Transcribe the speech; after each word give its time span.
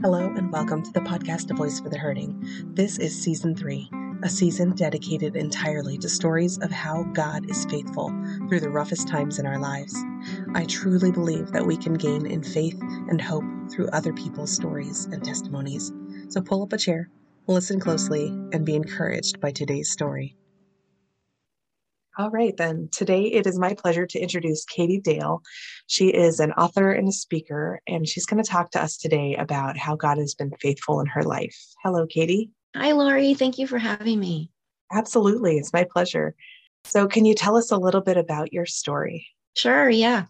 Hello, 0.00 0.32
and 0.36 0.52
welcome 0.52 0.80
to 0.80 0.92
the 0.92 1.00
podcast 1.00 1.50
A 1.50 1.54
Voice 1.54 1.80
for 1.80 1.88
the 1.88 1.98
Hurting. 1.98 2.40
This 2.74 3.00
is 3.00 3.20
season 3.20 3.56
three, 3.56 3.90
a 4.22 4.28
season 4.28 4.70
dedicated 4.76 5.34
entirely 5.34 5.98
to 5.98 6.08
stories 6.08 6.56
of 6.58 6.70
how 6.70 7.02
God 7.14 7.50
is 7.50 7.64
faithful 7.64 8.14
through 8.48 8.60
the 8.60 8.70
roughest 8.70 9.08
times 9.08 9.40
in 9.40 9.46
our 9.46 9.58
lives. 9.58 9.92
I 10.54 10.66
truly 10.66 11.10
believe 11.10 11.50
that 11.50 11.66
we 11.66 11.76
can 11.76 11.94
gain 11.94 12.26
in 12.26 12.44
faith 12.44 12.80
and 12.80 13.20
hope 13.20 13.42
through 13.72 13.88
other 13.88 14.12
people's 14.12 14.54
stories 14.54 15.06
and 15.06 15.24
testimonies. 15.24 15.92
So 16.28 16.42
pull 16.42 16.62
up 16.62 16.72
a 16.72 16.78
chair, 16.78 17.10
listen 17.48 17.80
closely, 17.80 18.28
and 18.52 18.64
be 18.64 18.76
encouraged 18.76 19.40
by 19.40 19.50
today's 19.50 19.90
story. 19.90 20.36
All 22.18 22.30
right, 22.30 22.56
then. 22.56 22.88
Today 22.90 23.26
it 23.26 23.46
is 23.46 23.60
my 23.60 23.74
pleasure 23.74 24.04
to 24.04 24.18
introduce 24.18 24.64
Katie 24.64 25.00
Dale. 25.00 25.40
She 25.86 26.08
is 26.08 26.40
an 26.40 26.50
author 26.54 26.90
and 26.90 27.06
a 27.06 27.12
speaker, 27.12 27.80
and 27.86 28.08
she's 28.08 28.26
going 28.26 28.42
to 28.42 28.50
talk 28.50 28.72
to 28.72 28.82
us 28.82 28.96
today 28.96 29.36
about 29.36 29.78
how 29.78 29.94
God 29.94 30.18
has 30.18 30.34
been 30.34 30.50
faithful 30.60 30.98
in 30.98 31.06
her 31.06 31.22
life. 31.22 31.56
Hello, 31.84 32.08
Katie. 32.08 32.50
Hi, 32.74 32.90
Laurie. 32.90 33.34
Thank 33.34 33.56
you 33.56 33.68
for 33.68 33.78
having 33.78 34.18
me. 34.18 34.50
Absolutely. 34.90 35.58
It's 35.58 35.72
my 35.72 35.86
pleasure. 35.88 36.34
So, 36.82 37.06
can 37.06 37.24
you 37.24 37.36
tell 37.36 37.56
us 37.56 37.70
a 37.70 37.76
little 37.76 38.00
bit 38.00 38.16
about 38.16 38.52
your 38.52 38.66
story? 38.66 39.28
Sure. 39.56 39.88
Yeah. 39.88 40.24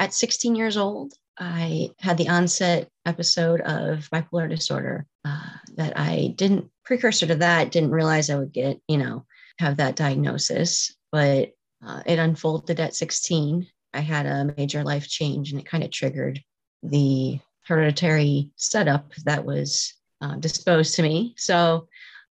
At 0.00 0.14
16 0.14 0.56
years 0.56 0.76
old, 0.76 1.14
I 1.38 1.90
had 2.00 2.18
the 2.18 2.30
onset 2.30 2.88
episode 3.06 3.60
of 3.60 4.10
bipolar 4.12 4.50
disorder 4.50 5.06
uh, 5.24 5.50
that 5.76 5.96
I 5.96 6.34
didn't, 6.34 6.68
precursor 6.84 7.28
to 7.28 7.36
that, 7.36 7.70
didn't 7.70 7.92
realize 7.92 8.28
I 8.28 8.38
would 8.38 8.52
get, 8.52 8.80
you 8.88 8.98
know, 8.98 9.24
have 9.60 9.76
that 9.76 9.94
diagnosis 9.94 10.96
but 11.12 11.52
uh, 11.84 12.02
it 12.06 12.18
unfolded 12.18 12.80
at 12.80 12.94
16. 12.94 13.66
I 13.94 14.00
had 14.00 14.26
a 14.26 14.54
major 14.56 14.82
life 14.84 15.08
change 15.08 15.50
and 15.50 15.60
it 15.60 15.66
kind 15.66 15.84
of 15.84 15.90
triggered 15.90 16.40
the 16.82 17.38
hereditary 17.66 18.50
setup 18.56 19.12
that 19.24 19.44
was 19.44 19.94
uh, 20.20 20.36
disposed 20.36 20.94
to 20.96 21.02
me. 21.02 21.34
So 21.36 21.88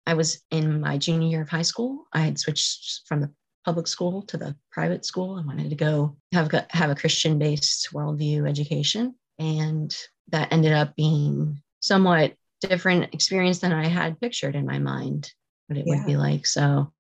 I 0.06 0.14
was 0.14 0.42
in 0.50 0.80
my 0.80 0.98
junior 0.98 1.28
year 1.28 1.42
of 1.42 1.48
high 1.48 1.62
school. 1.62 2.06
I 2.12 2.20
had 2.20 2.38
switched 2.38 3.02
from 3.06 3.20
the 3.20 3.30
public 3.64 3.86
school 3.86 4.22
to 4.22 4.36
the 4.36 4.56
private 4.70 5.04
school. 5.04 5.38
I 5.38 5.46
wanted 5.46 5.70
to 5.70 5.76
go 5.76 6.16
have 6.32 6.52
a, 6.52 6.66
have 6.70 6.90
a 6.90 6.94
Christian 6.94 7.38
based 7.38 7.88
worldview 7.92 8.48
education. 8.48 9.14
And 9.38 9.94
that 10.28 10.52
ended 10.52 10.72
up 10.72 10.96
being 10.96 11.62
somewhat 11.80 12.34
different 12.60 13.12
experience 13.14 13.58
than 13.58 13.72
I 13.72 13.86
had 13.86 14.20
pictured 14.20 14.54
in 14.54 14.66
my 14.66 14.78
mind 14.78 15.32
what 15.66 15.78
it 15.78 15.84
yeah. 15.86 15.96
would 15.96 16.06
be 16.06 16.16
like. 16.16 16.46
So 16.46 16.92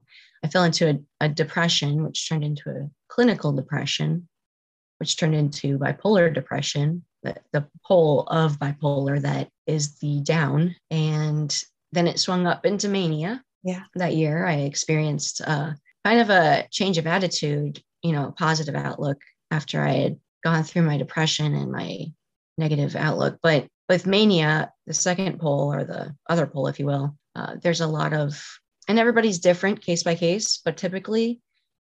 I 0.42 0.48
fell 0.48 0.64
into 0.64 0.88
a, 0.90 1.24
a 1.24 1.28
depression, 1.28 2.04
which 2.04 2.28
turned 2.28 2.44
into 2.44 2.70
a 2.70 2.90
clinical 3.08 3.52
depression, 3.52 4.28
which 4.98 5.16
turned 5.16 5.34
into 5.34 5.78
bipolar 5.78 6.32
depression, 6.32 7.04
the, 7.22 7.36
the 7.52 7.66
pole 7.86 8.22
of 8.28 8.58
bipolar 8.58 9.20
that 9.22 9.48
is 9.66 9.98
the 9.98 10.20
down. 10.22 10.74
And 10.90 11.56
then 11.92 12.06
it 12.06 12.18
swung 12.18 12.46
up 12.46 12.66
into 12.66 12.88
mania. 12.88 13.42
Yeah. 13.62 13.82
That 13.94 14.16
year, 14.16 14.44
I 14.44 14.54
experienced 14.54 15.40
uh, 15.46 15.72
kind 16.04 16.20
of 16.20 16.30
a 16.30 16.66
change 16.70 16.98
of 16.98 17.06
attitude, 17.06 17.80
you 18.02 18.12
know, 18.12 18.34
positive 18.36 18.74
outlook 18.74 19.20
after 19.50 19.82
I 19.82 19.92
had 19.92 20.18
gone 20.42 20.64
through 20.64 20.82
my 20.82 20.96
depression 20.96 21.54
and 21.54 21.70
my 21.70 22.06
negative 22.58 22.96
outlook. 22.96 23.38
But 23.42 23.68
with 23.88 24.06
mania, 24.06 24.72
the 24.86 24.94
second 24.94 25.38
pole 25.38 25.72
or 25.72 25.84
the 25.84 26.16
other 26.28 26.46
pole, 26.46 26.66
if 26.66 26.80
you 26.80 26.86
will, 26.86 27.16
uh, 27.36 27.56
there's 27.62 27.80
a 27.80 27.86
lot 27.86 28.12
of 28.12 28.42
and 28.92 28.98
everybody's 28.98 29.38
different 29.38 29.80
case 29.80 30.02
by 30.02 30.14
case, 30.14 30.60
but 30.62 30.76
typically 30.76 31.40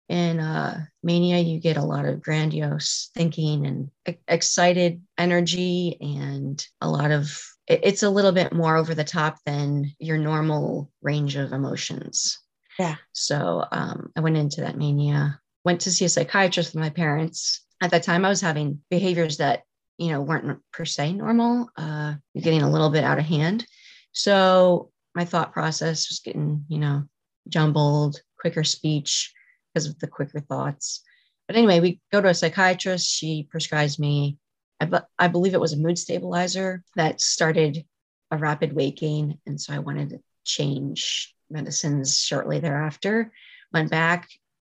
in 0.09 0.39
uh, 0.39 0.85
mania, 1.03 1.39
you 1.39 1.59
get 1.59 1.77
a 1.77 1.83
lot 1.83 2.05
of 2.05 2.23
grandiose 2.23 3.11
thinking 3.17 3.67
and 3.67 3.91
excited 4.29 5.03
energy, 5.19 5.97
and 6.01 6.65
a 6.81 6.89
lot 6.89 7.11
of 7.11 7.37
it's 7.67 8.05
a 8.05 8.11
little 8.11 8.31
bit 8.31 8.53
more 8.53 8.77
over 8.77 8.95
the 8.95 9.03
top 9.03 9.39
than 9.45 9.93
your 9.99 10.19
normal 10.19 10.93
range 11.03 11.35
of 11.35 11.53
emotions. 11.53 12.39
Yeah. 12.79 12.95
So 13.11 13.65
um, 13.73 14.13
I 14.15 14.21
went 14.21 14.37
into 14.37 14.61
that 14.61 14.79
mania, 14.79 15.41
went 15.65 15.81
to 15.81 15.91
see 15.91 16.05
a 16.05 16.09
psychiatrist 16.09 16.75
with 16.75 16.81
my 16.81 16.91
parents. 16.91 17.65
At 17.81 17.91
that 17.91 18.05
time, 18.05 18.25
I 18.25 18.29
was 18.29 18.41
having 18.41 18.83
behaviors 18.89 19.39
that 19.39 19.65
you 19.99 20.13
know 20.13 20.21
weren't 20.21 20.61
per 20.73 20.85
se 20.85 21.15
normal, 21.15 21.71
uh, 21.77 22.15
getting 22.41 22.63
a 22.63 22.71
little 22.71 22.91
bit 22.91 23.03
out 23.03 23.19
of 23.19 23.25
hand. 23.25 23.67
So 24.13 24.93
my 25.15 25.25
thought 25.25 25.53
process 25.53 26.09
was 26.09 26.21
getting, 26.21 26.65
you 26.69 26.79
know, 26.79 27.05
jumbled, 27.49 28.21
quicker 28.39 28.65
speech 28.65 29.33
because 29.73 29.87
of 29.87 29.99
the 29.99 30.07
quicker 30.07 30.41
thoughts. 30.41 31.03
But 31.47 31.57
anyway, 31.57 31.81
we 31.81 32.01
go 32.13 32.21
to 32.21 32.29
a 32.29 32.35
psychiatrist. 32.35 33.09
She 33.09 33.47
prescribes 33.51 33.99
me, 33.99 34.39
I, 34.81 34.85
be- 34.85 34.99
I 35.19 35.29
believe 35.29 35.55
it 35.55 35.61
was 35.61 35.73
a 35.73 35.79
mood 35.79 35.99
stabilizer 35.99 36.85
that 36.97 37.21
started 37.21 37.85
a 38.31 38.39
rapid 38.39 38.73
weight 38.73 38.99
gain. 38.99 39.39
And 39.47 39.61
so 39.61 39.75
I 39.75 39.81
wanted 39.81 40.11
to 40.11 40.21
change 40.45 41.35
medicines 41.51 42.19
shortly 42.19 42.61
thereafter. 42.61 43.33
Went 43.73 43.91
back, 43.91 44.29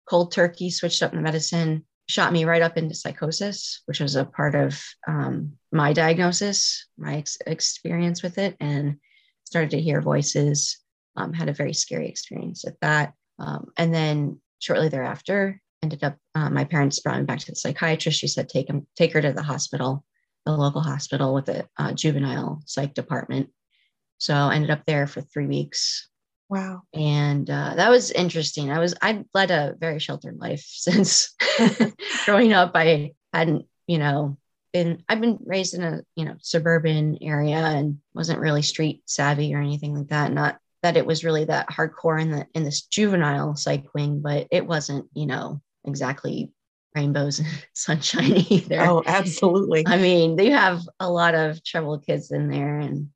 cold 0.10 0.32
turkey, 0.32 0.70
switched 0.72 1.04
up 1.04 1.12
the 1.12 1.22
medicine, 1.22 1.86
shot 2.08 2.34
me 2.34 2.46
right 2.46 2.62
up 2.62 2.78
into 2.78 2.96
psychosis, 2.96 3.82
which 3.86 4.00
was 4.00 4.16
a 4.16 4.26
part 4.26 4.56
of 4.56 4.82
um, 5.08 5.54
my 5.72 5.94
diagnosis, 5.94 6.88
my 6.98 7.18
ex- 7.18 7.38
experience 7.46 8.24
with 8.24 8.38
it. 8.38 8.58
And 8.60 8.98
started 9.52 9.72
to 9.72 9.82
hear 9.82 10.00
voices, 10.02 10.80
um, 11.18 11.34
had 11.34 11.50
a 11.50 11.54
very 11.54 11.74
scary 11.74 12.08
experience 12.08 12.66
at 12.66 12.80
that. 12.80 13.14
Um, 13.38 13.68
and 13.76 13.94
then 13.94 14.40
shortly 14.60 14.88
thereafter, 14.88 15.62
ended 15.84 16.06
up, 16.06 16.16
uh, 16.36 16.50
my 16.50 16.64
parents 16.64 17.02
brought 17.02 17.20
me 17.20 17.26
back 17.26 17.40
to 17.40 17.52
the 17.52 17.58
psychiatrist. 17.58 18.18
She 18.18 18.30
said, 18.30 18.48
take 18.48 18.70
him, 18.70 18.88
take 18.96 19.12
her 19.12 19.22
to 19.22 19.34
the 19.34 19.44
hospital, 19.44 20.06
the 20.46 20.54
local 20.54 20.80
hospital 20.80 21.34
with 21.34 21.48
the 21.48 21.68
uh, 21.78 21.92
juvenile 21.92 22.62
psych 22.66 22.94
department. 22.94 23.50
So 24.20 24.34
I 24.34 24.56
ended 24.56 24.72
up 24.72 24.86
there 24.86 25.06
for 25.06 25.20
three 25.20 25.48
weeks. 25.48 26.08
Wow. 26.48 26.84
And 26.94 27.50
uh, 27.50 27.74
that 27.76 27.90
was 27.90 28.10
interesting. 28.10 28.72
I 28.72 28.80
was, 28.80 28.96
I 29.02 29.26
led 29.34 29.52
a 29.52 29.76
very 29.78 30.00
sheltered 30.00 30.38
life 30.38 30.64
since 30.66 31.36
growing 32.26 32.54
up. 32.54 32.72
I 32.76 33.12
hadn't, 33.34 33.66
you 33.86 33.98
know, 33.98 34.38
been 34.72 35.04
I've 35.10 35.22
been 35.22 35.40
raised 35.46 35.74
in 35.74 35.84
a 35.84 36.02
you 36.16 36.26
know 36.26 36.36
suburban 36.42 37.18
area 37.22 37.58
and 37.58 38.00
wasn't 38.14 38.40
really 38.40 38.62
street 38.62 39.04
savvy 39.06 39.54
or 39.54 39.62
anything 39.62 39.96
like 39.96 40.08
that. 40.08 40.32
Not 40.32 40.60
that 40.84 40.98
it 40.98 41.06
was 41.06 41.24
really 41.24 41.46
that 41.46 41.70
hardcore 41.70 42.22
in 42.22 42.32
the 42.32 42.48
in 42.54 42.64
this 42.64 42.82
juvenile 42.82 43.56
psych 43.56 43.86
wing, 43.94 44.22
but 44.22 44.48
it 44.52 44.66
wasn't 44.66 45.08
you 45.14 45.26
know 45.26 45.62
exactly 45.86 46.52
rainbows 46.96 47.40
and 47.40 47.48
sunshine 47.74 48.46
either. 48.50 48.82
Oh, 48.82 49.04
absolutely. 49.06 49.84
I 49.88 49.98
mean, 49.98 50.36
they 50.36 50.50
have 50.50 50.82
a 51.00 51.10
lot 51.10 51.36
of 51.36 51.64
troubled 51.64 52.06
kids 52.06 52.32
in 52.32 52.50
there, 52.50 52.80
and 52.80 53.10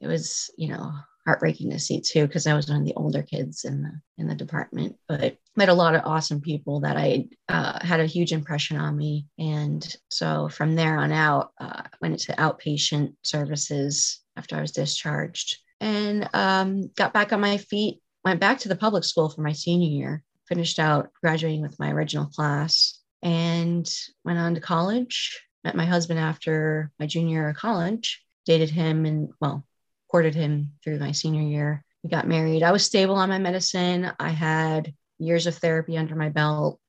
it 0.00 0.06
was 0.06 0.50
you 0.56 0.68
know 0.68 0.92
heartbreaking 1.26 1.70
to 1.70 1.78
see 1.78 2.00
too 2.00 2.26
because 2.26 2.46
I 2.46 2.54
was 2.54 2.68
one 2.68 2.80
of 2.80 2.86
the 2.86 2.94
older 2.94 3.22
kids 3.22 3.64
in 3.64 3.82
the 3.82 4.00
in 4.18 4.28
the 4.28 4.34
department. 4.34 4.96
But 5.08 5.36
met 5.60 5.68
a 5.68 5.74
lot 5.74 5.94
of 5.94 6.00
awesome 6.06 6.40
people 6.40 6.80
that 6.80 6.96
I 6.96 7.26
uh, 7.50 7.84
had 7.84 8.00
a 8.00 8.06
huge 8.06 8.32
impression 8.32 8.78
on 8.78 8.96
me, 8.96 9.26
and 9.38 9.86
so 10.08 10.48
from 10.48 10.74
there 10.74 10.96
on 10.96 11.12
out, 11.12 11.50
uh, 11.60 11.82
went 12.00 12.14
into 12.14 12.40
outpatient 12.40 13.12
services 13.22 14.20
after 14.38 14.56
I 14.56 14.62
was 14.62 14.72
discharged, 14.72 15.58
and 15.78 16.26
um, 16.32 16.90
got 16.96 17.12
back 17.12 17.34
on 17.34 17.42
my 17.42 17.58
feet. 17.58 18.00
Went 18.24 18.40
back 18.40 18.60
to 18.60 18.70
the 18.70 18.82
public 18.84 19.04
school 19.04 19.28
for 19.28 19.42
my 19.42 19.52
senior 19.52 19.90
year. 19.90 20.22
Finished 20.48 20.78
out 20.78 21.10
graduating 21.22 21.60
with 21.60 21.78
my 21.78 21.92
original 21.92 22.24
class, 22.24 22.98
and 23.22 23.86
went 24.24 24.38
on 24.38 24.54
to 24.54 24.62
college. 24.62 25.38
Met 25.62 25.76
my 25.76 25.84
husband 25.84 26.18
after 26.18 26.90
my 26.98 27.04
junior 27.06 27.40
year 27.40 27.48
of 27.50 27.56
college. 27.56 28.24
Dated 28.46 28.70
him 28.70 29.04
and 29.04 29.28
well 29.42 29.66
courted 30.10 30.34
him 30.34 30.72
through 30.82 31.00
my 31.00 31.12
senior 31.12 31.42
year. 31.42 31.84
We 32.02 32.08
got 32.08 32.26
married. 32.26 32.62
I 32.62 32.72
was 32.72 32.82
stable 32.82 33.16
on 33.16 33.28
my 33.28 33.38
medicine. 33.38 34.10
I 34.18 34.30
had 34.30 34.94
years 35.20 35.46
of 35.46 35.56
therapy 35.56 35.96
under 35.96 36.16
my 36.16 36.28
belt. 36.28 36.80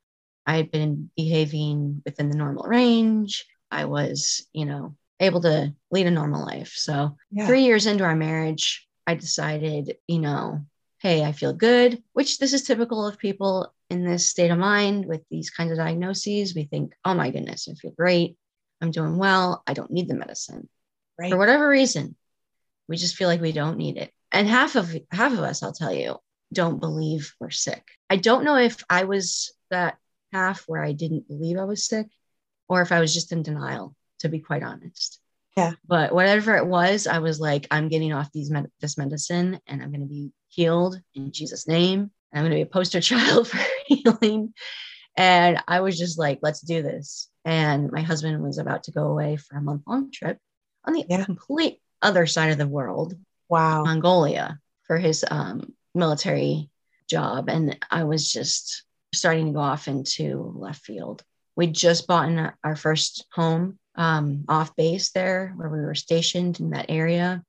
I 0.45 0.57
had 0.57 0.71
been 0.71 1.11
behaving 1.15 2.01
within 2.03 2.29
the 2.29 2.37
normal 2.37 2.63
range. 2.63 3.45
I 3.69 3.85
was, 3.85 4.47
you 4.53 4.65
know, 4.65 4.95
able 5.19 5.41
to 5.41 5.73
lead 5.91 6.07
a 6.07 6.11
normal 6.11 6.43
life. 6.43 6.73
So, 6.75 7.15
yeah. 7.31 7.45
three 7.45 7.63
years 7.63 7.85
into 7.85 8.03
our 8.03 8.15
marriage, 8.15 8.87
I 9.05 9.15
decided, 9.15 9.97
you 10.07 10.19
know, 10.19 10.65
hey, 10.99 11.23
I 11.23 11.31
feel 11.31 11.53
good, 11.53 12.01
which 12.13 12.39
this 12.39 12.53
is 12.53 12.63
typical 12.63 13.07
of 13.07 13.17
people 13.19 13.73
in 13.89 14.03
this 14.05 14.29
state 14.29 14.51
of 14.51 14.57
mind 14.57 15.05
with 15.05 15.21
these 15.29 15.49
kinds 15.49 15.71
of 15.71 15.77
diagnoses. 15.77 16.55
We 16.55 16.63
think, 16.63 16.93
oh 17.05 17.13
my 17.13 17.29
goodness, 17.29 17.67
I 17.69 17.75
feel 17.75 17.91
great. 17.91 18.37
I'm 18.81 18.91
doing 18.91 19.17
well. 19.17 19.63
I 19.67 19.73
don't 19.73 19.91
need 19.91 20.07
the 20.07 20.15
medicine. 20.15 20.67
Right. 21.19 21.31
For 21.31 21.37
whatever 21.37 21.67
reason, 21.67 22.15
we 22.87 22.97
just 22.97 23.15
feel 23.15 23.27
like 23.27 23.41
we 23.41 23.51
don't 23.51 23.77
need 23.77 23.97
it. 23.97 24.11
And 24.31 24.47
half 24.47 24.75
of 24.75 24.95
half 25.11 25.33
of 25.33 25.39
us, 25.39 25.61
I'll 25.61 25.73
tell 25.73 25.93
you, 25.93 26.17
don't 26.53 26.79
believe 26.79 27.33
we're 27.39 27.49
sick. 27.49 27.83
I 28.09 28.17
don't 28.17 28.43
know 28.43 28.57
if 28.57 28.83
I 28.89 29.05
was 29.05 29.53
that 29.69 29.97
half 30.31 30.63
where 30.67 30.83
I 30.83 30.91
didn't 30.91 31.27
believe 31.27 31.57
I 31.57 31.65
was 31.65 31.85
sick 31.85 32.07
or 32.67 32.81
if 32.81 32.91
I 32.91 32.99
was 32.99 33.13
just 33.13 33.31
in 33.31 33.43
denial, 33.43 33.95
to 34.19 34.29
be 34.29 34.39
quite 34.39 34.63
honest. 34.63 35.19
Yeah. 35.57 35.73
But 35.85 36.13
whatever 36.13 36.55
it 36.55 36.65
was, 36.65 37.07
I 37.07 37.19
was 37.19 37.39
like, 37.39 37.67
I'm 37.71 37.89
getting 37.89 38.13
off 38.13 38.31
these 38.31 38.49
med- 38.49 38.71
this 38.79 38.97
medicine 38.97 39.59
and 39.67 39.81
I'm 39.81 39.91
going 39.91 40.01
to 40.01 40.07
be 40.07 40.31
healed 40.47 40.99
in 41.13 41.31
Jesus' 41.31 41.67
name. 41.67 42.11
And 42.31 42.39
I'm 42.39 42.43
going 42.43 42.51
to 42.51 42.57
be 42.65 42.69
a 42.69 42.73
poster 42.73 43.01
child 43.01 43.47
for 43.47 43.59
healing. 43.85 44.53
And 45.17 45.61
I 45.67 45.81
was 45.81 45.99
just 45.99 46.17
like, 46.17 46.39
let's 46.41 46.61
do 46.61 46.81
this. 46.81 47.29
And 47.43 47.91
my 47.91 48.01
husband 48.01 48.41
was 48.41 48.57
about 48.57 48.83
to 48.83 48.91
go 48.91 49.07
away 49.07 49.35
for 49.35 49.57
a 49.57 49.61
month 49.61 49.83
long 49.85 50.11
trip 50.11 50.37
on 50.85 50.93
the 50.93 51.05
yeah. 51.09 51.25
complete 51.25 51.81
other 52.01 52.25
side 52.25 52.51
of 52.51 52.57
the 52.57 52.67
world, 52.67 53.15
Wow. 53.49 53.83
Mongolia, 53.83 54.59
for 54.83 54.97
his 54.97 55.25
um, 55.29 55.73
military 55.93 56.69
job. 57.09 57.49
And 57.49 57.77
I 57.89 58.03
was 58.03 58.31
just 58.31 58.83
starting 59.13 59.47
to 59.47 59.51
go 59.51 59.59
off 59.59 59.87
into 59.87 60.53
left 60.55 60.83
field. 60.83 61.23
We 61.55 61.67
just 61.67 62.07
bought 62.07 62.29
in 62.29 62.51
our 62.63 62.75
first 62.75 63.25
home 63.33 63.77
um, 63.95 64.45
off 64.47 64.75
base 64.75 65.11
there 65.11 65.53
where 65.55 65.69
we 65.69 65.81
were 65.81 65.95
stationed 65.95 66.59
in 66.59 66.71
that 66.71 66.85
area. 66.89 67.43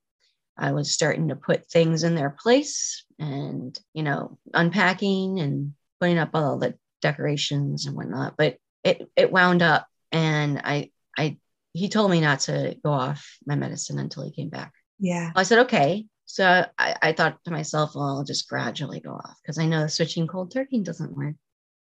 I 0.57 0.73
was 0.73 0.91
starting 0.91 1.29
to 1.29 1.35
put 1.35 1.69
things 1.69 2.03
in 2.03 2.15
their 2.15 2.29
place 2.29 3.05
and, 3.17 3.77
you 3.93 4.03
know, 4.03 4.37
unpacking 4.53 5.39
and 5.39 5.73
putting 5.99 6.17
up 6.17 6.31
all 6.33 6.57
the 6.57 6.75
decorations 7.01 7.85
and 7.85 7.95
whatnot. 7.95 8.35
But 8.37 8.57
it, 8.83 9.09
it 9.15 9.31
wound 9.31 9.61
up 9.61 9.87
and 10.11 10.61
I, 10.63 10.91
I, 11.17 11.37
he 11.71 11.89
told 11.89 12.11
me 12.11 12.21
not 12.21 12.41
to 12.41 12.77
go 12.83 12.91
off 12.91 13.37
my 13.45 13.55
medicine 13.55 13.97
until 13.97 14.23
he 14.23 14.31
came 14.31 14.49
back. 14.49 14.73
Yeah. 14.99 15.31
I 15.35 15.43
said, 15.43 15.59
okay. 15.59 16.05
So 16.33 16.65
I, 16.79 16.95
I 16.99 17.13
thought 17.13 17.37
to 17.45 17.51
myself, 17.51 17.93
well, 17.93 18.05
I'll 18.05 18.23
just 18.23 18.49
gradually 18.49 18.99
go 18.99 19.11
off 19.11 19.35
because 19.43 19.59
I 19.59 19.67
know 19.67 19.85
switching 19.85 20.25
cold 20.25 20.49
turkey 20.49 20.79
doesn't 20.79 21.15
work. 21.15 21.35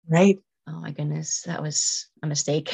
Right. 0.07 0.39
Oh 0.67 0.79
my 0.79 0.89
goodness, 0.89 1.43
that 1.43 1.61
was 1.61 2.07
a 2.23 2.25
mistake. 2.25 2.73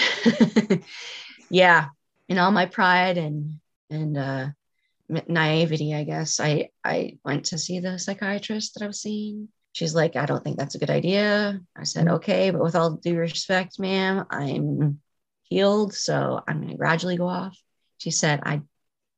yeah. 1.50 1.88
In 2.30 2.38
all 2.38 2.52
my 2.52 2.66
pride 2.66 3.18
and, 3.18 3.60
and, 3.90 4.18
uh, 4.18 4.48
naivety, 5.10 5.94
I 5.94 6.06
guess, 6.06 6.40
I, 6.40 6.70
I 6.82 7.18
went 7.26 7.48
to 7.48 7.58
see 7.58 7.82
the 7.82 8.00
psychiatrist 8.00 8.76
that 8.76 8.84
I 8.86 8.88
was 8.88 9.02
seeing. 9.02 9.50
She's 9.74 9.94
like, 9.94 10.16
I 10.16 10.26
don't 10.26 10.46
think 10.46 10.58
that's 10.58 10.76
a 10.76 10.80
good 10.80 10.90
idea. 10.90 11.60
I 11.76 11.84
said, 11.84 12.06
Mhm. 12.06 12.14
okay, 12.14 12.52
but 12.52 12.64
with 12.64 12.78
all 12.78 12.92
due 12.92 13.18
respect, 13.18 13.80
ma'am, 13.80 14.24
I'm 14.30 15.02
healed. 15.44 15.94
So 15.94 16.42
I'm 16.48 16.60
going 16.62 16.70
to 16.70 16.78
gradually 16.78 17.18
go 17.18 17.28
off. 17.28 17.60
She 17.98 18.12
said, 18.12 18.40
I 18.44 18.62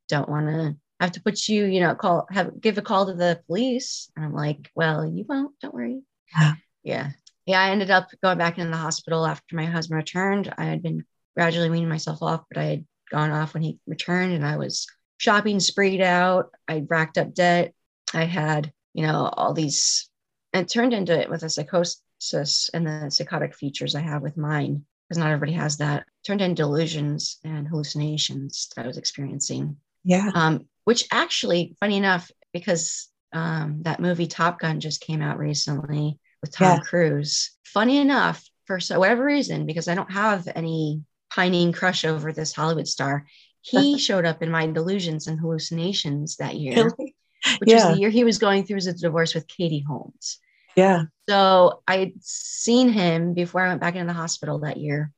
don't 0.09 0.27
want 0.27 0.47
to 0.47 0.75
have 0.99 1.11
to 1.13 1.21
put 1.21 1.47
you, 1.47 1.65
you 1.65 1.79
know, 1.79 1.95
call, 1.95 2.27
have, 2.31 2.59
give 2.59 2.77
a 2.77 2.81
call 2.81 3.05
to 3.05 3.13
the 3.13 3.41
police. 3.47 4.09
And 4.15 4.25
I'm 4.25 4.33
like, 4.33 4.71
well, 4.75 5.05
you 5.05 5.25
won't, 5.27 5.57
don't 5.61 5.73
worry. 5.73 6.01
Yeah. 6.35 6.53
Yeah. 6.83 7.09
Yeah. 7.45 7.61
I 7.61 7.69
ended 7.69 7.91
up 7.91 8.09
going 8.23 8.37
back 8.37 8.57
into 8.57 8.71
the 8.71 8.77
hospital 8.77 9.25
after 9.25 9.55
my 9.55 9.65
husband 9.65 9.97
returned. 9.97 10.53
I 10.57 10.65
had 10.65 10.81
been 10.81 11.05
gradually 11.35 11.69
weaning 11.69 11.89
myself 11.89 12.21
off, 12.21 12.45
but 12.49 12.59
I 12.59 12.65
had 12.65 12.85
gone 13.11 13.31
off 13.31 13.53
when 13.53 13.63
he 13.63 13.79
returned 13.85 14.33
and 14.33 14.45
I 14.45 14.57
was 14.57 14.87
shopping 15.17 15.59
spreed 15.59 16.01
out. 16.01 16.49
I 16.67 16.83
racked 16.87 17.17
up 17.17 17.33
debt. 17.33 17.73
I 18.13 18.23
had, 18.23 18.71
you 18.93 19.05
know, 19.05 19.31
all 19.31 19.53
these, 19.53 20.09
and 20.53 20.67
turned 20.67 20.93
into 20.93 21.17
it 21.19 21.29
with 21.29 21.43
a 21.43 21.49
psychosis 21.49 22.69
and 22.73 22.87
the 22.87 23.09
psychotic 23.11 23.53
features 23.53 23.95
I 23.95 24.01
have 24.01 24.23
with 24.23 24.37
mine, 24.37 24.85
because 25.07 25.19
not 25.19 25.29
everybody 25.29 25.53
has 25.53 25.77
that, 25.77 26.05
turned 26.25 26.41
into 26.41 26.63
delusions 26.63 27.37
and 27.43 27.67
hallucinations 27.67 28.69
that 28.75 28.85
I 28.85 28.87
was 28.87 28.97
experiencing. 28.97 29.77
Yeah. 30.03 30.31
Um, 30.33 30.67
which 30.87 31.05
actually, 31.11 31.75
funny 31.81 31.97
enough, 31.97 32.31
because 32.53 33.09
um, 33.33 33.79
that 33.81 33.99
movie 33.99 34.25
Top 34.25 34.57
Gun 34.57 34.79
just 34.79 35.01
came 35.01 35.21
out 35.21 35.37
recently 35.37 36.17
with 36.41 36.53
Tom 36.53 36.77
Yeah. 36.77 36.79
Cruise. 36.79 37.51
Funny 37.65 37.97
enough, 37.97 38.41
for 38.67 38.79
so 38.79 38.97
whatever 38.97 39.25
reason, 39.25 39.65
because 39.65 39.89
I 39.89 39.95
don't 39.95 40.09
have 40.13 40.47
any 40.55 41.03
pining 41.29 41.73
crush 41.73 42.05
over 42.05 42.31
this 42.31 42.53
Hollywood 42.53 42.87
star, 42.87 43.25
he 43.59 43.97
showed 44.07 44.23
up 44.23 44.41
in 44.41 44.49
my 44.49 44.65
delusions 44.65 45.27
and 45.27 45.37
hallucinations 45.37 46.37
that 46.37 46.55
year, 46.55 46.85
Really? 46.85 47.15
which 47.59 47.73
was 47.73 47.83
the 47.83 47.99
year 47.99 48.09
he 48.09 48.23
was 48.23 48.37
going 48.37 48.63
through 48.65 48.77
his 48.77 48.85
divorce 49.01 49.35
with 49.35 49.45
Katie 49.49 49.83
Holmes. 49.85 50.39
Yeah. 50.77 51.03
So 51.27 51.81
I'd 51.85 52.13
seen 52.21 52.87
him 52.87 53.33
before 53.33 53.59
I 53.59 53.67
went 53.67 53.81
back 53.81 53.95
into 53.95 54.07
the 54.07 54.13
hospital 54.13 54.59
that 54.59 54.77
year. 54.77 55.11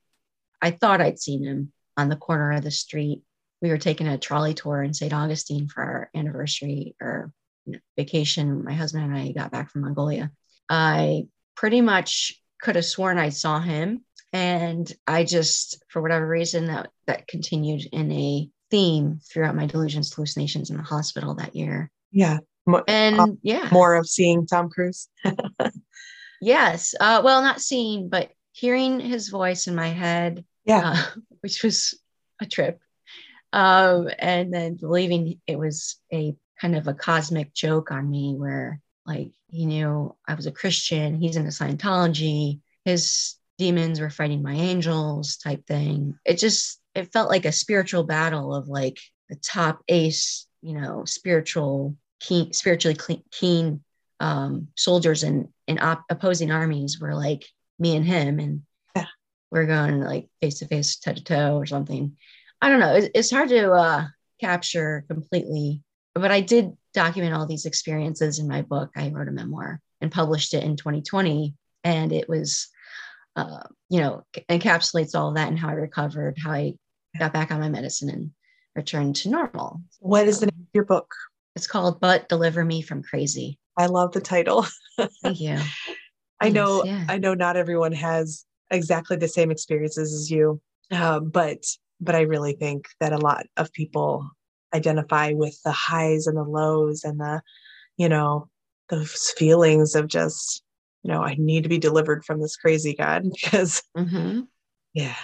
I 0.60 0.72
thought 0.72 1.00
I'd 1.00 1.20
seen 1.20 1.44
him 1.44 1.72
on 1.96 2.08
the 2.08 2.16
corner 2.16 2.50
of 2.54 2.62
the 2.64 2.72
street. 2.72 3.22
We 3.62 3.70
were 3.70 3.78
taking 3.78 4.08
a 4.08 4.18
trolley 4.18 4.54
tour 4.54 4.82
in 4.82 4.94
St. 4.94 5.12
Augustine 5.12 5.68
for 5.68 5.82
our 5.82 6.10
anniversary 6.14 6.94
or 7.00 7.32
vacation. 7.96 8.64
My 8.64 8.72
husband 8.72 9.04
and 9.04 9.14
I 9.14 9.32
got 9.32 9.52
back 9.52 9.70
from 9.70 9.82
Mongolia. 9.82 10.30
I 10.68 11.26
pretty 11.56 11.80
much 11.80 12.40
could 12.60 12.76
have 12.76 12.84
sworn 12.84 13.18
I 13.18 13.28
saw 13.30 13.60
him. 13.60 14.04
And 14.32 14.90
I 15.06 15.24
just, 15.24 15.82
for 15.88 16.00
whatever 16.00 16.26
reason, 16.26 16.66
that, 16.66 16.90
that 17.06 17.26
continued 17.26 17.82
in 17.92 18.12
a 18.12 18.48
theme 18.70 19.20
throughout 19.28 19.56
my 19.56 19.66
delusions, 19.66 20.12
hallucinations 20.12 20.70
in 20.70 20.76
the 20.76 20.82
hospital 20.82 21.34
that 21.34 21.56
year. 21.56 21.90
Yeah. 22.12 22.38
And 22.86 23.20
uh, 23.20 23.26
yeah. 23.42 23.68
more 23.72 23.96
of 23.96 24.08
seeing 24.08 24.46
Tom 24.46 24.70
Cruise. 24.70 25.08
Yes. 26.40 26.94
Uh, 26.98 27.20
well, 27.22 27.42
not 27.42 27.60
seeing, 27.60 28.08
but 28.08 28.30
hearing 28.52 28.98
his 28.98 29.28
voice 29.28 29.66
in 29.66 29.74
my 29.74 29.88
head, 29.88 30.44
Yeah. 30.64 30.94
uh, 30.96 31.20
which 31.40 31.62
was 31.62 31.98
a 32.40 32.46
trip. 32.46 32.80
Um, 33.52 34.08
and 34.18 34.52
then 34.52 34.76
believing 34.76 35.40
it 35.46 35.58
was 35.58 35.96
a 36.12 36.34
kind 36.60 36.76
of 36.76 36.86
a 36.86 36.94
cosmic 36.94 37.52
joke 37.54 37.90
on 37.90 38.08
me 38.08 38.34
where 38.36 38.80
like 39.06 39.32
he 39.48 39.66
knew 39.66 40.14
I 40.28 40.34
was 40.34 40.46
a 40.46 40.52
Christian, 40.52 41.14
he's 41.20 41.36
into 41.36 41.50
Scientology, 41.50 42.60
his 42.84 43.34
demons 43.58 44.00
were 44.00 44.10
fighting 44.10 44.42
my 44.42 44.54
angels 44.54 45.36
type 45.36 45.66
thing. 45.66 46.18
It 46.24 46.38
just 46.38 46.80
it 46.94 47.12
felt 47.12 47.28
like 47.28 47.44
a 47.44 47.52
spiritual 47.52 48.04
battle 48.04 48.54
of 48.54 48.68
like 48.68 48.98
the 49.28 49.36
top 49.36 49.82
ace, 49.88 50.46
you 50.62 50.74
know, 50.74 51.04
spiritual 51.04 51.96
keen, 52.20 52.52
spiritually 52.52 52.96
keen, 52.96 53.22
keen 53.30 53.84
um, 54.20 54.68
soldiers 54.76 55.22
in 55.22 55.52
in 55.66 55.78
op- 55.78 56.04
opposing 56.10 56.50
armies 56.50 57.00
were 57.00 57.14
like 57.14 57.46
me 57.78 57.96
and 57.96 58.04
him, 58.04 58.38
and 58.38 58.62
Yeah. 58.94 59.06
we're 59.50 59.66
going 59.66 60.00
like 60.00 60.28
face 60.40 60.58
to 60.58 60.66
face, 60.66 60.96
toe 60.96 61.14
to 61.14 61.24
toe, 61.24 61.56
or 61.56 61.66
something. 61.66 62.16
I 62.60 62.68
don't 62.68 62.80
know. 62.80 62.94
It's, 62.94 63.08
it's 63.14 63.30
hard 63.30 63.48
to 63.50 63.72
uh, 63.72 64.06
capture 64.40 65.04
completely, 65.08 65.82
but 66.14 66.30
I 66.30 66.40
did 66.40 66.76
document 66.92 67.34
all 67.34 67.46
these 67.46 67.66
experiences 67.66 68.38
in 68.38 68.48
my 68.48 68.62
book. 68.62 68.90
I 68.96 69.10
wrote 69.10 69.28
a 69.28 69.32
memoir 69.32 69.80
and 70.00 70.12
published 70.12 70.54
it 70.54 70.64
in 70.64 70.76
2020, 70.76 71.54
and 71.84 72.12
it 72.12 72.28
was, 72.28 72.68
uh, 73.36 73.62
you 73.88 74.00
know, 74.00 74.24
encapsulates 74.48 75.14
all 75.14 75.28
of 75.28 75.34
that 75.36 75.48
and 75.48 75.58
how 75.58 75.68
I 75.68 75.72
recovered, 75.72 76.36
how 76.42 76.52
I 76.52 76.74
got 77.18 77.32
back 77.32 77.50
on 77.50 77.60
my 77.60 77.68
medicine 77.68 78.10
and 78.10 78.30
returned 78.74 79.16
to 79.16 79.30
normal. 79.30 79.80
What 80.00 80.28
is 80.28 80.40
the 80.40 80.46
name 80.46 80.60
of 80.60 80.74
your 80.74 80.84
book? 80.84 81.12
It's 81.56 81.66
called 81.66 82.00
"But 82.00 82.28
Deliver 82.28 82.64
Me 82.64 82.82
from 82.82 83.02
Crazy." 83.02 83.58
I 83.76 83.86
love 83.86 84.12
the 84.12 84.20
title. 84.20 84.66
Thank 85.22 85.40
you. 85.40 85.58
I 86.40 86.46
Yes, 86.46 86.54
know 86.54 86.84
yeah. 86.84 87.04
I 87.08 87.18
know 87.18 87.34
not 87.34 87.56
everyone 87.56 87.92
has 87.92 88.44
exactly 88.70 89.16
the 89.16 89.28
same 89.28 89.50
experiences 89.50 90.12
as 90.14 90.30
you. 90.30 90.60
Uh, 90.90 91.20
but 91.20 91.64
but 92.00 92.14
I 92.14 92.22
really 92.22 92.54
think 92.54 92.86
that 93.00 93.12
a 93.12 93.18
lot 93.18 93.46
of 93.56 93.72
people 93.72 94.30
identify 94.74 95.32
with 95.32 95.60
the 95.64 95.72
highs 95.72 96.26
and 96.26 96.36
the 96.36 96.44
lows 96.44 97.04
and 97.04 97.18
the, 97.20 97.42
you 97.96 98.08
know, 98.08 98.48
those 98.88 99.32
feelings 99.36 99.94
of 99.94 100.08
just, 100.08 100.62
you 101.02 101.12
know, 101.12 101.22
I 101.22 101.36
need 101.38 101.64
to 101.64 101.68
be 101.68 101.78
delivered 101.78 102.24
from 102.24 102.40
this 102.40 102.56
crazy 102.56 102.94
God 102.94 103.24
because 103.42 103.82
hmm 103.96 104.40
yeah. 104.94 105.16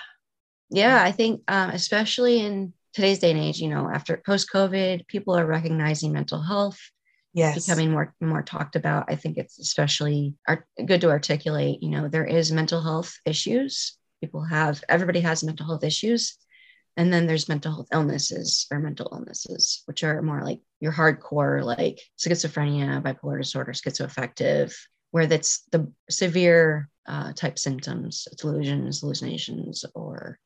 Yeah, 0.71 1.03
I 1.03 1.13
think 1.13 1.43
um, 1.49 1.71
especially 1.71 2.41
in 2.41 2.73
today's 2.93 3.21
day 3.21 3.31
and 3.31 3.41
age, 3.41 3.61
you 3.61 3.69
know, 3.69 3.89
after 3.93 4.21
post 4.25 4.51
COVID, 4.53 5.07
people 5.07 5.37
are 5.37 5.47
recognizing 5.47 6.13
mental 6.13 6.43
health 6.43 6.79
Yes. 7.33 7.67
becoming 7.67 7.91
more 7.91 8.15
more 8.21 8.43
talked 8.43 8.77
about. 8.77 9.07
I 9.09 9.17
think 9.17 9.37
it's 9.39 9.59
especially 9.59 10.35
art- 10.49 10.67
good 10.85 11.03
to 11.03 11.11
articulate. 11.11 11.83
You 11.83 11.91
know, 11.91 12.09
there 12.09 12.25
is 12.25 12.51
mental 12.51 12.83
health 12.83 13.15
issues. 13.25 13.97
People 14.21 14.43
have 14.45 14.83
everybody 14.89 15.21
has 15.21 15.45
mental 15.45 15.67
health 15.67 15.85
issues, 15.85 16.37
and 16.97 17.13
then 17.13 17.27
there's 17.27 17.49
mental 17.49 17.73
health 17.73 17.89
illnesses 17.93 18.67
or 18.71 18.79
mental 18.79 19.09
illnesses, 19.13 19.83
which 19.87 20.03
are 20.03 20.23
more 20.23 20.43
like 20.43 20.61
your 20.81 20.93
hardcore, 20.93 21.63
like 21.63 22.01
schizophrenia, 22.19 23.03
bipolar 23.03 23.39
disorder, 23.39 23.73
schizoaffective, 23.73 24.75
where 25.11 25.27
that's 25.27 25.63
the 25.73 25.91
severe 26.11 26.89
uh, 27.07 27.33
type 27.35 27.59
symptoms, 27.59 28.27
delusions, 28.39 29.01
hallucinations, 29.01 29.85
or 29.95 30.39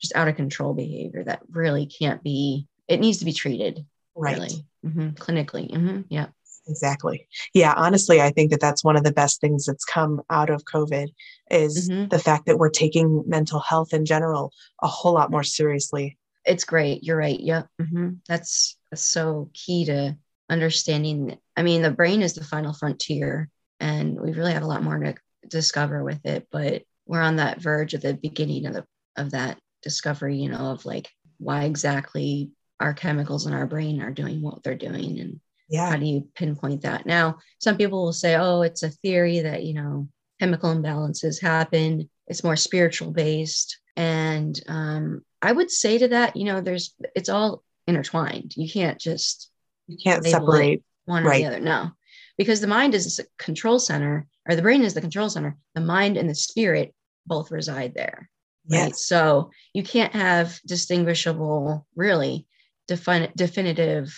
just 0.00 0.14
out 0.14 0.28
of 0.28 0.36
control 0.36 0.74
behavior 0.74 1.24
that 1.24 1.42
really 1.50 1.86
can't 1.86 2.22
be. 2.22 2.66
It 2.86 3.00
needs 3.00 3.18
to 3.18 3.24
be 3.24 3.32
treated 3.32 3.84
right. 4.14 4.36
really 4.36 4.64
Mhm, 4.86 5.16
clinically. 5.16 5.74
hmm 5.74 6.02
yeah. 6.08 6.28
Exactly. 6.68 7.26
Yeah. 7.54 7.74
Honestly, 7.76 8.20
I 8.20 8.30
think 8.30 8.50
that 8.50 8.60
that's 8.60 8.84
one 8.84 8.96
of 8.96 9.04
the 9.04 9.12
best 9.12 9.40
things 9.40 9.64
that's 9.64 9.84
come 9.84 10.20
out 10.30 10.50
of 10.50 10.64
COVID 10.64 11.08
is 11.50 11.88
Mhm. 11.88 12.10
the 12.10 12.18
fact 12.18 12.46
that 12.46 12.58
we're 12.58 12.68
taking 12.70 13.24
mental 13.26 13.60
health 13.60 13.94
in 13.94 14.04
general 14.04 14.52
a 14.82 14.86
whole 14.86 15.14
lot 15.14 15.30
more 15.30 15.42
seriously. 15.44 16.18
It's 16.44 16.64
great. 16.64 17.02
You're 17.04 17.16
right. 17.16 17.38
Yep. 17.40 17.68
hmm 17.80 18.08
That's, 18.28 18.76
that's 18.90 19.02
so 19.02 19.50
key 19.54 19.86
to 19.86 20.16
understanding. 20.50 21.38
I 21.56 21.62
mean, 21.62 21.82
the 21.82 21.90
brain 21.90 22.22
is 22.22 22.34
the 22.34 22.44
final 22.44 22.72
frontier, 22.72 23.48
and 23.80 24.18
we 24.20 24.32
really 24.32 24.52
have 24.52 24.62
a 24.62 24.66
lot 24.66 24.82
more 24.82 24.98
to 24.98 25.14
discover 25.46 26.02
with 26.04 26.24
it. 26.24 26.48
But 26.50 26.82
we're 27.06 27.22
on 27.22 27.36
that 27.36 27.60
verge 27.60 27.94
of 27.94 28.02
the 28.02 28.14
beginning 28.14 28.66
of 28.66 28.74
the 28.74 28.86
of 29.16 29.30
that 29.32 29.58
discovery. 29.82 30.36
You 30.36 30.50
know, 30.50 30.72
of 30.72 30.84
like 30.86 31.10
why 31.38 31.64
exactly 31.64 32.50
our 32.80 32.94
chemicals 32.94 33.46
in 33.46 33.52
our 33.52 33.66
brain 33.66 34.00
are 34.00 34.10
doing 34.10 34.40
what 34.40 34.62
they're 34.62 34.74
doing, 34.74 35.20
and 35.20 35.40
Yeah. 35.68 35.90
how 35.90 35.96
do 35.96 36.06
you 36.06 36.28
pinpoint 36.34 36.82
that? 36.82 37.06
Now, 37.06 37.38
some 37.58 37.76
people 37.76 38.04
will 38.04 38.12
say, 38.12 38.36
"Oh, 38.36 38.62
it's 38.62 38.82
a 38.82 38.90
theory 38.90 39.40
that 39.40 39.64
you 39.64 39.74
know 39.74 40.08
chemical 40.40 40.74
imbalances 40.74 41.40
happen. 41.40 42.08
It's 42.26 42.44
more 42.44 42.56
spiritual 42.56 43.12
based." 43.12 43.78
And 43.96 44.58
um, 44.68 45.24
I 45.42 45.52
would 45.52 45.70
say 45.70 45.98
to 45.98 46.08
that, 46.08 46.36
you 46.36 46.44
know, 46.44 46.60
there's 46.60 46.94
it's 47.14 47.28
all 47.28 47.62
intertwined. 47.86 48.54
You 48.56 48.70
can't 48.70 48.98
just 48.98 49.50
you 49.86 49.96
can't 50.02 50.24
separate 50.24 50.82
one 51.04 51.26
or 51.26 51.34
the 51.34 51.46
other. 51.46 51.60
No, 51.60 51.90
because 52.36 52.60
the 52.60 52.66
mind 52.66 52.94
is 52.94 53.18
a 53.18 53.24
control 53.42 53.78
center, 53.78 54.26
or 54.48 54.54
the 54.54 54.62
brain 54.62 54.82
is 54.82 54.94
the 54.94 55.00
control 55.00 55.28
center. 55.28 55.56
The 55.74 55.80
mind 55.80 56.16
and 56.16 56.30
the 56.30 56.34
spirit 56.34 56.94
both 57.26 57.50
reside 57.50 57.94
there. 57.94 58.30
Right. 58.70 58.88
Yes. 58.88 59.04
So 59.04 59.50
you 59.72 59.82
can't 59.82 60.14
have 60.14 60.60
distinguishable, 60.66 61.86
really 61.96 62.46
defin- 62.88 63.34
definitive 63.34 64.16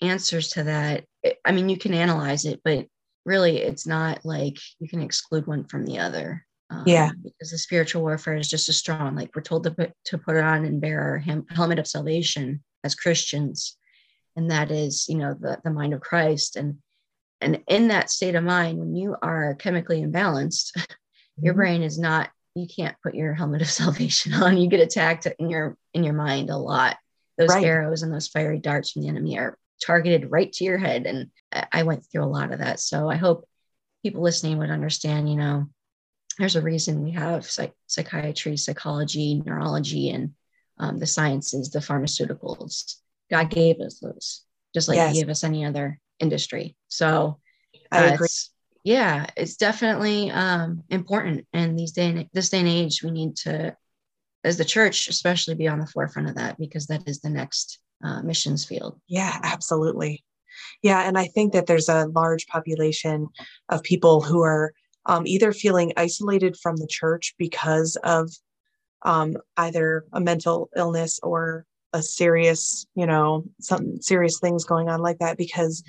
answers 0.00 0.48
to 0.50 0.64
that. 0.64 1.04
I 1.44 1.52
mean, 1.52 1.68
you 1.68 1.76
can 1.76 1.94
analyze 1.94 2.44
it, 2.44 2.60
but 2.64 2.86
really 3.24 3.58
it's 3.58 3.86
not 3.86 4.24
like 4.24 4.56
you 4.78 4.88
can 4.88 5.02
exclude 5.02 5.46
one 5.46 5.64
from 5.64 5.84
the 5.84 5.98
other. 5.98 6.44
Um, 6.70 6.84
yeah. 6.86 7.10
Because 7.22 7.50
the 7.50 7.58
spiritual 7.58 8.02
warfare 8.02 8.36
is 8.36 8.48
just 8.48 8.68
as 8.68 8.76
strong. 8.76 9.16
Like 9.16 9.30
we're 9.34 9.42
told 9.42 9.64
to 9.64 9.70
put, 9.70 9.92
to 10.06 10.18
put 10.18 10.36
on 10.36 10.64
and 10.64 10.80
bear 10.80 11.00
our 11.00 11.18
hem- 11.18 11.46
helmet 11.50 11.78
of 11.78 11.86
salvation 11.86 12.62
as 12.84 12.94
Christians. 12.94 13.76
And 14.36 14.50
that 14.50 14.70
is, 14.70 15.06
you 15.08 15.16
know, 15.16 15.34
the, 15.38 15.58
the 15.64 15.70
mind 15.70 15.94
of 15.94 16.00
Christ. 16.00 16.56
And 16.56 16.78
and 17.40 17.62
in 17.68 17.88
that 17.88 18.10
state 18.10 18.34
of 18.34 18.42
mind, 18.42 18.78
when 18.78 18.96
you 18.96 19.16
are 19.22 19.54
chemically 19.54 20.02
imbalanced, 20.02 20.72
mm-hmm. 20.76 21.44
your 21.44 21.54
brain 21.54 21.82
is 21.82 21.98
not 21.98 22.30
you 22.54 22.66
can't 22.66 22.96
put 23.02 23.14
your 23.14 23.34
helmet 23.34 23.62
of 23.62 23.70
salvation 23.70 24.34
on. 24.34 24.56
You 24.56 24.68
get 24.68 24.80
attacked 24.80 25.26
in 25.38 25.50
your 25.50 25.76
in 25.94 26.04
your 26.04 26.14
mind 26.14 26.50
a 26.50 26.56
lot. 26.56 26.96
Those 27.36 27.50
right. 27.50 27.64
arrows 27.64 28.02
and 28.02 28.12
those 28.12 28.28
fiery 28.28 28.58
darts 28.58 28.90
from 28.90 29.02
the 29.02 29.08
enemy 29.08 29.38
are 29.38 29.56
targeted 29.80 30.30
right 30.30 30.52
to 30.52 30.64
your 30.64 30.78
head. 30.78 31.06
And 31.06 31.30
I 31.72 31.82
went 31.82 32.04
through 32.04 32.24
a 32.24 32.26
lot 32.26 32.52
of 32.52 32.60
that. 32.60 32.80
So 32.80 33.08
I 33.08 33.16
hope 33.16 33.48
people 34.02 34.22
listening 34.22 34.58
would 34.58 34.70
understand, 34.70 35.30
you 35.30 35.36
know, 35.36 35.66
there's 36.38 36.56
a 36.56 36.62
reason 36.62 37.02
we 37.02 37.12
have 37.12 37.44
psych- 37.44 37.74
psychiatry, 37.86 38.56
psychology, 38.56 39.42
neurology, 39.44 40.10
and 40.10 40.34
um, 40.78 40.98
the 40.98 41.06
sciences, 41.06 41.70
the 41.70 41.80
pharmaceuticals. 41.80 42.94
God 43.30 43.50
gave 43.50 43.80
us 43.80 43.98
those, 43.98 44.44
just 44.74 44.88
like 44.88 44.96
yes. 44.96 45.14
He 45.14 45.20
gave 45.20 45.28
us 45.28 45.42
any 45.42 45.64
other 45.64 45.98
industry. 46.20 46.76
So 46.86 47.40
I 47.90 48.06
agree. 48.06 48.26
It's, 48.26 48.50
yeah, 48.84 49.26
it's 49.36 49.56
definitely 49.56 50.30
um, 50.30 50.84
important. 50.88 51.46
And 51.52 51.78
these 51.78 51.92
day 51.92 52.10
and 52.10 52.28
this 52.32 52.50
day 52.50 52.60
and 52.60 52.68
age, 52.68 53.02
we 53.02 53.10
need 53.10 53.36
to, 53.38 53.76
as 54.44 54.56
the 54.56 54.64
church, 54.64 55.08
especially 55.08 55.54
be 55.54 55.68
on 55.68 55.80
the 55.80 55.86
forefront 55.86 56.28
of 56.28 56.36
that 56.36 56.58
because 56.58 56.86
that 56.86 57.08
is 57.08 57.20
the 57.20 57.30
next 57.30 57.80
uh, 58.02 58.22
missions 58.22 58.64
field. 58.64 59.00
Yeah, 59.08 59.38
absolutely. 59.42 60.24
Yeah, 60.82 61.00
and 61.06 61.18
I 61.18 61.26
think 61.26 61.52
that 61.52 61.66
there's 61.66 61.88
a 61.88 62.06
large 62.06 62.46
population 62.46 63.28
of 63.68 63.82
people 63.82 64.20
who 64.20 64.42
are 64.42 64.72
um, 65.06 65.26
either 65.26 65.52
feeling 65.52 65.92
isolated 65.96 66.56
from 66.56 66.76
the 66.76 66.86
church 66.86 67.34
because 67.38 67.96
of 68.04 68.30
um, 69.02 69.36
either 69.56 70.04
a 70.12 70.20
mental 70.20 70.68
illness 70.76 71.18
or 71.22 71.64
a 71.92 72.02
serious, 72.02 72.86
you 72.94 73.06
know, 73.06 73.44
some 73.60 74.00
serious 74.02 74.38
things 74.38 74.64
going 74.64 74.88
on 74.88 75.00
like 75.00 75.18
that 75.18 75.38
because 75.38 75.82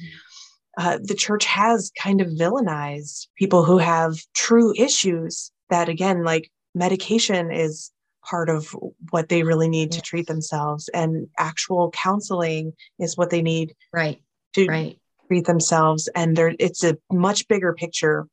uh, 0.77 0.97
the 1.03 1.15
church 1.15 1.45
has 1.45 1.91
kind 1.99 2.21
of 2.21 2.27
villainized 2.27 3.27
people 3.35 3.63
who 3.63 3.77
have 3.77 4.15
true 4.33 4.73
issues 4.77 5.51
that, 5.69 5.89
again, 5.89 6.23
like 6.23 6.49
medication 6.73 7.51
is 7.51 7.91
part 8.29 8.49
of 8.49 8.75
what 9.09 9.29
they 9.29 9.43
really 9.43 9.69
need 9.69 9.93
yes. 9.93 9.95
to 9.95 10.01
treat 10.01 10.27
themselves 10.27 10.89
and 10.93 11.27
actual 11.39 11.89
counseling 11.91 12.73
is 12.99 13.17
what 13.17 13.29
they 13.29 13.41
need 13.41 13.73
right 13.93 14.21
to 14.53 14.67
right. 14.67 14.99
treat 15.27 15.45
themselves 15.45 16.07
and 16.15 16.35
there 16.35 16.53
it's 16.59 16.83
a 16.83 16.97
much 17.11 17.47
bigger 17.47 17.73
picture 17.73 18.27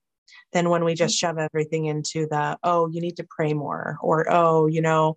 than 0.53 0.71
when 0.71 0.85
we 0.85 0.95
just 0.95 1.15
mm-hmm. 1.15 1.29
shove 1.29 1.39
everything 1.39 1.87
into 1.87 2.27
the 2.31 2.59
oh 2.63 2.89
you 2.89 3.01
need 3.01 3.17
to 3.17 3.27
pray 3.29 3.55
more 3.55 3.97
or 4.03 4.31
oh 4.31 4.67
you 4.67 4.83
know 4.83 5.17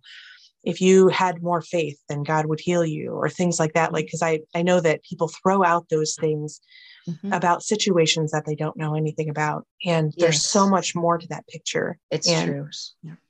if 0.64 0.82
you 0.82 1.08
had 1.08 1.42
more 1.42 1.62
faith 1.62 2.00
then 2.08 2.24
god 2.24 2.46
would 2.46 2.60
heal 2.60 2.86
you 2.86 3.12
or 3.12 3.30
things 3.30 3.60
like 3.60 3.74
that 3.74 3.92
like 3.92 4.06
because 4.06 4.22
i 4.24 4.40
i 4.56 4.62
know 4.62 4.80
that 4.80 5.04
people 5.04 5.30
throw 5.30 5.64
out 5.64 5.86
those 5.90 6.16
things 6.20 6.62
mm-hmm. 7.08 7.34
about 7.34 7.64
situations 7.64 8.32
that 8.32 8.46
they 8.46 8.56
don't 8.56 8.78
know 8.78 8.96
anything 8.96 9.30
about 9.30 9.66
and 9.86 10.14
yes. 10.16 10.24
there's 10.24 10.46
so 10.46 10.70
much 10.70 10.96
more 10.96 11.18
to 11.18 11.28
that 11.28 11.48
picture 11.48 11.98
it's 12.12 12.30
and, 12.30 12.50
true 12.50 12.68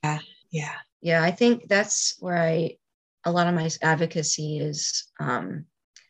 yeah 0.03 0.19
yeah 0.51 0.75
yeah 1.01 1.23
i 1.23 1.31
think 1.31 1.67
that's 1.67 2.15
where 2.19 2.37
i 2.37 2.75
a 3.25 3.31
lot 3.31 3.47
of 3.47 3.53
my 3.53 3.69
advocacy 3.81 4.59
is 4.59 5.07
um 5.19 5.65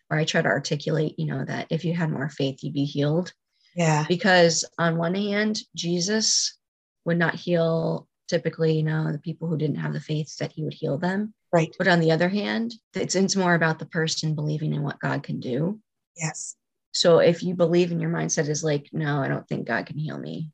where 0.07 0.19
i 0.19 0.25
try 0.25 0.41
to 0.41 0.47
articulate 0.47 1.17
you 1.17 1.25
know 1.25 1.43
that 1.43 1.67
if 1.69 1.85
you 1.85 1.93
had 1.93 2.11
more 2.11 2.29
faith 2.29 2.63
you'd 2.63 2.73
be 2.73 2.85
healed 2.85 3.33
yeah. 3.75 4.05
Because 4.07 4.65
on 4.77 4.97
one 4.97 5.15
hand, 5.15 5.59
Jesus 5.75 6.57
would 7.05 7.17
not 7.17 7.35
heal 7.35 8.07
typically, 8.27 8.73
you 8.73 8.83
know, 8.83 9.11
the 9.11 9.19
people 9.19 9.47
who 9.47 9.57
didn't 9.57 9.77
have 9.77 9.93
the 9.93 9.99
faith 9.99 10.35
that 10.37 10.51
he 10.51 10.63
would 10.63 10.73
heal 10.73 10.97
them. 10.97 11.33
Right. 11.51 11.73
But 11.77 11.87
on 11.87 11.99
the 11.99 12.11
other 12.11 12.29
hand, 12.29 12.73
it's, 12.93 13.15
it's 13.15 13.35
more 13.35 13.55
about 13.55 13.79
the 13.79 13.85
person 13.85 14.35
believing 14.35 14.73
in 14.73 14.83
what 14.83 14.99
God 14.99 15.23
can 15.23 15.39
do. 15.39 15.79
Yes. 16.15 16.55
So 16.91 17.19
if 17.19 17.41
you 17.41 17.55
believe 17.55 17.91
in 17.91 17.99
your 17.99 18.11
mindset 18.11 18.49
is 18.49 18.63
like, 18.63 18.89
no, 18.91 19.21
I 19.21 19.27
don't 19.27 19.47
think 19.47 19.67
God 19.67 19.85
can 19.85 19.97
heal 19.97 20.17
me. 20.17 20.51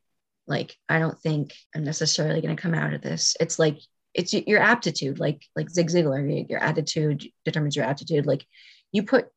Like, 0.47 0.77
I 0.87 0.99
don't 0.99 1.19
think 1.19 1.53
I'm 1.75 1.83
necessarily 1.83 2.41
going 2.41 2.55
to 2.55 2.61
come 2.61 2.75
out 2.75 2.93
of 2.93 3.01
this. 3.01 3.35
It's 3.39 3.57
like, 3.57 3.79
it's 4.15 4.33
your 4.33 4.59
aptitude, 4.61 5.19
like, 5.19 5.45
like 5.55 5.69
Zig 5.69 5.89
Ziglar, 5.89 6.49
your 6.49 6.63
attitude 6.63 7.29
determines 7.43 7.75
your 7.75 7.85
aptitude. 7.85 8.25
Like 8.25 8.45
you 8.91 9.03
put 9.03 9.27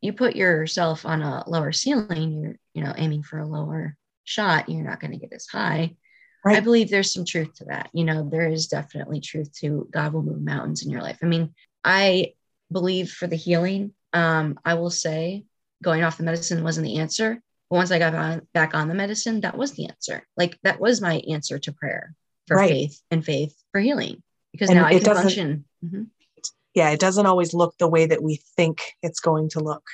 you 0.00 0.12
put 0.12 0.36
yourself 0.36 1.06
on 1.06 1.22
a 1.22 1.48
lower 1.48 1.72
ceiling, 1.72 2.42
you're, 2.42 2.56
you 2.74 2.84
know, 2.84 2.92
aiming 2.96 3.22
for 3.22 3.38
a 3.38 3.46
lower 3.46 3.96
shot, 4.24 4.68
you're 4.68 4.84
not 4.84 5.00
going 5.00 5.12
to 5.12 5.18
get 5.18 5.32
as 5.32 5.46
high. 5.46 5.96
Right. 6.44 6.58
I 6.58 6.60
believe 6.60 6.90
there's 6.90 7.12
some 7.12 7.24
truth 7.24 7.54
to 7.54 7.66
that. 7.66 7.88
You 7.94 8.04
know, 8.04 8.28
there 8.28 8.46
is 8.46 8.66
definitely 8.66 9.20
truth 9.20 9.50
to 9.60 9.88
God 9.90 10.12
will 10.12 10.22
move 10.22 10.42
mountains 10.42 10.84
in 10.84 10.90
your 10.90 11.00
life. 11.00 11.18
I 11.22 11.26
mean, 11.26 11.54
I 11.82 12.34
believe 12.70 13.12
for 13.12 13.26
the 13.26 13.36
healing, 13.36 13.92
um, 14.12 14.58
I 14.62 14.74
will 14.74 14.90
say 14.90 15.44
going 15.82 16.02
off 16.02 16.18
the 16.18 16.22
medicine 16.22 16.62
wasn't 16.62 16.86
the 16.86 16.98
answer. 16.98 17.40
But 17.70 17.76
once 17.76 17.90
I 17.90 17.98
got 17.98 18.14
on, 18.14 18.46
back 18.52 18.74
on 18.74 18.88
the 18.88 18.94
medicine, 18.94 19.40
that 19.40 19.56
was 19.56 19.72
the 19.72 19.88
answer. 19.88 20.26
Like 20.36 20.58
that 20.64 20.80
was 20.80 21.00
my 21.00 21.22
answer 21.30 21.58
to 21.58 21.72
prayer 21.72 22.14
for 22.46 22.58
right. 22.58 22.68
faith 22.68 23.00
and 23.10 23.24
faith 23.24 23.56
for 23.74 23.80
healing 23.80 24.22
because 24.52 24.70
and 24.70 24.78
now 24.78 24.86
I 24.86 25.00
can 25.00 25.14
function. 25.14 25.64
Mm-hmm 25.84 26.04
yeah, 26.74 26.90
it 26.90 27.00
doesn't 27.00 27.26
always 27.26 27.54
look 27.54 27.78
the 27.78 27.88
way 27.88 28.06
that 28.06 28.22
we 28.22 28.40
think 28.56 28.82
it's 29.02 29.20
going 29.20 29.48
to 29.50 29.60
look. 29.60 29.84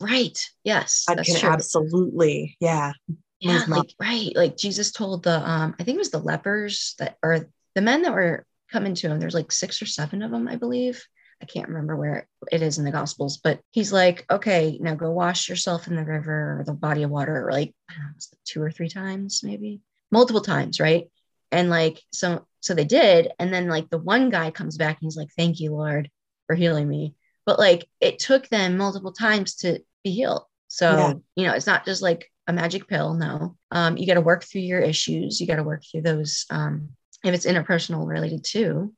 Right. 0.00 0.38
Yes. 0.64 1.04
I 1.08 1.16
can 1.16 1.36
true. 1.36 1.50
absolutely, 1.50 2.56
yeah. 2.60 2.92
Yeah, 3.40 3.64
like 3.68 3.94
right. 3.98 4.30
Like 4.34 4.56
Jesus 4.56 4.92
told 4.92 5.22
the 5.22 5.38
um, 5.38 5.74
I 5.78 5.84
think 5.84 5.96
it 5.96 5.98
was 5.98 6.10
the 6.10 6.18
lepers 6.18 6.94
that 6.98 7.16
or 7.22 7.48
the 7.74 7.80
men 7.80 8.02
that 8.02 8.12
were 8.12 8.44
coming 8.70 8.94
to 8.94 9.08
him. 9.08 9.18
There's 9.18 9.34
like 9.34 9.50
six 9.50 9.80
or 9.80 9.86
seven 9.86 10.22
of 10.22 10.30
them, 10.30 10.46
I 10.46 10.56
believe. 10.56 11.02
I 11.42 11.46
can't 11.46 11.68
remember 11.68 11.96
where 11.96 12.28
it 12.52 12.60
is 12.60 12.76
in 12.76 12.84
the 12.84 12.90
gospels, 12.90 13.38
but 13.38 13.60
he's 13.70 13.94
like, 13.94 14.26
okay, 14.30 14.76
now 14.78 14.94
go 14.94 15.10
wash 15.10 15.48
yourself 15.48 15.86
in 15.86 15.96
the 15.96 16.04
river 16.04 16.60
or 16.60 16.64
the 16.64 16.74
body 16.74 17.02
of 17.02 17.10
water, 17.10 17.48
or 17.48 17.50
like 17.50 17.74
know, 17.88 18.10
two 18.44 18.62
or 18.62 18.70
three 18.70 18.90
times, 18.90 19.40
maybe 19.42 19.80
multiple 20.10 20.42
times, 20.42 20.78
right? 20.78 21.10
And 21.52 21.70
like 21.70 22.00
so 22.12 22.46
so 22.60 22.74
they 22.74 22.84
did. 22.84 23.32
And 23.38 23.52
then 23.52 23.68
like 23.68 23.90
the 23.90 23.98
one 23.98 24.30
guy 24.30 24.50
comes 24.50 24.76
back 24.76 24.98
and 25.00 25.06
he's 25.06 25.16
like, 25.16 25.30
Thank 25.36 25.60
you, 25.60 25.72
Lord 25.72 26.10
for 26.50 26.56
healing 26.56 26.88
me. 26.88 27.14
But 27.46 27.60
like 27.60 27.86
it 28.00 28.18
took 28.18 28.48
them 28.48 28.76
multiple 28.76 29.12
times 29.12 29.54
to 29.58 29.78
be 30.02 30.10
healed. 30.10 30.42
So, 30.66 30.90
yeah. 30.90 31.12
you 31.36 31.46
know, 31.46 31.54
it's 31.54 31.66
not 31.66 31.84
just 31.84 32.02
like 32.02 32.28
a 32.48 32.52
magic 32.52 32.88
pill. 32.88 33.14
No. 33.14 33.56
Um, 33.70 33.96
you 33.96 34.04
got 34.04 34.14
to 34.14 34.20
work 34.20 34.42
through 34.42 34.62
your 34.62 34.80
issues. 34.80 35.40
You 35.40 35.46
got 35.46 35.56
to 35.56 35.62
work 35.62 35.84
through 35.84 36.00
those 36.00 36.46
um, 36.50 36.88
if 37.22 37.32
it's 37.34 37.46
interpersonal 37.46 38.04
related 38.04 38.42
too. 38.42 38.92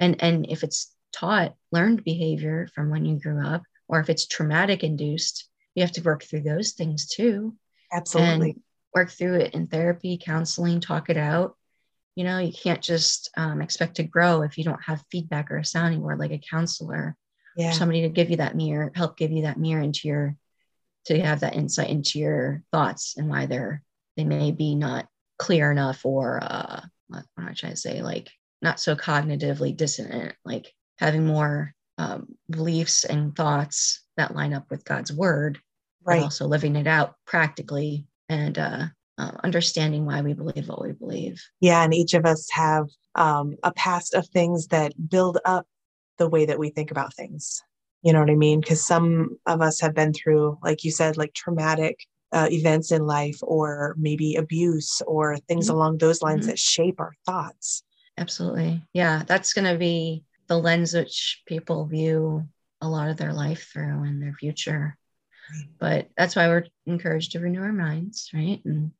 And 0.00 0.20
and 0.20 0.46
if 0.48 0.64
it's 0.64 0.92
taught 1.12 1.54
learned 1.70 2.02
behavior 2.02 2.68
from 2.74 2.90
when 2.90 3.04
you 3.04 3.20
grew 3.20 3.46
up, 3.46 3.62
or 3.86 4.00
if 4.00 4.10
it's 4.10 4.26
traumatic 4.26 4.82
induced, 4.82 5.48
you 5.76 5.84
have 5.84 5.92
to 5.92 6.02
work 6.02 6.24
through 6.24 6.42
those 6.42 6.72
things 6.72 7.06
too. 7.06 7.54
Absolutely. 7.92 8.50
And 8.50 8.60
work 8.92 9.12
through 9.12 9.36
it 9.36 9.54
in 9.54 9.68
therapy, 9.68 10.18
counseling, 10.20 10.80
talk 10.80 11.10
it 11.10 11.16
out 11.16 11.56
you 12.14 12.24
know 12.24 12.38
you 12.38 12.52
can't 12.52 12.82
just 12.82 13.30
um, 13.36 13.60
expect 13.62 13.96
to 13.96 14.02
grow 14.02 14.42
if 14.42 14.58
you 14.58 14.64
don't 14.64 14.82
have 14.82 15.04
feedback 15.10 15.50
or 15.50 15.58
a 15.58 15.64
sounding 15.64 16.00
board 16.00 16.18
like 16.18 16.32
a 16.32 16.40
counselor 16.50 17.16
yeah. 17.56 17.70
or 17.70 17.72
somebody 17.72 18.02
to 18.02 18.08
give 18.08 18.30
you 18.30 18.36
that 18.36 18.56
mirror 18.56 18.92
help 18.94 19.16
give 19.16 19.30
you 19.30 19.42
that 19.42 19.58
mirror 19.58 19.82
into 19.82 20.08
your 20.08 20.36
to 21.04 21.20
have 21.20 21.40
that 21.40 21.54
insight 21.54 21.88
into 21.88 22.18
your 22.18 22.62
thoughts 22.70 23.16
and 23.16 23.28
why 23.28 23.46
they're 23.46 23.82
they 24.16 24.24
may 24.24 24.52
be 24.52 24.74
not 24.74 25.06
clear 25.38 25.70
enough 25.70 26.04
or 26.04 26.38
uh 26.42 26.80
what, 27.08 27.24
what 27.34 27.44
am 27.44 27.48
i 27.48 27.52
trying 27.54 27.72
to 27.72 27.78
say 27.78 28.02
like 28.02 28.30
not 28.60 28.78
so 28.78 28.94
cognitively 28.94 29.76
dissonant 29.76 30.34
like 30.44 30.72
having 30.98 31.26
more 31.26 31.74
um, 31.98 32.26
beliefs 32.48 33.04
and 33.04 33.36
thoughts 33.36 34.02
that 34.16 34.34
line 34.34 34.54
up 34.54 34.70
with 34.70 34.84
god's 34.84 35.12
word 35.12 35.58
right. 36.04 36.20
but 36.20 36.24
also 36.24 36.46
living 36.46 36.76
it 36.76 36.86
out 36.86 37.14
practically 37.26 38.06
and 38.28 38.58
uh 38.58 38.86
uh, 39.18 39.32
understanding 39.44 40.06
why 40.06 40.20
we 40.22 40.32
believe 40.32 40.68
what 40.68 40.82
we 40.82 40.92
believe. 40.92 41.42
Yeah, 41.60 41.82
and 41.82 41.92
each 41.92 42.14
of 42.14 42.24
us 42.24 42.48
have 42.50 42.88
um, 43.14 43.56
a 43.62 43.72
past 43.72 44.14
of 44.14 44.26
things 44.28 44.68
that 44.68 44.92
build 45.10 45.38
up 45.44 45.66
the 46.18 46.28
way 46.28 46.46
that 46.46 46.58
we 46.58 46.70
think 46.70 46.90
about 46.90 47.14
things. 47.14 47.62
You 48.02 48.12
know 48.12 48.20
what 48.20 48.30
I 48.30 48.34
mean? 48.34 48.60
Because 48.60 48.84
some 48.84 49.38
of 49.46 49.60
us 49.60 49.80
have 49.80 49.94
been 49.94 50.12
through, 50.12 50.58
like 50.62 50.84
you 50.84 50.90
said, 50.90 51.16
like 51.16 51.34
traumatic 51.34 52.00
uh, 52.32 52.48
events 52.50 52.90
in 52.90 53.06
life, 53.06 53.38
or 53.42 53.94
maybe 53.98 54.36
abuse, 54.36 55.02
or 55.06 55.36
things 55.36 55.66
mm-hmm. 55.66 55.76
along 55.76 55.98
those 55.98 56.22
lines 56.22 56.40
mm-hmm. 56.42 56.50
that 56.50 56.58
shape 56.58 56.98
our 56.98 57.12
thoughts. 57.26 57.84
Absolutely. 58.18 58.82
Yeah, 58.92 59.22
that's 59.26 59.52
going 59.52 59.70
to 59.70 59.78
be 59.78 60.24
the 60.48 60.58
lens 60.58 60.94
which 60.94 61.42
people 61.46 61.86
view 61.86 62.46
a 62.80 62.88
lot 62.88 63.08
of 63.08 63.16
their 63.16 63.32
life 63.32 63.70
through 63.72 64.02
and 64.02 64.20
their 64.20 64.34
future. 64.34 64.96
But 65.78 66.08
that's 66.16 66.34
why 66.34 66.48
we're 66.48 66.66
encouraged 66.86 67.32
to 67.32 67.40
renew 67.40 67.62
our 67.62 67.72
minds, 67.72 68.30
right? 68.32 68.60
And 68.64 68.92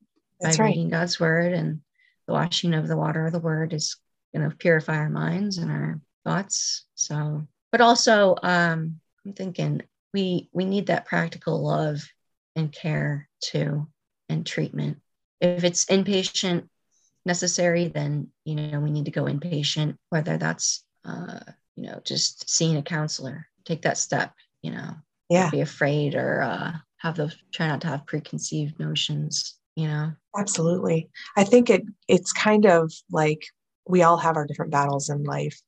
That's 0.42 0.58
by 0.58 0.64
right. 0.64 0.70
reading 0.70 0.90
God's 0.90 1.18
word 1.18 1.52
and 1.52 1.80
the 2.26 2.32
washing 2.32 2.74
of 2.74 2.88
the 2.88 2.96
water 2.96 3.26
of 3.26 3.32
the 3.32 3.38
word 3.38 3.72
is 3.72 3.96
going 4.34 4.48
to 4.48 4.56
purify 4.56 4.96
our 4.96 5.10
minds 5.10 5.58
and 5.58 5.70
our 5.70 6.00
thoughts. 6.24 6.84
So, 6.94 7.46
but 7.70 7.80
also, 7.80 8.36
um, 8.42 9.00
I'm 9.24 9.32
thinking 9.32 9.82
we 10.12 10.48
we 10.52 10.64
need 10.64 10.86
that 10.86 11.06
practical 11.06 11.62
love 11.62 12.02
and 12.56 12.72
care 12.72 13.28
too, 13.40 13.88
and 14.28 14.46
treatment. 14.46 14.98
If 15.40 15.64
it's 15.64 15.86
inpatient 15.86 16.68
necessary, 17.24 17.88
then 17.88 18.28
you 18.44 18.54
know 18.56 18.80
we 18.80 18.90
need 18.90 19.06
to 19.06 19.10
go 19.10 19.24
inpatient. 19.24 19.96
Whether 20.10 20.38
that's 20.38 20.84
uh, 21.04 21.40
you 21.76 21.84
know 21.84 22.00
just 22.04 22.48
seeing 22.50 22.76
a 22.76 22.82
counselor, 22.82 23.46
take 23.64 23.82
that 23.82 23.98
step. 23.98 24.34
You 24.62 24.72
know, 24.72 24.94
Yeah, 25.28 25.50
be 25.50 25.60
afraid 25.60 26.14
or 26.14 26.42
uh, 26.42 26.72
have 26.98 27.16
those 27.16 27.36
try 27.52 27.68
not 27.68 27.80
to 27.82 27.88
have 27.88 28.06
preconceived 28.06 28.78
notions. 28.78 29.56
You 29.76 29.88
know. 29.88 30.12
absolutely. 30.36 31.08
I 31.36 31.44
think 31.44 31.70
it 31.70 31.82
it's 32.08 32.32
kind 32.32 32.66
of 32.66 32.92
like 33.10 33.42
we 33.86 34.02
all 34.02 34.18
have 34.18 34.36
our 34.36 34.46
different 34.46 34.72
battles 34.72 35.08
in 35.08 35.24
life. 35.24 35.60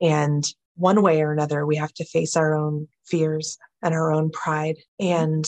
And 0.00 0.44
one 0.76 1.02
way 1.02 1.20
or 1.20 1.32
another, 1.32 1.66
we 1.66 1.76
have 1.76 1.92
to 1.94 2.04
face 2.04 2.36
our 2.36 2.54
own 2.54 2.88
fears 3.06 3.58
and 3.82 3.92
our 3.92 4.12
own 4.12 4.30
pride 4.30 4.76
and 4.98 5.44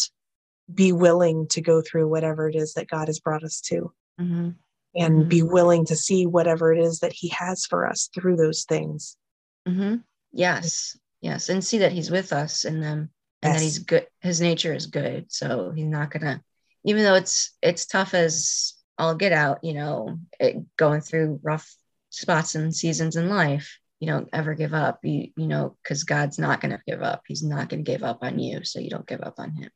be 0.72 0.92
willing 0.92 1.46
to 1.48 1.60
go 1.60 1.80
through 1.80 2.08
whatever 2.08 2.48
it 2.48 2.56
is 2.56 2.74
that 2.74 2.88
God 2.88 3.08
has 3.08 3.20
brought 3.20 3.44
us 3.44 3.60
to 3.62 3.92
hmm 4.18 4.50
and 4.94 5.24
Mhm. 5.24 5.28
be 5.28 5.42
willing 5.42 5.86
to 5.86 5.96
see 5.96 6.26
whatever 6.26 6.70
it 6.72 6.78
is 6.78 6.98
that 7.00 7.14
He 7.14 7.28
has 7.28 7.64
for 7.64 7.86
us 7.86 8.10
through 8.14 8.36
those 8.36 8.64
things. 8.64 9.16
hmm 9.66 9.96
Yes, 10.32 10.98
yes, 11.20 11.48
and 11.48 11.64
see 11.64 11.78
that 11.78 11.92
he's 11.92 12.10
with 12.10 12.32
us 12.32 12.64
in 12.64 12.80
them, 12.80 13.10
and 13.42 13.54
that 13.54 13.60
he's 13.62 13.78
good. 13.78 14.06
His 14.20 14.40
nature 14.40 14.72
is 14.74 14.86
good, 14.86 15.30
so 15.32 15.70
he's 15.70 15.86
not 15.86 16.10
gonna. 16.10 16.42
Even 16.84 17.02
though 17.02 17.14
it's 17.14 17.56
it's 17.62 17.86
tough 17.86 18.14
as 18.14 18.74
all 18.98 19.14
get 19.14 19.32
out, 19.32 19.62
you 19.62 19.74
know, 19.74 20.18
it, 20.38 20.56
going 20.76 21.00
through 21.00 21.40
rough 21.42 21.74
spots 22.10 22.54
and 22.54 22.74
seasons 22.74 23.16
in 23.16 23.28
life, 23.28 23.78
you 24.00 24.08
don't 24.08 24.28
ever 24.32 24.54
give 24.54 24.74
up. 24.74 25.00
You 25.02 25.28
you 25.36 25.46
know, 25.46 25.76
because 25.82 26.04
God's 26.04 26.38
not 26.38 26.60
gonna 26.60 26.82
give 26.86 27.02
up. 27.02 27.22
He's 27.26 27.42
not 27.42 27.68
gonna 27.68 27.82
give 27.82 28.02
up 28.02 28.18
on 28.22 28.38
you, 28.38 28.64
so 28.64 28.80
you 28.80 28.90
don't 28.90 29.06
give 29.06 29.22
up 29.22 29.34
on 29.38 29.52
him. 29.52 29.70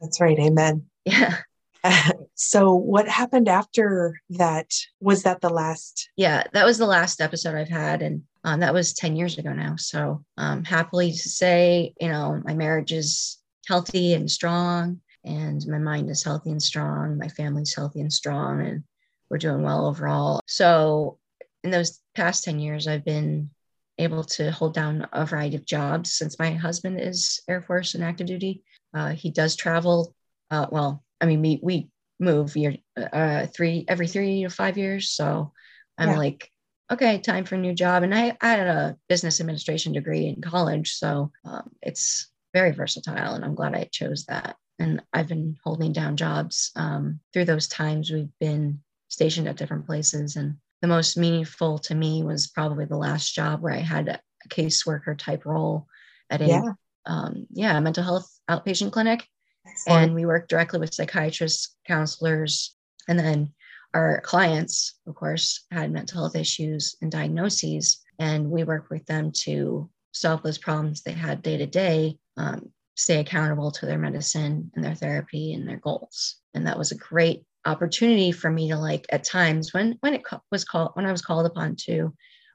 That's 0.00 0.20
right. 0.20 0.38
Amen. 0.38 0.86
Yeah, 1.04 1.38
so, 2.34 2.74
what 2.74 3.08
happened 3.08 3.48
after 3.48 4.20
that? 4.30 4.72
Was 5.00 5.22
that 5.22 5.40
the 5.40 5.50
last? 5.50 6.10
yeah. 6.16 6.44
That 6.52 6.66
was 6.66 6.78
the 6.78 6.86
last 6.86 7.20
episode 7.20 7.54
I've 7.54 7.68
had, 7.68 8.02
and 8.02 8.22
um, 8.44 8.60
that 8.60 8.74
was 8.74 8.92
ten 8.92 9.16
years 9.16 9.38
ago 9.38 9.52
now. 9.52 9.76
So, 9.76 10.24
um, 10.36 10.64
happily 10.64 11.12
to 11.12 11.28
say, 11.28 11.94
you 12.00 12.08
know, 12.08 12.40
my 12.44 12.54
marriage 12.54 12.92
is 12.92 13.38
healthy 13.66 14.14
and 14.14 14.30
strong 14.30 15.00
and 15.28 15.66
my 15.66 15.78
mind 15.78 16.10
is 16.10 16.24
healthy 16.24 16.50
and 16.50 16.62
strong 16.62 17.18
my 17.18 17.28
family's 17.28 17.74
healthy 17.74 18.00
and 18.00 18.12
strong 18.12 18.60
and 18.66 18.82
we're 19.30 19.38
doing 19.38 19.62
well 19.62 19.86
overall. 19.86 20.40
So 20.46 21.18
in 21.62 21.70
those 21.70 22.00
past 22.14 22.44
10 22.44 22.58
years 22.58 22.88
i've 22.88 23.04
been 23.04 23.50
able 23.98 24.22
to 24.24 24.50
hold 24.52 24.74
down 24.74 25.06
a 25.12 25.26
variety 25.26 25.56
of 25.56 25.66
jobs. 25.66 26.12
Since 26.12 26.38
my 26.38 26.52
husband 26.52 27.00
is 27.00 27.42
air 27.48 27.60
force 27.60 27.94
and 27.94 28.04
active 28.04 28.26
duty 28.26 28.62
uh, 28.94 29.10
he 29.10 29.30
does 29.30 29.54
travel 29.56 30.14
uh, 30.50 30.66
well 30.70 31.04
i 31.20 31.26
mean 31.26 31.42
we, 31.42 31.60
we 31.62 31.88
move 32.20 32.56
year 32.56 32.76
uh, 32.96 33.46
three 33.46 33.84
every 33.88 34.08
three 34.08 34.42
to 34.44 34.50
five 34.50 34.78
years. 34.78 35.10
So 35.10 35.52
i'm 35.98 36.08
Yeah. 36.10 36.16
like 36.16 36.50
okay 36.90 37.18
time 37.18 37.44
for 37.44 37.56
a 37.56 37.58
new 37.58 37.74
job. 37.74 38.02
And 38.02 38.14
i, 38.14 38.36
I 38.40 38.48
had 38.48 38.66
a 38.66 38.96
business 39.08 39.40
administration 39.40 39.92
degree 39.92 40.26
in 40.26 40.40
college. 40.40 40.94
So 40.94 41.32
um, 41.44 41.70
it's 41.82 42.30
very 42.54 42.70
versatile 42.72 43.34
and 43.34 43.44
i'm 43.44 43.54
glad 43.54 43.74
i 43.74 43.84
chose 43.92 44.24
that 44.24 44.56
and 44.78 45.02
i've 45.12 45.28
been 45.28 45.56
holding 45.64 45.92
down 45.92 46.16
jobs 46.16 46.70
um, 46.76 47.20
through 47.32 47.44
those 47.44 47.68
times 47.68 48.10
we've 48.10 48.28
been 48.40 48.78
stationed 49.08 49.48
at 49.48 49.56
different 49.56 49.86
places 49.86 50.36
and 50.36 50.56
the 50.82 50.88
most 50.88 51.16
meaningful 51.16 51.78
to 51.78 51.94
me 51.94 52.22
was 52.22 52.48
probably 52.48 52.84
the 52.84 52.96
last 52.96 53.34
job 53.34 53.60
where 53.60 53.74
i 53.74 53.78
had 53.80 54.08
a 54.08 54.20
caseworker 54.48 55.16
type 55.18 55.44
role 55.44 55.86
at 56.30 56.40
a 56.40 56.46
Yeah. 56.46 56.72
um, 57.06 57.46
yeah 57.50 57.78
mental 57.80 58.04
health 58.04 58.28
outpatient 58.50 58.92
clinic 58.92 59.26
Excellent. 59.66 60.04
and 60.04 60.14
we 60.14 60.24
work 60.26 60.48
directly 60.48 60.78
with 60.78 60.94
psychiatrists 60.94 61.76
counselors 61.86 62.76
and 63.08 63.18
then 63.18 63.52
our 63.94 64.20
clients 64.20 64.94
of 65.06 65.14
course 65.14 65.64
had 65.70 65.90
mental 65.90 66.20
health 66.20 66.36
issues 66.36 66.96
and 67.02 67.10
diagnoses 67.10 68.00
and 68.18 68.50
we 68.50 68.64
work 68.64 68.90
with 68.90 69.04
them 69.06 69.32
to 69.32 69.88
solve 70.12 70.42
those 70.42 70.58
problems 70.58 71.02
they 71.02 71.12
had 71.12 71.42
day 71.42 71.56
to 71.56 71.66
day 71.66 72.16
um, 72.36 72.70
stay 72.98 73.20
accountable 73.20 73.70
to 73.70 73.86
their 73.86 73.98
medicine 73.98 74.70
and 74.74 74.84
their 74.84 74.94
therapy 74.94 75.52
and 75.54 75.66
their 75.68 75.78
goals 75.78 76.36
and 76.54 76.66
that 76.66 76.78
was 76.78 76.90
a 76.92 76.96
great 76.96 77.44
opportunity 77.64 78.32
for 78.32 78.50
me 78.50 78.68
to 78.68 78.76
like 78.76 79.06
at 79.10 79.24
times 79.24 79.72
when 79.72 79.96
when 80.00 80.14
it 80.14 80.22
was 80.50 80.64
called 80.64 80.90
when 80.94 81.06
i 81.06 81.12
was 81.12 81.22
called 81.22 81.46
upon 81.46 81.76
to 81.76 82.12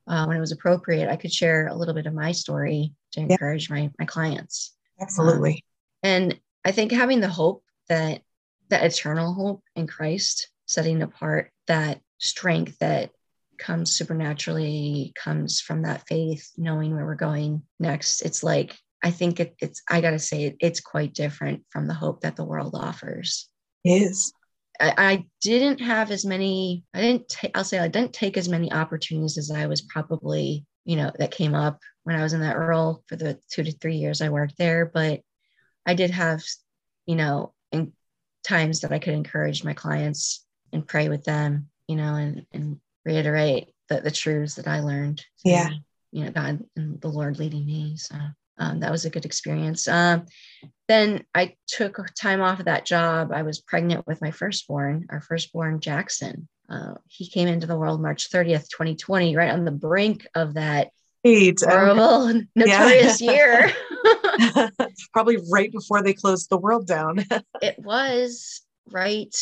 uh, 0.07 0.25
when 0.25 0.35
it 0.37 0.39
was 0.41 0.51
appropriate 0.51 1.09
i 1.09 1.15
could 1.15 1.31
share 1.31 1.67
a 1.67 1.75
little 1.75 1.93
bit 1.93 2.05
of 2.05 2.13
my 2.13 2.31
story 2.31 2.93
to 3.11 3.21
Yeah. 3.21 3.27
encourage 3.31 3.69
my 3.69 3.89
my 3.99 4.05
clients 4.05 4.75
Absolutely. 5.01 5.63
and 6.03 6.37
I 6.65 6.71
think 6.71 6.91
having 6.91 7.19
the 7.19 7.27
hope 7.27 7.63
that 7.89 8.21
that 8.69 8.85
eternal 8.85 9.33
hope 9.33 9.63
in 9.75 9.85
Christ, 9.85 10.47
setting 10.65 11.01
apart 11.01 11.51
that 11.67 11.99
strength 12.19 12.79
that 12.79 13.11
comes 13.57 13.91
supernaturally, 13.91 15.11
comes 15.15 15.59
from 15.59 15.81
that 15.83 16.07
faith, 16.07 16.51
knowing 16.57 16.95
where 16.95 17.05
we're 17.05 17.15
going 17.15 17.63
next. 17.79 18.21
It's 18.21 18.43
like 18.43 18.77
I 19.03 19.11
think 19.11 19.39
it, 19.39 19.55
it's 19.59 19.83
I 19.89 20.01
gotta 20.01 20.19
say 20.19 20.45
it, 20.45 20.55
it's 20.59 20.79
quite 20.79 21.13
different 21.13 21.63
from 21.69 21.87
the 21.87 21.93
hope 21.93 22.21
that 22.21 22.35
the 22.37 22.45
world 22.45 22.73
offers. 22.73 23.49
is. 23.83 24.33
I, 24.79 24.93
I 24.97 25.25
didn't 25.41 25.81
have 25.81 26.09
as 26.09 26.25
many. 26.25 26.85
I 26.93 27.01
didn't. 27.01 27.29
ta- 27.29 27.49
I'll 27.53 27.63
say 27.63 27.79
I 27.79 27.89
didn't 27.89 28.13
take 28.13 28.37
as 28.37 28.49
many 28.49 28.71
opportunities 28.71 29.37
as 29.37 29.51
I 29.51 29.67
was 29.67 29.81
probably, 29.81 30.65
you 30.85 30.95
know, 30.95 31.11
that 31.19 31.31
came 31.31 31.53
up 31.53 31.79
when 32.03 32.15
I 32.15 32.23
was 32.23 32.33
in 32.33 32.41
that 32.41 32.57
role 32.57 33.03
for 33.07 33.15
the 33.15 33.37
two 33.51 33.63
to 33.63 33.71
three 33.73 33.97
years 33.97 34.21
I 34.21 34.29
worked 34.29 34.57
there. 34.57 34.85
But 34.85 35.21
I 35.85 35.93
did 35.93 36.11
have, 36.11 36.43
you 37.05 37.15
know, 37.15 37.53
in 37.71 37.91
times 38.43 38.81
that 38.81 38.91
I 38.91 38.99
could 38.99 39.13
encourage 39.13 39.63
my 39.63 39.73
clients 39.73 40.45
and 40.71 40.87
pray 40.87 41.09
with 41.09 41.23
them, 41.23 41.69
you 41.87 41.97
know, 41.97 42.15
and 42.15 42.45
and 42.51 42.79
reiterate 43.05 43.67
the 43.89 44.01
the 44.01 44.11
truths 44.11 44.55
that 44.55 44.67
I 44.67 44.79
learned. 44.79 45.23
Yeah. 45.43 45.69
You 46.11 46.25
know, 46.25 46.31
God 46.31 46.63
and 46.75 47.01
the 47.01 47.07
Lord 47.07 47.39
leading 47.39 47.65
me. 47.65 47.97
So 47.97 48.15
um, 48.57 48.79
that 48.81 48.91
was 48.91 49.05
a 49.05 49.09
good 49.09 49.25
experience. 49.25 49.87
Um, 49.87 50.25
then 50.87 51.25
I 51.33 51.55
took 51.67 51.99
time 52.19 52.41
off 52.41 52.59
of 52.59 52.65
that 52.65 52.85
job. 52.85 53.31
I 53.31 53.43
was 53.43 53.61
pregnant 53.61 54.05
with 54.05 54.21
my 54.21 54.31
firstborn, 54.31 55.07
our 55.09 55.21
firstborn 55.21 55.79
Jackson. 55.79 56.47
Uh, 56.69 56.95
he 57.07 57.27
came 57.27 57.47
into 57.47 57.67
the 57.67 57.77
world 57.77 58.01
March 58.01 58.29
30th, 58.29 58.69
2020, 58.69 59.35
right 59.35 59.51
on 59.51 59.65
the 59.65 59.71
brink 59.71 60.27
of 60.35 60.55
that. 60.55 60.91
Um, 61.25 61.69
horrible, 61.69 62.41
notorious 62.55 63.21
year. 63.21 63.71
probably 65.13 65.37
right 65.51 65.71
before 65.71 66.01
they 66.01 66.13
closed 66.13 66.49
the 66.49 66.57
world 66.57 66.87
down 66.87 67.23
it 67.61 67.77
was 67.79 68.61
right 68.91 69.33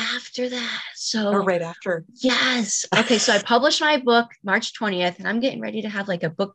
after 0.00 0.48
that. 0.48 0.82
So, 0.94 1.30
or 1.30 1.42
right 1.42 1.62
after. 1.62 2.04
yes. 2.14 2.86
Okay. 2.96 3.18
So 3.18 3.34
I 3.34 3.42
published 3.42 3.80
my 3.80 3.98
book 3.98 4.30
March 4.42 4.72
20th, 4.78 5.18
and 5.18 5.28
I'm 5.28 5.40
getting 5.40 5.60
ready 5.60 5.82
to 5.82 5.88
have 5.88 6.08
like 6.08 6.22
a 6.22 6.30
book 6.30 6.54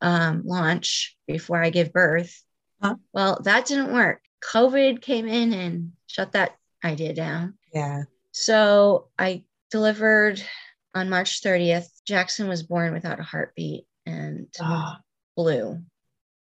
um, 0.00 0.42
launch 0.44 1.16
before 1.26 1.62
I 1.62 1.70
give 1.70 1.92
birth. 1.92 2.42
Huh? 2.82 2.96
Well, 3.12 3.40
that 3.44 3.66
didn't 3.66 3.92
work. 3.92 4.22
COVID 4.52 5.02
came 5.02 5.28
in 5.28 5.52
and 5.52 5.92
shut 6.06 6.32
that 6.32 6.56
idea 6.84 7.12
down. 7.12 7.54
Yeah. 7.74 8.04
So 8.32 9.08
I 9.18 9.44
delivered 9.70 10.42
on 10.94 11.10
March 11.10 11.42
30th. 11.42 11.88
Jackson 12.06 12.48
was 12.48 12.62
born 12.62 12.92
without 12.92 13.20
a 13.20 13.24
heartbeat 13.24 13.84
and 14.06 14.46
Oh, 14.60 14.94
blue 15.36 15.82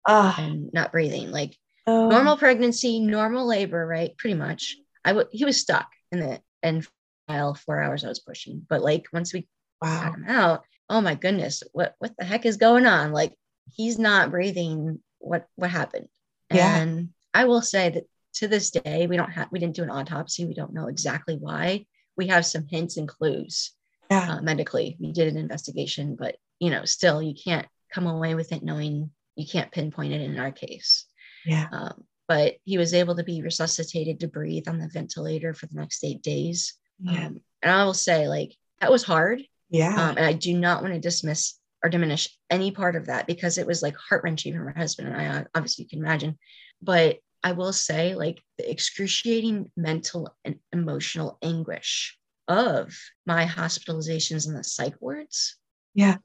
oh, 0.08 0.36
and 0.38 0.74
not 0.74 0.92
breathing. 0.92 1.32
Like 1.32 1.56
oh. 1.88 2.10
normal 2.10 2.38
pregnancy, 2.38 3.00
normal 3.00 3.48
labor, 3.48 3.86
right? 3.86 4.18
Pretty 4.18 4.36
much. 4.36 4.76
I 5.06 5.24
he 5.32 5.46
was 5.46 5.58
stuck 5.58 5.88
in 6.12 6.20
the 6.20 6.42
and 6.62 6.86
file 7.28 7.54
four 7.54 7.82
hours 7.82 8.04
I 8.04 8.10
was 8.10 8.20
pushing. 8.20 8.66
But 8.68 8.82
like 8.82 9.06
once 9.14 9.34
we 9.34 9.48
got 9.82 10.16
him 10.16 10.26
out, 10.28 10.64
oh 10.90 11.02
my 11.02 11.16
goodness, 11.16 11.64
what 11.72 11.96
what 12.00 12.14
the 12.18 12.26
heck 12.26 12.46
is 12.46 12.58
going 12.58 12.86
on? 12.86 13.12
Like 13.12 13.34
he's 13.74 14.00
not 14.00 14.32
breathing. 14.32 15.00
What 15.20 15.48
what 15.56 15.70
happened? 15.70 16.08
Yeah. 16.52 16.78
And 16.78 17.10
I 17.34 17.46
will 17.46 17.62
say 17.62 17.90
that 17.90 18.04
to 18.36 18.48
this 18.48 18.72
day, 18.72 19.08
we 19.08 19.18
don't 19.18 19.32
have 19.32 19.50
we 19.52 19.60
didn't 19.60 19.76
do 19.76 19.84
an 19.84 19.90
autopsy. 19.90 20.46
We 20.46 20.54
don't 20.54 20.74
know 20.74 20.88
exactly 20.88 21.36
why. 21.36 21.86
We 22.18 22.28
have 22.28 22.46
some 22.46 22.68
hints 22.68 22.98
and 22.98 23.08
clues 23.08 23.72
Yeah. 24.10 24.38
uh, 24.38 24.42
medically. 24.42 24.98
We 25.00 25.12
did 25.12 25.28
an 25.28 25.38
investigation, 25.38 26.16
but 26.18 26.36
you 26.60 26.70
know, 26.70 26.86
still 26.86 27.22
you 27.22 27.34
can't 27.34 27.68
come 27.94 28.08
away 28.08 28.36
with 28.36 28.52
it 28.52 28.64
knowing 28.64 29.12
you 29.36 29.46
can't 29.48 29.72
pinpoint 29.72 30.14
it 30.14 30.22
in 30.22 30.40
our 30.40 30.52
case. 30.52 31.06
Yeah. 31.46 31.68
Um, 31.72 32.04
but 32.28 32.58
he 32.64 32.78
was 32.78 32.94
able 32.94 33.16
to 33.16 33.24
be 33.24 33.42
resuscitated 33.42 34.20
to 34.20 34.28
breathe 34.28 34.68
on 34.68 34.78
the 34.80 34.90
ventilator 34.90 35.54
for 35.54 35.66
the 35.66 35.76
next 35.76 36.04
eight 36.04 36.22
days. 36.22 36.76
Yeah. 37.00 37.28
Um, 37.28 37.42
and 37.64 37.72
I 37.72 37.86
will 37.86 37.94
say, 37.94 38.28
like, 38.28 38.56
that 38.82 38.92
was 38.92 39.04
hard. 39.04 39.42
Yeah. 39.70 39.94
Um, 39.94 40.18
and 40.18 40.26
I 40.26 40.34
do 40.34 40.54
not 40.58 40.82
want 40.82 40.94
to 40.94 41.00
dismiss 41.00 41.58
or 41.84 41.90
diminish 41.90 42.30
any 42.50 42.72
part 42.72 42.96
of 42.96 43.06
that 43.08 43.28
because 43.28 43.58
it 43.58 43.68
was 43.68 43.82
like 43.82 43.96
heart 43.96 44.24
wrenching 44.24 44.54
for 44.54 44.66
my 44.66 44.78
husband 44.78 45.08
and 45.08 45.18
I. 45.18 45.26
Uh, 45.28 45.44
obviously, 45.56 45.84
you 45.84 45.90
can 45.90 46.00
imagine, 46.00 46.38
but 46.82 47.20
I 47.44 47.54
will 47.54 47.72
say, 47.72 48.16
like 48.16 48.42
the 48.58 48.70
excruciating 48.70 49.72
mental 49.78 50.36
and 50.44 50.56
emotional 50.74 51.38
anguish 51.42 52.18
of 52.48 52.98
my 53.26 53.46
hospitalizations 53.46 54.48
in 54.48 54.54
the 54.56 54.64
psych 54.64 54.96
wards. 55.00 55.56
Yeah. 55.94 56.18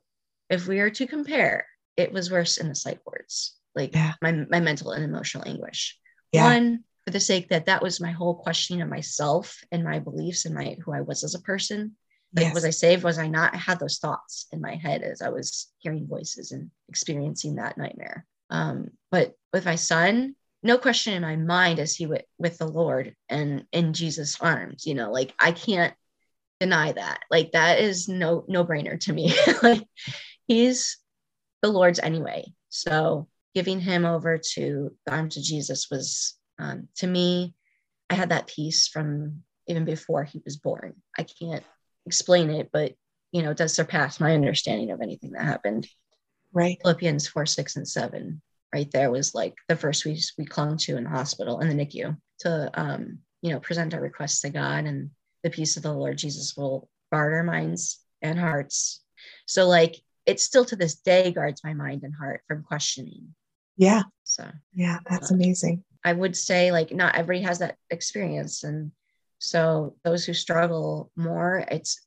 If 0.50 0.66
we 0.66 0.80
are 0.80 0.90
to 0.90 1.06
compare, 1.06 1.66
it 1.96 2.12
was 2.12 2.30
worse 2.30 2.56
in 2.58 2.68
the 2.68 2.74
psych 2.74 3.00
wards, 3.06 3.56
like 3.74 3.94
Yeah. 3.94 4.14
my, 4.20 4.32
my 4.32 4.60
mental 4.60 4.90
and 4.90 5.04
emotional 5.04 5.46
anguish. 5.46 5.98
Yeah. 6.32 6.44
One, 6.44 6.84
for 7.04 7.12
the 7.12 7.20
sake 7.20 7.50
that 7.50 7.66
that 7.66 7.82
was 7.82 8.00
my 8.00 8.10
whole 8.10 8.34
questioning 8.34 8.82
of 8.82 8.88
myself 8.88 9.60
and 9.70 9.84
my 9.84 9.98
beliefs 10.00 10.46
and 10.46 10.54
my 10.54 10.76
who 10.84 10.92
I 10.92 11.02
was 11.02 11.22
as 11.22 11.34
a 11.34 11.40
person. 11.40 11.96
Like, 12.34 12.46
Yes. 12.46 12.54
was 12.54 12.64
I 12.64 12.70
saved? 12.70 13.04
Was 13.04 13.18
I 13.18 13.28
not? 13.28 13.54
I 13.54 13.58
had 13.58 13.78
those 13.78 13.98
thoughts 13.98 14.46
in 14.52 14.60
my 14.60 14.74
head 14.74 15.02
as 15.02 15.22
I 15.22 15.28
was 15.28 15.68
hearing 15.78 16.06
voices 16.06 16.50
and 16.50 16.70
experiencing 16.88 17.56
that 17.56 17.78
nightmare. 17.78 18.26
Um, 18.50 18.90
but 19.10 19.34
with 19.52 19.64
my 19.64 19.76
son, 19.76 20.34
no 20.62 20.78
question 20.78 21.12
in 21.12 21.22
my 21.22 21.36
mind 21.36 21.78
is 21.78 21.94
he 21.94 22.06
with, 22.06 22.24
with 22.38 22.58
the 22.58 22.66
Lord 22.66 23.14
and 23.28 23.66
in 23.70 23.92
Jesus' 23.92 24.40
arms. 24.40 24.86
You 24.86 24.94
know, 24.94 25.12
like 25.12 25.32
I 25.38 25.52
can't 25.52 25.94
deny 26.58 26.92
that. 26.92 27.20
Like 27.30 27.52
that 27.52 27.80
is 27.80 28.08
no 28.08 28.44
no 28.48 28.64
brainer 28.64 28.98
to 29.00 29.12
me. 29.12 29.34
like 29.62 29.86
he's 30.46 30.98
the 31.62 31.68
Lord's 31.68 31.98
anyway. 31.98 32.52
So 32.68 33.28
giving 33.54 33.78
him 33.78 34.04
over 34.04 34.38
to 34.54 34.90
the 35.06 35.12
arms 35.12 35.36
of 35.36 35.42
Jesus 35.44 35.88
was 35.90 36.34
um, 36.58 36.88
to 36.96 37.06
me. 37.06 37.54
I 38.10 38.14
had 38.14 38.30
that 38.30 38.48
peace 38.48 38.86
from 38.86 39.42
even 39.66 39.84
before 39.84 40.24
he 40.24 40.42
was 40.44 40.58
born. 40.58 40.94
I 41.18 41.22
can't 41.22 41.64
explain 42.06 42.50
it, 42.50 42.70
but 42.72 42.94
you 43.32 43.42
know, 43.42 43.50
it 43.50 43.56
does 43.56 43.74
surpass 43.74 44.20
my 44.20 44.32
understanding 44.34 44.92
of 44.92 45.00
anything 45.00 45.32
that 45.32 45.42
happened. 45.42 45.88
right. 46.52 46.78
Philippians 46.82 47.26
4, 47.26 47.46
6, 47.46 47.76
and 47.76 47.88
7, 47.88 48.40
right 48.72 48.90
there 48.92 49.10
was 49.10 49.34
like 49.34 49.54
the 49.68 49.74
first 49.74 50.04
we, 50.04 50.20
we 50.38 50.44
clung 50.44 50.76
to 50.78 50.96
in 50.96 51.04
the 51.04 51.10
hospital 51.10 51.58
in 51.60 51.68
the 51.68 51.74
NICU 51.74 52.16
to, 52.40 52.70
um, 52.74 53.18
you 53.42 53.50
know, 53.50 53.58
present 53.58 53.92
our 53.92 54.00
requests 54.00 54.40
to 54.42 54.50
God 54.50 54.84
and 54.84 55.10
the 55.42 55.50
peace 55.50 55.76
of 55.76 55.82
the 55.82 55.92
Lord 55.92 56.16
Jesus 56.16 56.56
will 56.56 56.88
guard 57.12 57.34
our 57.34 57.42
minds 57.42 58.00
and 58.22 58.38
hearts. 58.38 59.02
So, 59.46 59.66
like, 59.66 59.96
it 60.26 60.40
still 60.40 60.64
to 60.66 60.76
this 60.76 60.94
day 60.94 61.32
guards 61.32 61.62
my 61.64 61.74
mind 61.74 62.02
and 62.02 62.14
heart 62.14 62.42
from 62.48 62.62
questioning. 62.62 63.34
Yeah. 63.76 64.04
So, 64.22 64.48
Yeah. 64.72 64.98
That's 65.08 65.30
amazing. 65.30 65.84
I 66.04 66.12
would 66.12 66.36
say 66.36 66.70
like 66.70 66.92
not 66.92 67.14
everybody 67.14 67.44
has 67.46 67.58
that 67.60 67.76
experience. 67.90 68.62
And 68.62 68.92
so 69.44 69.94
those 70.04 70.24
who 70.24 70.32
struggle 70.32 71.10
more, 71.16 71.64
it's. 71.70 72.06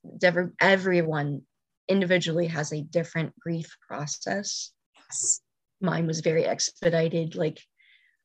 Everyone 0.60 1.44
individually 1.88 2.48
has 2.48 2.74
a 2.74 2.82
different 2.82 3.40
grief 3.40 3.78
process. 3.88 4.72
Yes. 4.96 5.42
Mine 5.80 6.08
was 6.08 6.22
very 6.22 6.46
expedited. 6.46 7.36
Like 7.36 7.62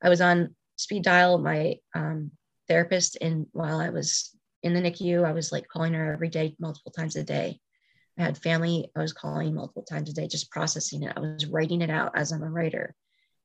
I 0.03 0.09
was 0.09 0.23
on 0.23 0.57
speed 0.77 1.05
dial, 1.05 1.37
my 1.37 1.77
um, 1.95 2.31
therapist, 2.69 3.19
and 3.21 3.47
while 3.53 3.79
I 3.81 3.91
was 3.91 4.35
in 4.63 4.73
the 4.73 4.81
NICU, 4.81 5.27
I 5.27 5.33
was 5.33 5.53
like 5.53 5.69
calling 5.69 5.93
her 5.93 6.15
every 6.15 6.31
day, 6.31 6.57
multiple 6.59 6.93
times 6.93 7.17
a 7.17 7.23
day. 7.23 7.61
I 8.19 8.23
had 8.23 8.39
family, 8.39 8.91
I 8.97 9.01
was 9.01 9.13
calling 9.13 9.55
multiple 9.55 9.83
times 9.83 10.09
a 10.09 10.15
day, 10.15 10.27
just 10.27 10.51
processing 10.51 11.03
it. 11.03 11.13
I 11.15 11.21
was 11.21 11.45
writing 11.47 11.83
it 11.83 11.91
out 11.91 12.13
as 12.17 12.33
I'm 12.33 12.43
a 12.43 12.51
writer. 12.51 12.95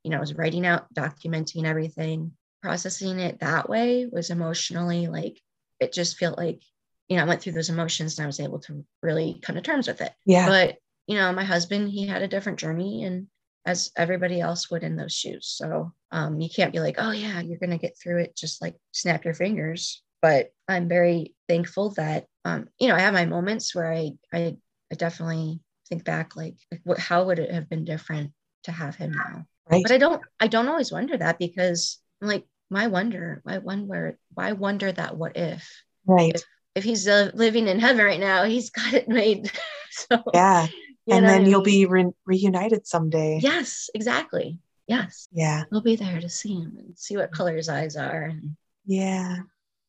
You 0.04 0.12
know, 0.12 0.18
I 0.18 0.22
was 0.22 0.34
writing 0.34 0.66
out, 0.66 0.94
documenting 0.94 1.66
everything, 1.66 2.32
processing 2.62 3.20
it 3.20 3.42
that 3.42 3.68
way 3.68 4.06
was 4.06 4.30
emotionally 4.30 5.08
like, 5.08 5.42
it 5.80 5.94
just 5.94 6.18
felt 6.18 6.38
like, 6.38 6.62
you 7.08 7.18
know, 7.18 7.24
I 7.24 7.28
went 7.28 7.42
through 7.42 7.54
those 7.54 7.70
emotions 7.70 8.18
and 8.18 8.24
I 8.24 8.28
was 8.28 8.40
able 8.40 8.60
to 8.62 8.86
really 9.02 9.40
come 9.42 9.56
to 9.56 9.62
terms 9.62 9.88
with 9.88 10.02
it. 10.02 10.12
Yeah. 10.26 10.48
But, 10.48 10.78
you 11.08 11.16
know, 11.16 11.32
my 11.32 11.44
husband, 11.44 11.90
he 11.90 12.06
had 12.06 12.22
a 12.22 12.28
different 12.28 12.60
journey 12.60 13.04
and 13.04 13.28
as 13.66 13.92
everybody 13.98 14.40
else 14.40 14.72
would 14.72 14.84
in 14.84 14.96
those 14.96 15.14
shoes. 15.14 15.48
So 15.48 15.92
um, 16.12 16.40
you 16.40 16.50
can't 16.50 16.72
be 16.72 16.80
like, 16.80 16.96
oh, 16.98 17.12
yeah, 17.12 17.42
you're 17.42 17.60
going 17.60 17.72
to 17.72 17.78
get 17.78 17.98
through 18.02 18.20
it, 18.20 18.36
just 18.36 18.62
like 18.62 18.76
snap 18.94 19.26
your 19.26 19.34
fingers. 19.34 20.02
But 20.22 20.52
I'm 20.68 20.88
very 20.88 21.36
thankful 21.48 21.92
that, 21.92 22.26
um, 22.46 22.70
you 22.80 22.88
know, 22.88 22.96
I 22.96 23.02
have 23.02 23.14
my 23.14 23.26
moments 23.26 23.76
where 23.76 23.92
I, 23.92 24.12
I, 24.34 24.58
I 24.92 24.96
definitely 24.96 25.60
think 25.90 26.06
back, 26.06 26.36
like, 26.36 26.56
like 26.72 26.82
what, 26.86 26.98
how 26.98 27.26
would 27.26 27.40
it 27.40 27.52
have 27.52 27.70
been 27.70 27.84
different 27.84 28.32
to 28.64 28.72
have 28.72 28.96
him 28.96 29.12
now? 29.12 29.46
right. 29.70 29.84
But 29.84 29.92
I 29.92 29.98
don't, 29.98 30.22
I 30.40 30.48
don't 30.48 30.70
always 30.70 30.92
wonder 30.92 31.18
that 31.18 31.38
because 31.38 32.00
I'm 32.22 32.30
like, 32.30 32.46
why 32.70 32.88
wonder? 32.88 33.42
Why 33.44 33.58
wonder? 33.60 34.18
Why 34.34 34.52
wonder 34.54 34.92
that? 34.92 35.18
What 35.18 35.38
if? 35.38 35.84
right. 36.06 36.42
If 36.76 36.84
he's 36.84 37.08
uh, 37.08 37.32
living 37.34 37.68
in 37.68 37.80
heaven 37.80 38.06
right 38.06 38.20
now, 38.20 38.44
he's 38.44 38.70
got 38.70 38.94
it 38.94 39.10
made. 39.10 39.52
so 39.92 40.22
Yeah. 40.34 40.68
and 41.10 41.28
then 41.28 41.46
I 41.46 41.48
you'll 41.48 41.62
mean? 41.64 41.66
be 41.66 41.86
re- 41.88 42.12
reunited 42.26 42.86
someday. 42.86 43.40
Yes, 43.42 43.90
exactly. 43.96 44.60
Yes, 44.88 45.28
Yeah. 45.32 45.64
we'll 45.72 45.82
be 45.82 45.96
there 45.96 46.22
to 46.22 46.30
see 46.30 46.54
him 46.54 46.76
and 46.78 46.96
see 46.98 47.18
what 47.18 47.32
color 47.32 47.56
his 47.58 47.68
eyes 47.68 47.96
are 47.98 48.22
and 48.24 48.56
Yeah. 48.86 49.38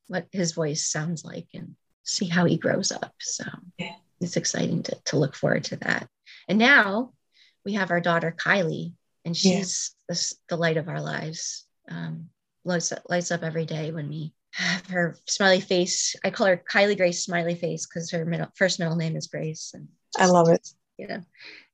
what 0.07 0.29
his 0.33 0.53
voice 0.53 0.87
sounds 0.87 1.25
like 1.27 1.47
and 1.53 1.77
see 2.05 2.27
how 2.27 2.47
he 2.47 2.57
grows 2.57 2.91
up. 2.91 3.13
So 3.21 3.45
Yeah. 3.77 3.95
it's 4.23 4.39
exciting 4.39 4.83
to, 4.85 4.97
to 5.07 5.19
look 5.19 5.37
forward 5.37 5.65
to 5.65 5.77
that. 5.77 6.09
And 6.49 6.59
now 6.59 7.13
we 7.67 7.75
have 7.75 7.91
our 7.91 8.01
daughter 8.01 8.35
Kylie, 8.37 8.95
and 9.27 9.45
Yeah. 9.45 9.59
she's 9.59 9.95
the, 10.09 10.35
the 10.49 10.57
light 10.57 10.79
of 10.79 10.89
our 10.89 11.03
lives. 11.03 11.67
Um, 11.91 12.31
lights, 12.69 12.93
up- 12.93 13.03
lights 13.09 13.31
up 13.31 13.43
every 13.43 13.65
day 13.67 13.91
when 13.91 14.09
we 14.09 14.33
have 14.53 14.87
her 14.87 15.17
smiley 15.27 15.61
face. 15.61 16.17
I 16.25 16.31
call 16.31 16.47
her 16.47 16.63
Kylie 16.71 16.97
Grace 16.97 17.25
Smiley 17.25 17.55
Face 17.55 17.87
because 17.87 18.11
her 18.11 18.25
middle, 18.25 18.49
first 18.55 18.79
middle 18.79 18.97
name 18.97 19.17
is 19.17 19.27
Grace. 19.27 19.73
And 19.75 19.89
I 20.17 20.27
love 20.27 20.49
it. 20.49 20.69
know. 20.99 21.23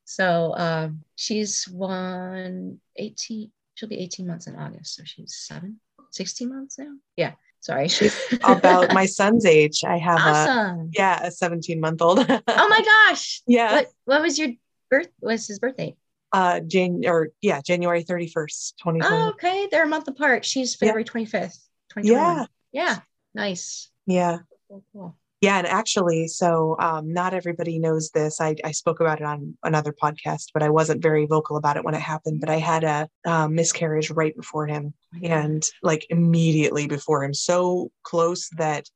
So 0.05 0.55
um, 0.57 1.03
she's 1.17 1.65
one 1.65 2.79
18, 2.97 3.51
she'll 3.75 3.89
be 3.89 3.99
18 3.99 4.27
months 4.27 4.47
in 4.47 4.57
August. 4.57 4.95
So 4.97 5.03
she's 5.05 5.35
seven, 5.35 5.81
16 6.11 6.49
months 6.49 6.79
now. 6.79 6.93
Yeah. 7.17 7.33
Sorry. 7.61 7.89
She's 7.89 8.15
About 8.45 8.93
my 8.93 9.07
son's 9.07 9.47
age. 9.47 9.85
I 9.87 9.97
have 9.97 10.21
a 10.21 10.87
yeah, 10.93 11.25
a 11.25 11.31
17 11.31 11.81
month 11.81 12.03
old. 12.03 12.19
Oh 12.29 12.69
my 12.69 12.83
gosh. 13.09 13.41
yeah. 13.47 13.73
What 13.73 13.89
what 14.05 14.23
was 14.23 14.39
your 14.39 14.51
birth 14.91 15.09
was 15.23 15.47
his 15.47 15.59
birthday? 15.59 15.97
Uh 16.35 16.61
Jan 16.61 17.03
or 17.07 17.29
yeah, 17.41 17.61
January 17.61 18.03
31st, 18.05 18.75
2020. 18.83 19.03
Oh, 19.03 19.29
okay. 19.31 19.69
They're 19.71 19.85
a 19.85 19.89
month 19.89 20.09
apart. 20.09 20.45
She's 20.45 20.77
Yeah. 20.81 20.89
February 20.89 21.05
25th, 21.05 21.59
2021. 21.95 22.05
yeah. 22.05 22.47
Yeah. 22.73 22.99
Nice. 23.35 23.91
Yeah. 24.07 24.39
Cool, 24.69 24.85
cool. 24.93 25.17
Yeah, 25.41 25.59
and 25.59 25.67
actually, 25.67 26.27
so 26.29 26.75
um, 26.81 27.13
not 27.13 27.35
everybody 27.35 27.79
knows 27.79 28.09
this. 28.11 28.41
I, 28.41 28.57
I 28.65 28.71
spoke 28.71 29.01
about 29.01 29.21
it 29.21 29.27
on 29.27 29.59
another 29.63 29.93
podcast, 29.93 30.47
but 30.55 30.63
I 30.63 30.71
wasn't 30.71 31.03
very 31.03 31.27
vocal 31.27 31.59
about 31.59 31.77
it 31.77 31.85
when 31.85 31.95
it 31.95 32.01
happened. 32.01 32.41
But 32.41 32.49
I 32.49 32.57
had 32.59 32.83
a 32.83 33.09
um, 33.27 33.55
miscarriage 33.55 34.11
right 34.11 34.35
before 34.35 34.67
him, 34.67 34.95
Oh 35.15 35.27
and 35.27 35.63
like 35.83 36.07
immediately 36.09 36.87
before 36.87 37.23
him, 37.23 37.35
so 37.35 37.91
close 38.05 38.49
that 38.57 38.87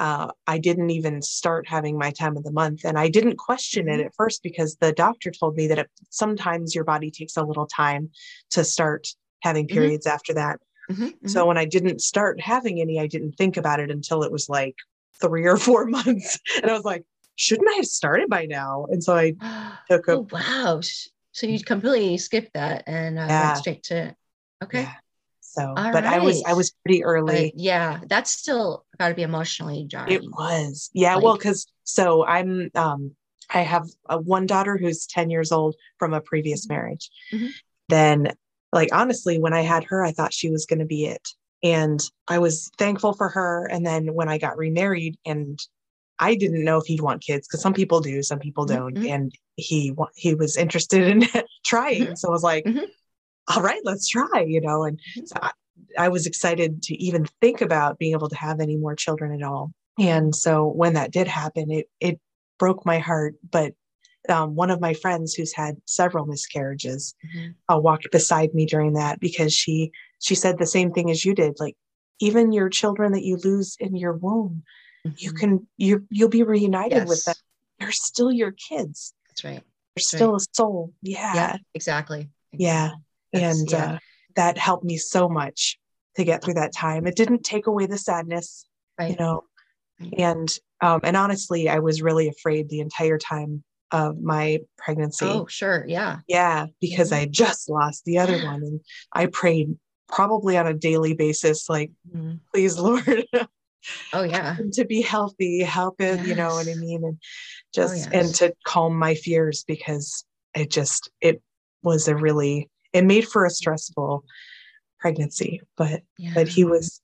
uh, 0.00 0.32
I 0.46 0.56
didn't 0.58 0.90
even 0.90 1.20
start 1.20 1.68
having 1.68 1.98
my 1.98 2.10
time 2.10 2.36
of 2.36 2.42
the 2.42 2.50
month. 2.50 2.84
And 2.84 2.98
I 2.98 3.08
didn't 3.10 3.36
question 3.36 3.86
it 3.86 4.00
Mhm. 4.00 4.06
at 4.06 4.14
first 4.14 4.42
because 4.42 4.76
the 4.76 4.92
doctor 4.92 5.30
told 5.30 5.56
me 5.56 5.66
that 5.68 5.78
it, 5.78 5.90
sometimes 6.08 6.74
your 6.74 6.84
body 6.84 7.10
takes 7.10 7.36
a 7.36 7.44
little 7.44 7.66
time 7.66 8.10
to 8.50 8.64
start 8.64 9.06
having 9.42 9.68
Mhm. 9.68 9.74
periods 9.74 10.06
after 10.06 10.32
that. 10.34 10.58
Mhm, 10.90 11.12
mhm. 11.22 11.28
So 11.28 11.44
when 11.46 11.58
I 11.58 11.66
didn't 11.66 12.00
start 12.00 12.40
having 12.40 12.80
any, 12.80 12.98
I 12.98 13.06
didn't 13.06 13.32
think 13.32 13.58
about 13.58 13.78
it 13.78 13.90
until 13.90 14.22
it 14.22 14.32
was 14.32 14.48
like 14.48 14.74
three 15.20 15.46
or 15.46 15.58
four 15.58 15.84
months. 15.98 16.38
And 16.62 16.70
I 16.70 16.74
was 16.74 16.84
like, 16.84 17.04
shouldn't 17.36 17.68
I 17.70 17.74
have 17.74 17.86
started 17.86 18.30
by 18.30 18.46
now? 18.46 18.86
And 18.90 19.04
so 19.04 19.14
I 19.14 19.34
took 19.90 20.08
a 20.08 20.12
oh 20.12 20.26
wow. 20.32 20.80
So 21.32 21.46
you 21.46 21.62
completely 21.62 22.16
skipped 22.16 22.54
that 22.54 22.84
and 22.86 23.18
uh, 23.18 23.26
Yeah. 23.28 23.44
went 23.44 23.58
straight 23.58 23.82
to 23.84 24.16
okay. 24.64 24.80
yeah. 24.80 24.94
So 25.50 25.74
All 25.76 25.90
but 25.92 26.04
I 26.04 26.20
was 26.20 26.42
I 26.46 26.54
was 26.54 26.70
pretty 26.84 27.02
But 27.02 27.06
early. 27.06 27.52
yeah, 27.56 28.00
that's 28.06 28.30
still 28.30 28.86
got 28.98 29.08
to 29.08 29.14
be 29.14 29.22
emotionally 29.22 29.84
jarring. 29.88 30.12
It 30.12 30.22
was. 30.24 30.90
Yeah, 30.94 31.16
well, 31.16 31.36
because 31.36 31.66
so 31.84 32.24
I'm 32.24 32.70
um 32.74 33.12
I 33.52 33.62
have 33.62 33.86
a, 34.08 34.18
one 34.18 34.46
daughter 34.46 34.78
who's 34.78 35.06
10 35.06 35.28
years 35.28 35.50
old 35.50 35.74
from 35.98 36.14
a 36.14 36.20
previous 36.20 36.66
Mhm. 36.66 36.68
marriage. 36.68 37.10
Mhm. 37.32 37.54
Then 37.88 38.28
like 38.72 38.90
honestly, 38.92 39.38
when 39.40 39.52
I 39.52 39.62
had 39.62 39.84
her, 39.84 40.04
I 40.04 40.12
thought 40.12 40.32
she 40.32 40.50
was 40.50 40.66
gonna 40.66 40.86
be 40.86 41.06
it. 41.06 41.28
And 41.62 42.00
I 42.28 42.38
was 42.38 42.70
thankful 42.78 43.12
for 43.12 43.28
her. 43.28 43.66
And 43.66 43.84
then 43.84 44.14
when 44.14 44.28
I 44.28 44.38
got 44.38 44.56
remarried 44.56 45.16
and 45.26 45.58
I 46.18 46.34
didn't 46.36 46.64
know 46.64 46.78
if 46.78 46.86
he'd 46.86 47.00
want 47.00 47.22
kids 47.22 47.48
because 47.48 47.60
some 47.60 47.74
people 47.74 48.00
do, 48.00 48.22
some 48.22 48.38
people 48.38 48.66
Mhm, 48.66 48.68
don't. 48.68 48.94
mhm. 48.94 49.10
And 49.10 49.32
he 49.56 49.94
he 50.16 50.34
was 50.34 50.56
interested 50.56 51.08
in 51.08 51.24
trying. 51.64 52.14
So 52.16 52.28
I 52.28 52.30
was 52.30 52.42
like. 52.44 52.66
All 53.48 53.62
right, 53.62 53.80
let's 53.84 54.08
try, 54.08 54.44
you 54.46 54.60
know. 54.60 54.84
And 54.84 55.00
Mhm. 55.16 55.28
so 55.28 55.34
I, 55.42 55.50
I 55.98 56.08
was 56.08 56.26
excited 56.26 56.82
to 56.84 56.94
even 57.02 57.26
think 57.40 57.60
about 57.60 57.98
being 57.98 58.12
able 58.12 58.28
to 58.28 58.36
have 58.36 58.60
any 58.60 58.76
more 58.76 58.94
children 58.94 59.32
at 59.32 59.42
all. 59.46 59.72
And 59.98 60.34
so 60.34 60.66
when 60.66 60.94
that 60.94 61.10
did 61.10 61.26
happen, 61.28 61.70
it 61.70 61.90
it 62.00 62.20
broke 62.58 62.86
my 62.86 62.98
heart. 62.98 63.34
But 63.50 63.74
um, 64.28 64.54
one 64.54 64.70
of 64.70 64.80
my 64.80 64.94
friends 64.94 65.34
who's 65.34 65.52
had 65.52 65.76
several 65.86 66.26
miscarriages 66.26 67.14
Mhm. 67.26 67.54
uh, 67.72 67.78
walked 67.78 68.10
beside 68.12 68.54
me 68.54 68.66
during 68.66 68.92
that 68.94 69.18
because 69.20 69.52
she 69.52 69.92
she 70.20 70.34
said 70.34 70.58
the 70.58 70.66
same 70.66 70.92
thing 70.92 71.10
as 71.10 71.24
you 71.24 71.34
did. 71.34 71.58
Like 71.58 71.76
even 72.20 72.52
your 72.52 72.68
children 72.68 73.12
that 73.12 73.24
you 73.24 73.36
lose 73.42 73.76
in 73.80 73.96
your 73.96 74.12
womb, 74.12 74.62
you 75.16 75.32
Mhm. 75.32 75.36
can 75.38 75.66
you 75.76 76.06
you'll 76.10 76.28
be 76.28 76.42
reunited 76.42 77.08
with 77.08 77.24
them. 77.24 77.34
They're 77.78 77.92
still 77.92 78.30
your 78.30 78.52
kids. 78.52 79.14
That's 79.28 79.44
right. 79.44 79.62
there's 79.96 80.08
still 80.08 80.36
a 80.36 80.40
soul. 80.52 80.92
Yeah. 81.02 81.34
yeah 81.34 81.56
exactly, 81.74 82.28
Yeah. 82.52 82.90
That's- 83.32 83.60
And 83.60 83.70
yeah. 83.70 83.84
uh, 83.94 83.98
that 84.36 84.58
helped 84.58 84.84
me 84.84 84.96
so 84.96 85.28
much 85.28 85.78
to 86.16 86.24
get 86.24 86.42
through 86.42 86.54
that 86.54 86.72
time. 86.72 87.06
It 87.06 87.16
didn't 87.16 87.42
take 87.44 87.66
away 87.66 87.86
the 87.86 87.98
sadness, 87.98 88.64
you 89.00 89.16
know, 89.16 89.44
right. 90.00 90.12
and 90.18 90.48
um, 90.82 91.00
and 91.04 91.16
honestly, 91.16 91.68
I 91.68 91.80
was 91.80 92.00
really 92.00 92.28
afraid 92.28 92.68
the 92.68 92.80
entire 92.80 93.18
time 93.18 93.62
of 93.92 94.18
my 94.20 94.60
pregnancy. 94.78 95.26
oh 95.26 95.46
sure 95.46 95.84
yeah 95.86 96.18
Yeah, 96.28 96.66
because. 96.80 97.12
I 97.12 97.26
just 97.26 97.68
lost 97.68 98.04
the 98.04 98.18
other 98.18 98.38
one, 98.44 98.62
and 98.62 98.80
I 99.12 99.26
prayed 99.26 99.76
probably 100.08 100.56
on 100.56 100.66
a 100.66 100.74
daily 100.74 101.14
basis, 101.14 101.68
like, 101.68 101.90
Mhm. 102.14 102.40
please, 102.52 102.78
Lord, 102.78 103.24
oh 104.12 104.22
yeah 104.22 104.56
to 104.72 104.84
be 104.84 105.02
healthy, 105.02 105.62
help 105.62 106.00
it, 106.00 106.24
you 106.26 106.34
know 106.34 106.54
what 106.54 106.68
I 106.68 106.74
mean, 106.74 107.04
and 107.04 107.18
just 107.74 108.06
and 108.06 108.28
yes. 108.28 108.38
to 108.38 108.54
calm 108.64 108.96
my 108.98 109.14
fears 109.14 109.64
because 109.66 110.24
it 110.54 110.70
just 110.70 111.10
it 111.20 111.42
was 111.82 112.08
a 112.08 112.14
really 112.16 112.70
it 112.92 113.04
made 113.04 113.26
for 113.26 113.44
a 113.44 113.50
stressful 113.50 114.24
pregnancy, 114.98 115.60
but 115.76 116.02
yeah 116.18 116.32
but 116.34 116.48
he 116.48 116.64
was 116.64 117.00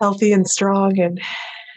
healthy 0.00 0.32
and 0.32 0.48
strong, 0.48 0.98
and 0.98 1.20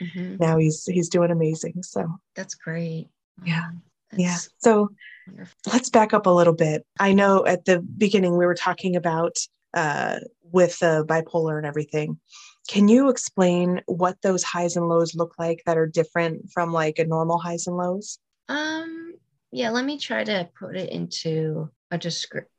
Mhm. 0.02 0.39
now 0.39 0.58
he's 0.58 0.86
he's 0.86 1.10
doing 1.10 1.32
amazing. 1.32 1.82
So 1.84 2.20
that's 2.36 2.54
great 2.56 3.10
Yeah. 3.46 3.63
Um, 3.70 3.82
yeah, 4.15 4.38
so 4.60 4.89
wonderful. 5.28 5.56
let's 5.74 5.89
back 5.89 6.13
up 6.13 6.26
a 6.28 6.30
little 6.32 6.54
bit. 6.54 6.86
I 7.00 7.13
know 7.13 7.46
at 7.46 7.65
the 7.65 7.80
beginning 7.80 8.38
we 8.38 8.46
were 8.46 8.56
talking 8.56 8.96
about 8.96 9.36
uh, 9.74 10.20
with 10.43 10.82
uh, 10.82 11.04
bipolar 11.04 11.58
and 11.58 11.65
everything. 11.65 12.20
Can 12.67 12.88
you 12.89 13.10
explain 13.10 13.82
what 13.86 14.22
those 14.22 14.43
highs 14.43 14.76
and 14.76 14.88
lows 14.88 15.15
look 15.15 15.34
like 15.39 15.63
that 15.65 15.78
are 15.78 15.88
different 15.88 16.52
from 16.52 16.72
like 16.74 17.00
a 17.00 17.06
normal 17.06 17.38
highs 17.38 17.67
and 17.67 17.78
lows? 17.78 18.20
Um, 18.50 19.15
yeah, 19.52 19.70
let 19.70 19.86
me 19.86 19.98
try 19.98 20.24
to 20.24 20.50
put 20.60 20.76
it 20.76 20.89
into 20.89 21.70
a 21.91 21.98
descript 21.98 22.50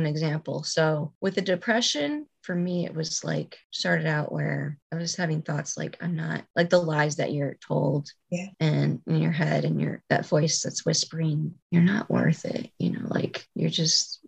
an 0.00 0.06
example. 0.06 0.62
So 0.62 1.12
with 1.20 1.34
the 1.34 1.42
depression, 1.42 2.26
for 2.42 2.54
me, 2.54 2.84
it 2.86 2.94
was 2.94 3.22
like 3.22 3.56
started 3.70 4.06
out 4.06 4.32
where 4.32 4.78
I 4.92 4.96
was 4.96 5.14
having 5.16 5.42
thoughts 5.42 5.76
like 5.76 5.96
I'm 6.00 6.16
not 6.16 6.44
like 6.56 6.70
the 6.70 6.82
lies 6.82 7.16
that 7.16 7.32
you're 7.32 7.56
told 7.66 8.10
Yeah. 8.30 8.46
and 8.58 9.00
in 9.06 9.20
your 9.20 9.30
head 9.32 9.64
and 9.64 9.80
your 9.80 10.02
that 10.10 10.26
voice 10.26 10.62
that's 10.62 10.84
whispering, 10.84 11.54
you're 11.70 11.82
not 11.82 12.10
worth 12.10 12.44
it, 12.44 12.70
you 12.78 12.90
know, 12.90 13.06
like 13.06 13.46
you're 13.54 13.70
just 13.70 14.20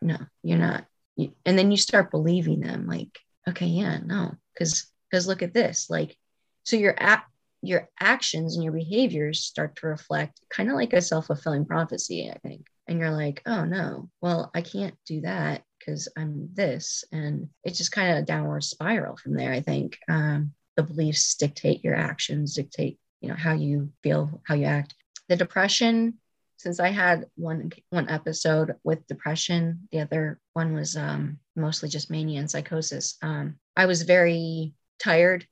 no, 0.00 0.18
you're 0.42 0.58
not. 0.58 0.84
And 1.16 1.58
then 1.58 1.70
you 1.70 1.76
start 1.76 2.10
believing 2.10 2.60
them 2.60 2.86
like, 2.86 3.18
okay, 3.48 3.66
yeah, 3.66 3.98
no, 4.04 4.32
because 4.54 4.86
because 5.10 5.26
look 5.26 5.42
at 5.42 5.54
this, 5.54 5.88
like 5.90 6.16
so 6.64 6.76
your 6.76 6.94
app 7.00 7.26
your 7.62 7.88
actions 8.00 8.54
and 8.54 8.64
your 8.64 8.72
behaviors 8.72 9.44
start 9.44 9.76
to 9.76 9.86
reflect 9.86 10.40
kind 10.48 10.70
of 10.70 10.76
like 10.76 10.94
a 10.94 11.02
self-fulfilling 11.02 11.66
prophecy 11.66 12.30
i 12.34 12.38
think 12.38 12.64
and 12.90 12.98
you're 12.98 13.10
like 13.10 13.40
oh 13.46 13.64
no. 13.64 14.10
Well 14.20 14.50
i 14.54 14.60
can't 14.60 14.94
do 15.06 15.22
that 15.22 15.62
because 15.78 16.08
i'm 16.18 16.50
this. 16.52 17.04
And 17.12 17.48
it's 17.64 17.78
just 17.78 17.92
kind 17.92 18.12
of 18.12 18.18
a 18.18 18.26
downward 18.26 18.64
spiral 18.64 19.16
from 19.16 19.34
there 19.34 19.52
i 19.52 19.60
think. 19.60 19.98
Um, 20.08 20.52
the 20.76 20.82
beliefs 20.82 21.34
dictate 21.34 21.84
your 21.84 21.94
actions 21.94 22.54
dictate 22.54 22.98
you 23.20 23.28
know 23.28 23.34
how 23.34 23.54
you 23.54 23.90
feel 24.02 24.42
how 24.44 24.54
you 24.54 24.66
act. 24.66 24.94
The 25.28 25.36
depression 25.36 26.18
since 26.58 26.78
i 26.80 26.88
had 26.88 27.24
one 27.36 27.70
one 27.88 28.10
episode 28.10 28.74
with 28.84 29.06
depression 29.06 29.88
the 29.92 30.00
other 30.00 30.38
one 30.52 30.74
was 30.74 30.96
um, 30.96 31.38
mostly 31.56 31.88
just 31.88 32.10
mania 32.10 32.40
and 32.40 32.50
psychosis. 32.50 33.16
Um, 33.22 33.56
i 33.76 33.86
was 33.86 34.02
very 34.02 34.74
tired 34.98 35.46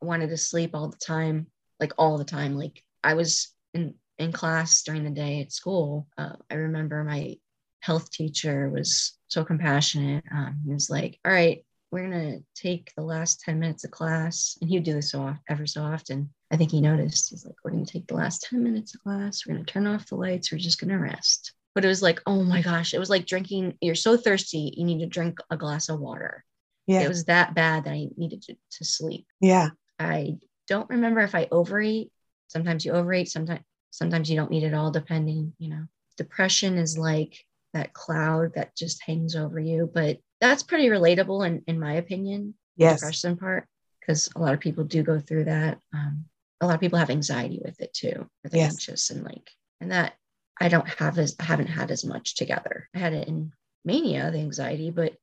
wanted 0.00 0.28
to 0.30 0.36
sleep 0.36 0.74
all 0.74 0.88
the 0.88 0.96
time 0.98 1.46
like 1.82 1.92
all 1.98 2.16
the 2.16 2.24
time. 2.24 2.56
Like 2.56 2.82
i 3.02 3.14
was 3.14 3.52
in 3.74 3.94
in 4.22 4.32
class 4.32 4.82
during 4.82 5.04
the 5.04 5.10
day 5.10 5.40
at 5.40 5.52
school 5.52 6.06
uh, 6.18 6.34
i 6.50 6.54
remember 6.54 7.04
my 7.04 7.36
health 7.80 8.10
teacher 8.10 8.70
was 8.70 9.18
so 9.28 9.44
compassionate 9.44 10.24
um, 10.32 10.60
he 10.64 10.72
was 10.72 10.88
like 10.88 11.18
all 11.24 11.32
right 11.32 11.64
we're 11.92 12.08
going 12.08 12.32
to 12.32 12.60
take 12.60 12.90
the 12.96 13.02
last 13.02 13.40
10 13.40 13.60
minutes 13.60 13.84
of 13.84 13.90
class 13.90 14.56
and 14.60 14.68
he 14.68 14.76
would 14.76 14.84
do 14.84 14.94
this 14.94 15.10
so 15.10 15.36
ever 15.48 15.66
so 15.66 15.82
often. 15.82 16.30
I 16.50 16.56
think 16.56 16.70
he 16.70 16.80
noticed 16.80 17.30
he's 17.30 17.44
like 17.44 17.54
we're 17.62 17.70
going 17.70 17.84
to 17.84 17.92
take 17.92 18.06
the 18.06 18.14
last 18.14 18.46
10 18.48 18.62
minutes 18.62 18.94
of 18.94 19.02
class 19.02 19.46
we're 19.46 19.54
going 19.54 19.64
to 19.64 19.72
turn 19.72 19.86
off 19.86 20.06
the 20.06 20.16
lights 20.16 20.50
we're 20.50 20.58
just 20.58 20.80
going 20.80 20.90
to 20.90 20.98
rest. 20.98 21.52
But 21.74 21.84
it 21.84 21.88
was 21.88 22.02
like 22.02 22.20
oh 22.26 22.42
my 22.42 22.62
gosh 22.62 22.94
it 22.94 22.98
was 22.98 23.10
like 23.10 23.26
drinking 23.26 23.74
you're 23.80 23.94
so 23.94 24.16
thirsty 24.16 24.72
you 24.76 24.84
need 24.84 25.00
to 25.00 25.06
drink 25.06 25.38
a 25.50 25.56
glass 25.56 25.88
of 25.90 26.00
water. 26.00 26.44
Yeah, 26.86 27.02
it 27.02 27.08
was 27.08 27.26
that 27.26 27.54
bad 27.54 27.84
that 27.84 27.92
i 27.92 28.08
needed 28.16 28.42
to, 28.42 28.54
to 28.54 28.84
sleep. 28.84 29.26
Yeah, 29.40 29.68
I 29.98 30.38
don't 30.68 30.90
remember 30.90 31.20
if 31.20 31.34
I 31.34 31.46
overeat. 31.50 32.10
Sometimes 32.48 32.84
you 32.84 32.92
overeat, 32.92 33.28
sometimes 33.28 33.60
sometimes 33.92 34.28
you 34.28 34.36
don't 34.36 34.50
need 34.50 34.64
it 34.64 34.74
all, 34.74 34.90
depending, 34.90 35.54
you 35.58 35.70
know. 35.70 35.84
Depression 36.16 36.78
is 36.78 36.98
like 36.98 37.46
that 37.74 37.92
cloud 37.94 38.54
that 38.54 38.76
just 38.76 39.02
hangs 39.06 39.36
over 39.36 39.60
you. 39.60 39.88
But 39.92 40.18
that's 40.40 40.64
pretty 40.64 40.88
relatable 40.88 41.46
in, 41.46 41.62
in 41.68 41.78
my 41.78 41.94
opinion, 41.94 42.54
yes, 42.76 42.96
depression 42.96 43.36
part, 43.36 43.68
because 44.00 44.28
a 44.34 44.40
lot 44.40 44.54
of 44.54 44.60
people 44.60 44.84
do 44.84 45.04
go 45.04 45.20
through 45.20 45.44
that. 45.44 45.78
Um, 45.94 46.24
a 46.60 46.66
lot 46.66 46.74
of 46.74 46.80
people 46.80 46.98
have 46.98 47.10
anxiety 47.10 47.60
with 47.64 47.80
it 47.80 47.94
too, 47.94 48.26
or 48.44 48.50
they're 48.50 48.60
Yes. 48.60 48.72
anxious 48.72 49.10
and 49.10 49.24
like, 49.24 49.50
and 49.80 49.92
that 49.92 50.14
I 50.60 50.68
don't 50.68 50.88
have 50.88 51.18
as 51.18 51.36
I 51.40 51.44
haven't 51.44 51.68
had 51.68 51.90
as 51.90 52.04
much 52.04 52.34
together. 52.36 52.88
I 52.94 52.98
had 52.98 53.14
it 53.14 53.28
in 53.28 53.52
mania, 53.84 54.30
the 54.30 54.38
anxiety, 54.38 54.90
but 54.90 55.14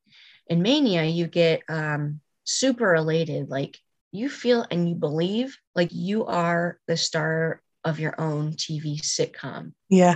in 0.48 0.62
mania, 0.62 1.04
you 1.04 1.28
get 1.28 1.62
um 1.70 2.22
super 2.44 2.96
elated, 2.96 3.50
like 3.50 3.78
you 4.12 4.30
feel 4.30 4.66
and 4.72 4.90
you 4.90 4.96
believe 4.96 5.58
like 5.76 5.90
you 5.94 6.26
are 6.26 6.80
the 6.88 6.98
star 6.98 7.62
of 7.84 8.00
your 8.00 8.20
own 8.20 8.54
TV 8.54 9.00
sitcom. 9.02 9.74
yeah, 9.89 10.15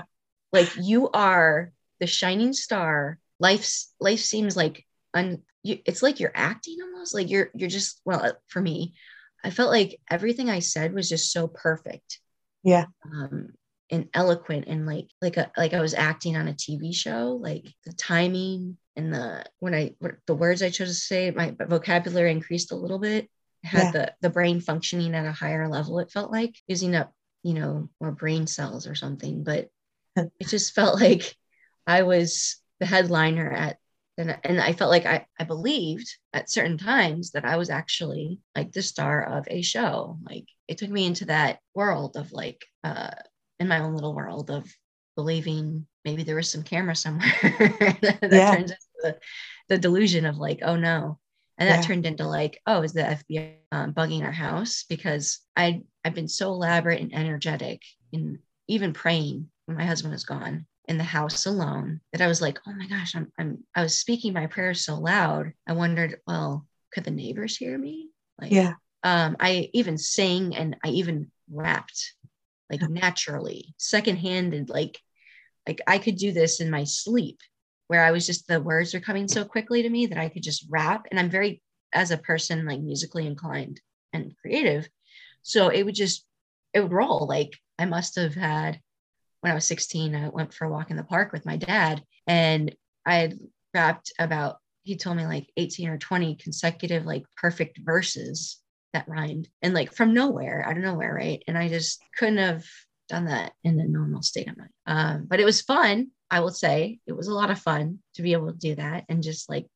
Like 0.52 0.70
you 0.78 1.10
are 1.12 1.72
the 2.00 2.08
shining 2.08 2.54
star. 2.54 3.18
Life's 3.40 3.94
life 4.00 4.20
seems 4.20 4.56
like 4.56 4.86
un, 5.14 5.42
you, 5.64 5.80
it's 5.86 6.02
like 6.04 6.20
you're 6.20 6.32
acting 6.36 6.78
almost 6.82 7.14
like 7.14 7.30
you're 7.30 7.50
you're 7.56 7.70
just 7.70 8.02
well 8.06 8.24
uh, 8.24 8.32
for 8.48 8.62
me, 8.62 8.94
I 9.44 9.50
felt 9.50 9.72
like 9.72 10.00
everything 10.10 10.50
I 10.50 10.60
said 10.60 10.94
was 10.94 11.10
just 11.10 11.32
so 11.32 11.48
perfect. 11.48 12.20
Yeah. 12.64 12.86
Um, 13.06 13.50
and 13.90 14.10
eloquent 14.14 14.66
and 14.68 14.86
like 14.88 15.08
like 15.22 15.38
a 15.38 15.52
like 15.58 15.74
I 15.74 15.82
was 15.82 15.94
acting 15.94 16.36
on 16.38 16.48
a 16.48 16.54
TV 16.54 16.94
show. 16.94 17.38
Like 17.42 17.66
the 17.86 17.94
timing 17.94 18.78
and 18.96 19.14
the 19.14 19.46
when 19.60 19.74
I 19.76 19.96
the 20.28 20.36
words 20.36 20.62
I 20.62 20.70
chose 20.70 20.88
to 20.90 20.94
say, 20.94 21.32
my 21.32 21.56
vocabulary 21.60 22.32
increased 22.32 22.72
a 22.72 22.76
little 22.76 23.00
bit. 23.00 23.30
I 23.64 23.68
had 23.68 23.84
Yeah. 23.86 23.92
the 23.92 24.14
the 24.22 24.30
brain 24.30 24.62
functioning 24.62 25.14
at 25.16 25.26
a 25.26 25.32
higher 25.32 25.68
level. 25.68 26.00
It 26.00 26.12
felt 26.12 26.32
like 26.32 26.56
using 26.68 26.96
up 26.96 27.14
you 27.44 27.54
know 27.54 27.90
or 28.00 28.12
brain 28.12 28.48
cells 28.48 28.88
or 28.88 28.96
something. 28.96 29.44
But 29.44 29.70
it 30.16 30.48
just 30.48 30.74
felt 30.76 31.00
like 31.02 31.36
I 31.88 32.04
was 32.04 32.58
the 32.80 32.86
headliner 32.86 33.52
at 33.52 33.78
and, 34.18 34.38
and 34.44 34.62
I 34.62 34.74
felt 34.74 34.92
like 34.92 35.08
I, 35.08 35.26
I 35.40 35.44
believed 35.44 36.08
at 36.34 36.50
certain 36.50 36.78
times 36.78 37.32
that 37.32 37.46
I 37.46 37.58
was 37.58 37.72
actually 37.72 38.40
like 38.56 38.72
the 38.72 38.84
star 38.84 39.24
of 39.24 39.48
a 39.50 39.64
show. 39.64 40.20
Like 40.24 40.46
it 40.68 40.78
took 40.78 40.90
me 40.92 41.06
into 41.06 41.26
that 41.26 41.60
world 41.74 42.16
of 42.16 42.32
like 42.32 42.64
uh 42.84 43.10
in 43.60 43.68
my 43.68 43.80
own 43.80 43.94
little 43.96 44.14
world 44.16 44.52
of 44.52 44.72
believing 45.16 45.88
maybe 46.06 46.24
there 46.24 46.36
was 46.36 46.50
some 46.52 46.64
camera 46.64 46.96
somewhere 46.96 47.32
that 48.02 48.30
Yeah. 48.32 48.52
turns 48.52 48.72
into 48.72 48.78
the, 49.02 49.18
the 49.70 49.78
delusion 49.78 50.26
of 50.26 50.38
like, 50.38 50.60
oh 50.64 50.76
no. 50.76 51.20
And 51.58 51.70
that 51.70 51.78
Yeah. 51.78 51.84
turned 51.84 52.06
into 52.06 52.28
like, 52.28 52.60
oh, 52.66 52.82
is 52.82 52.94
the 52.94 53.04
FBI 53.10 53.56
um, 53.72 53.94
bugging 53.94 54.24
our 54.24 54.32
house? 54.32 54.86
Because 54.90 55.40
I 55.56 55.84
I've 56.04 56.16
been 56.16 56.28
so 56.28 56.50
elaborate 56.50 57.02
and 57.02 57.14
energetic 57.14 57.82
in 58.12 58.40
even 58.68 58.94
praying 58.94 59.50
when 59.66 59.78
my 59.78 59.86
husband 59.86 60.14
was 60.14 60.26
gone 60.26 60.66
in 60.88 60.98
the 60.98 61.04
house 61.04 61.46
alone 61.46 62.02
that 62.12 62.22
I 62.22 62.28
was 62.28 62.42
like, 62.42 62.60
oh 62.68 62.74
my 62.74 62.88
gosh, 62.88 63.16
I'm 63.16 63.32
I'm 63.38 63.64
I 63.76 63.84
was 63.84 63.98
speaking 63.98 64.34
my 64.34 64.48
prayers 64.48 64.84
so 64.86 64.96
loud. 64.96 65.54
I 65.68 65.74
wondered, 65.74 66.20
well, 66.28 66.66
could 66.94 67.04
the 67.04 67.12
neighbors 67.12 67.58
hear 67.58 67.78
me? 67.78 68.10
Like 68.40 68.52
yeah, 68.52 68.74
um, 69.04 69.38
I 69.40 69.70
even 69.74 69.98
sang 69.98 70.56
and 70.56 70.76
I 70.84 70.90
even 70.90 71.32
rapped 71.50 72.14
like 72.70 72.82
naturally, 72.90 73.76
second-handed, 73.78 74.70
like 74.70 75.00
like 75.68 75.82
I 75.88 75.98
could 75.98 76.18
do 76.18 76.32
this 76.32 76.60
in 76.60 76.70
my 76.70 76.84
sleep, 76.84 77.40
where 77.88 78.04
I 78.04 78.12
was 78.12 78.26
just 78.26 78.48
the 78.48 78.60
words 78.60 78.94
are 78.94 79.00
coming 79.00 79.28
so 79.28 79.46
quickly 79.46 79.84
to 79.84 79.90
me 79.90 80.08
that 80.08 80.18
I 80.18 80.30
could 80.30 80.44
just 80.44 80.66
rap. 80.70 81.06
And 81.10 81.20
I'm 81.20 81.30
very 81.30 81.62
as 81.94 82.12
a 82.12 82.18
person 82.18 82.66
like 82.66 82.82
musically 82.82 83.28
inclined 83.28 83.80
and 84.12 84.34
creative. 84.42 84.90
So 85.44 85.70
it 85.70 85.84
would 85.84 85.96
just 85.96 86.26
it 86.74 86.82
would 86.82 86.92
roll. 86.92 87.28
Like 87.28 87.52
I 87.78 87.86
must 87.86 88.16
have 88.16 88.36
had 88.36 88.80
when 89.42 89.52
I 89.52 89.56
was 89.56 89.66
16, 89.66 90.16
I 90.16 90.30
went 90.30 90.54
for 90.54 90.66
a 90.66 90.70
walk 90.70 90.90
in 90.90 90.98
the 90.98 91.04
park 91.04 91.34
with 91.34 91.46
my 91.46 91.58
dad 91.58 92.02
and 92.26 92.74
I 93.06 93.16
had 93.16 93.40
rapped 93.74 94.14
about 94.18 94.58
he 94.84 94.98
told 94.98 95.18
me 95.18 95.26
like 95.26 95.48
18 95.58 95.90
or 95.90 95.98
20 95.98 96.36
consecutive 96.36 97.06
like 97.06 97.24
perfect 97.38 97.80
verses 97.82 98.60
that 98.94 99.08
rhymed 99.08 99.48
and 99.62 99.74
like 99.74 99.94
from 99.94 100.14
nowhere 100.14 100.66
out 100.66 100.78
of 100.78 100.84
nowhere 100.84 101.14
right? 101.14 101.44
And 101.48 101.58
i 101.58 101.68
just 101.68 102.02
couldn't 102.18 102.38
have 102.38 102.66
done 103.10 103.26
that 103.26 103.54
in 103.64 103.80
a 103.80 103.88
normal 103.88 104.22
state 104.22 104.50
of 104.50 104.58
mind. 104.58 104.70
Um, 104.86 105.26
but 105.28 105.40
it 105.40 105.46
was 105.46 105.62
fun 105.62 106.12
i 106.34 106.40
will 106.40 106.52
say. 106.52 107.00
It 107.06 107.14
was 107.14 107.28
a 107.28 107.34
lot 107.34 107.52
of 107.52 107.60
fun 107.60 108.00
to 108.16 108.24
be 108.24 108.34
able 108.34 108.52
to 108.52 108.58
do 108.58 108.76
that 108.76 109.06
and 109.08 109.22
just 109.22 109.50
like 109.50 109.68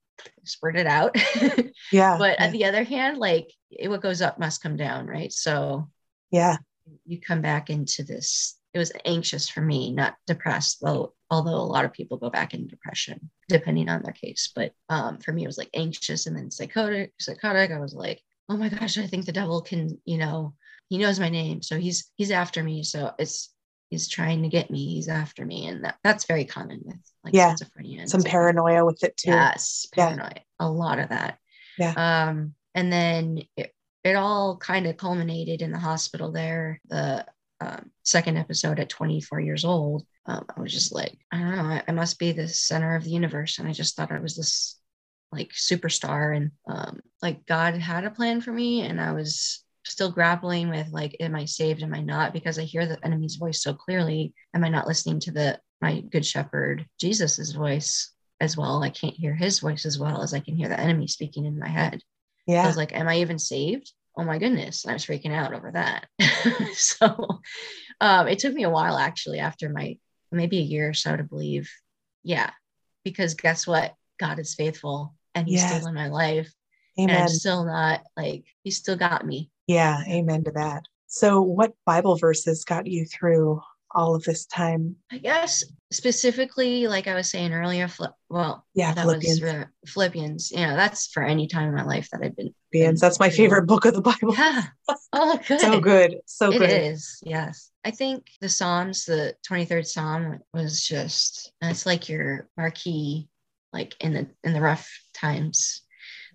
spurt 0.44 0.78
it 0.78 0.88
out 0.88 1.16
yeah, 1.92 2.18
but 2.18 2.40
on 2.42 2.52
the 2.52 2.66
other 2.66 2.84
hand 2.84 3.18
like 3.18 3.52
it, 3.72 3.90
what 3.90 4.02
goes 4.02 4.22
up 4.22 4.40
must 4.40 4.64
come 4.64 4.76
down 4.76 5.06
right 5.08 5.32
so 5.34 5.90
yeah, 6.32 6.58
you 7.06 7.20
come 7.20 7.42
back 7.42 7.70
into 7.70 8.04
this 8.04 8.58
it 8.78 8.80
was 8.80 8.92
anxious 9.06 9.50
for 9.50 9.62
me, 9.62 9.92
not 9.92 10.16
depressed, 10.28 10.82
though 10.82 11.14
although 11.32 11.56
a 11.56 11.72
lot 11.74 11.84
of 11.84 11.94
people 11.94 12.18
go 12.18 12.30
back 12.30 12.54
in 12.54 12.68
depression 12.68 13.32
depending 13.50 13.90
on 13.90 14.04
their 14.04 14.14
case. 14.14 14.52
But 14.56 14.74
um, 14.88 15.18
for 15.18 15.32
me, 15.34 15.44
it 15.44 15.48
was 15.48 15.58
like 15.58 15.72
anxious 15.74 16.28
and 16.28 16.38
then 16.38 16.52
psychotic, 16.52 17.14
psychotic. 17.20 17.72
I 17.72 17.80
was 17.80 17.96
like, 17.96 18.22
oh 18.50 18.56
my 18.56 18.70
gosh, 18.70 19.00
I 19.00 19.08
think 19.08 19.26
the 19.26 19.32
devil 19.32 19.62
can, 19.62 20.00
you 20.06 20.18
know, 20.18 20.54
he 20.90 21.00
knows 21.00 21.20
my 21.20 21.30
name. 21.30 21.64
So 21.64 21.80
he's 21.80 22.12
he's 22.18 22.30
after 22.30 22.64
me. 22.64 22.84
So 22.84 23.12
it's 23.18 23.52
he's 23.90 24.08
trying 24.08 24.44
to 24.44 24.50
get 24.50 24.70
me, 24.70 24.96
he's 24.96 25.08
after 25.08 25.46
me. 25.46 25.68
And 25.68 25.84
that, 25.84 25.98
that's 26.04 26.26
very 26.26 26.46
common 26.46 26.82
with 26.84 26.98
like 27.24 27.34
Yeah. 27.34 27.54
schizophrenia. 27.54 28.08
Some 28.08 28.24
paranoia 28.24 28.86
with 28.86 29.04
it 29.04 29.16
too. 29.18 29.30
Yes, 29.32 29.88
Yeah. 29.96 30.08
paranoia. 30.08 30.42
A 30.60 30.70
lot 30.70 31.00
of 31.00 31.10
that. 31.10 31.38
Yeah. 31.78 31.94
Um, 31.96 32.54
and 32.76 32.92
then 32.92 33.44
it, 33.56 33.74
it 34.04 34.16
all 34.16 34.58
kind 34.58 34.88
of 34.88 34.98
culminated 34.98 35.62
in 35.62 35.72
the 35.72 35.80
hospital 35.80 36.32
there. 36.32 36.82
The 36.88 37.26
um, 37.62 37.92
second 38.04 38.38
episode 38.38 38.80
at 38.80 38.90
24 38.90 39.40
years 39.40 39.66
old, 39.66 40.06
um, 40.26 40.46
I 40.56 40.62
was 40.62 40.74
just 40.74 40.94
like, 40.94 41.18
I 41.32 41.40
don't 41.40 41.56
know, 41.56 41.64
I, 41.64 41.84
I 41.88 41.92
must 41.92 42.20
be 42.20 42.32
the 42.32 42.48
center 42.48 42.96
of 42.96 43.04
the 43.04 43.10
universe. 43.10 43.58
And 43.60 43.68
I 43.68 43.72
just 43.72 43.96
thought 43.96 44.12
I 44.12 44.20
was 44.20 44.36
this 44.36 44.80
like 45.32 45.50
superstar 45.52 46.36
and 46.36 46.52
um, 46.68 47.00
like 47.22 47.46
God 47.46 47.74
had 47.76 48.04
a 48.06 48.12
plan 48.12 48.42
for 48.42 48.52
me. 48.52 48.82
And 48.82 49.00
I 49.02 49.14
was 49.14 49.64
still 49.88 50.12
grappling 50.12 50.70
with 50.70 50.90
like, 50.92 51.16
am 51.20 51.36
I 51.36 51.46
saved? 51.46 51.84
Am 51.84 51.94
I 51.94 52.02
not? 52.02 52.34
Because 52.34 52.60
I 52.60 52.64
hear 52.64 52.86
the 52.86 53.04
enemy's 53.06 53.36
voice 53.36 53.62
so 53.62 53.74
clearly. 53.74 54.34
Am 54.54 54.64
I 54.64 54.70
not 54.70 54.88
listening 54.88 55.20
to 55.22 55.32
the 55.32 55.60
my 55.82 56.02
good 56.02 56.26
shepherd, 56.26 56.86
Jesus's 57.00 57.52
voice 57.52 58.12
as 58.40 58.58
well? 58.58 58.84
I 58.84 58.90
can't 58.90 59.16
hear 59.16 59.36
his 59.36 59.60
voice 59.60 59.86
as 59.86 60.00
well 60.00 60.22
as 60.22 60.34
I 60.34 60.40
can 60.40 60.56
hear 60.56 60.70
the 60.70 60.80
enemy 60.80 61.08
speaking 61.08 61.46
in 61.46 61.60
my 61.60 61.70
head. 61.70 62.02
Yeah. 62.46 62.64
I 62.64 62.68
was 62.68 62.78
like, 62.78 62.96
am 62.96 63.08
I 63.08 63.18
even 63.20 63.40
saved? 63.40 63.92
Oh 64.18 64.24
my 64.24 64.40
goodness. 64.40 64.84
And 64.84 64.92
I 64.92 64.96
was 64.96 65.06
freaking 65.06 65.34
out 65.34 65.54
over 65.54 65.72
that. 65.72 66.08
so 66.74 67.42
um, 68.02 68.28
it 68.28 68.40
took 68.40 68.54
me 68.54 68.64
a 68.64 68.70
while 68.70 68.98
actually 68.98 69.40
after 69.40 69.70
my 69.70 69.98
maybe 70.32 70.58
a 70.58 70.62
year 70.62 70.90
or 70.90 70.94
so 70.94 71.16
to 71.16 71.24
believe, 71.24 71.70
yeah, 72.24 72.50
because 73.04 73.36
guess 73.36 73.68
what? 73.68 73.94
God 74.20 74.40
is 74.40 74.56
faithful 74.56 75.14
and 75.36 75.48
he's 75.48 75.62
Yes. 75.62 75.78
still 75.78 75.88
in 75.88 75.94
my 75.94 76.08
life. 76.08 76.52
And 76.98 77.12
I'm 77.12 77.28
still 77.28 77.64
not 77.66 78.02
like, 78.18 78.46
he's 78.64 78.78
still 78.78 78.96
got 78.96 79.24
me. 79.26 79.52
Yeah. 79.68 80.02
Amen 80.08 80.44
to 80.46 80.52
that. 80.52 80.84
So, 81.08 81.42
what 81.42 81.74
Bible 81.86 82.18
verses 82.18 82.64
got 82.66 82.88
you 82.88 83.06
through 83.06 83.62
all 83.92 84.16
of 84.16 84.24
this 84.24 84.46
time? 84.46 84.98
I 85.12 85.18
guess 85.18 85.64
specifically, 85.92 86.88
like 86.88 87.08
I 87.08 87.16
was 87.16 87.30
saying 87.30 87.54
earlier, 87.54 87.88
Phil- 87.88 88.16
well, 88.30 88.66
Yeah. 88.74 88.94
that 88.94 89.02
Philippians. 89.04 89.42
was 89.42 89.54
uh, 89.54 89.66
Philippians. 89.86 90.52
You 90.52 90.68
know, 90.68 90.76
that's 90.76 91.08
for 91.08 91.24
any 91.24 91.48
time 91.48 91.70
in 91.70 91.76
my 91.76 91.84
life 91.84 92.10
that 92.12 92.22
I've 92.24 92.36
been. 92.36 92.54
Philippians. 92.74 93.00
That's 93.00 93.20
my 93.20 93.30
favorite 93.30 93.66
book 93.68 93.86
of 93.86 93.94
the 93.94 94.02
Bible. 94.02 94.34
Yeah. 94.38 94.64
Oh, 95.14 95.40
good. 95.48 95.60
So 95.62 95.80
good. 95.80 96.18
So 96.26 96.52
It 96.52 96.60
good. 96.60 96.70
is, 96.70 97.20
yes. 97.26 97.72
I 97.86 97.92
think 97.92 98.28
the 98.42 98.50
Psalms, 98.50 99.06
the 99.06 99.36
23rd 99.50 99.86
Psalm 99.88 100.40
was 100.54 100.86
just 100.86 101.54
it's 101.62 101.86
like 101.86 102.10
your 102.10 102.50
marquee, 102.58 103.30
like 103.72 103.96
in 104.02 104.14
the 104.14 104.28
in 104.44 104.52
the 104.54 104.62
rough 104.62 104.90
times. 105.14 105.82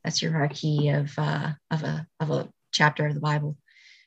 That's 0.03 0.23
your 0.23 0.33
marquee 0.33 0.89
of 0.89 1.13
uh 1.19 1.51
of 1.71 1.83
a 1.85 2.07
of 2.19 2.31
a 2.31 2.49
chapter 2.73 3.07
of 3.07 3.15
the 3.15 3.21
Bible. 3.21 3.57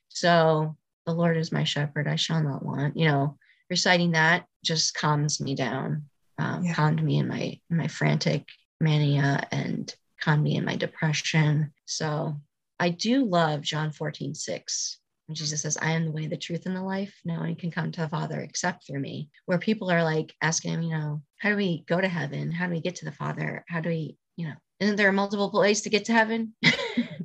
So 0.10 0.76
the 1.06 1.14
Lord 1.14 1.38
is 1.38 1.52
my 1.52 1.64
shepherd, 1.64 2.08
I 2.08 2.16
shall 2.16 2.42
not 2.42 2.66
want. 2.66 2.98
You 2.98 3.08
know, 3.08 3.38
reciting 3.70 4.12
that 4.12 4.46
just 4.64 4.94
calms 4.96 5.40
me 5.40 5.56
down, 5.56 6.10
um, 6.38 6.64
Yeah. 6.64 6.74
calmed 6.74 7.04
me 7.04 7.18
in 7.20 7.28
my 7.28 7.60
in 7.70 7.78
my 7.78 7.88
frantic 7.88 8.48
mania 8.80 9.48
and 9.52 9.94
calmed 10.20 10.44
me 10.44 10.56
in 10.56 10.66
my 10.66 10.76
depression. 10.76 11.72
So 11.86 12.42
I 12.80 12.90
do 12.90 13.26
love 13.26 13.62
John 13.62 13.92
14, 13.92 14.36
6 14.36 15.00
when 15.28 15.36
Jesus 15.36 15.62
says, 15.62 15.78
I 15.82 15.92
am 15.92 16.06
the 16.06 16.12
way, 16.12 16.28
the 16.28 16.38
truth, 16.38 16.66
and 16.66 16.76
the 16.76 16.84
life. 16.84 17.14
No 17.26 17.40
one 17.40 17.56
can 17.56 17.72
come 17.72 17.92
to 17.92 18.02
the 18.02 18.10
Father 18.10 18.40
except 18.42 18.86
through 18.86 19.00
me. 19.00 19.30
Where 19.46 19.58
people 19.58 19.90
are 19.90 20.04
like 20.04 20.34
asking 20.42 20.74
him, 20.74 20.82
you 20.84 20.98
know, 20.98 21.22
how 21.40 21.50
do 21.50 21.56
we 21.56 21.84
go 21.88 22.00
to 22.00 22.08
heaven? 22.08 22.52
How 22.52 22.68
do 22.68 22.74
we 22.74 22.82
get 22.82 22.98
to 22.98 23.06
the 23.06 23.12
Father? 23.12 23.64
How 23.68 23.80
do 23.80 23.90
we, 23.90 24.18
you 24.36 24.48
know, 24.48 24.54
isn't 24.80 24.98
there 24.98 25.10
a 25.10 25.14
multiple 25.14 25.52
ways 25.52 25.82
to 25.82 25.90
get 25.90 26.06
to 26.06 26.14
heaven? 26.14 26.54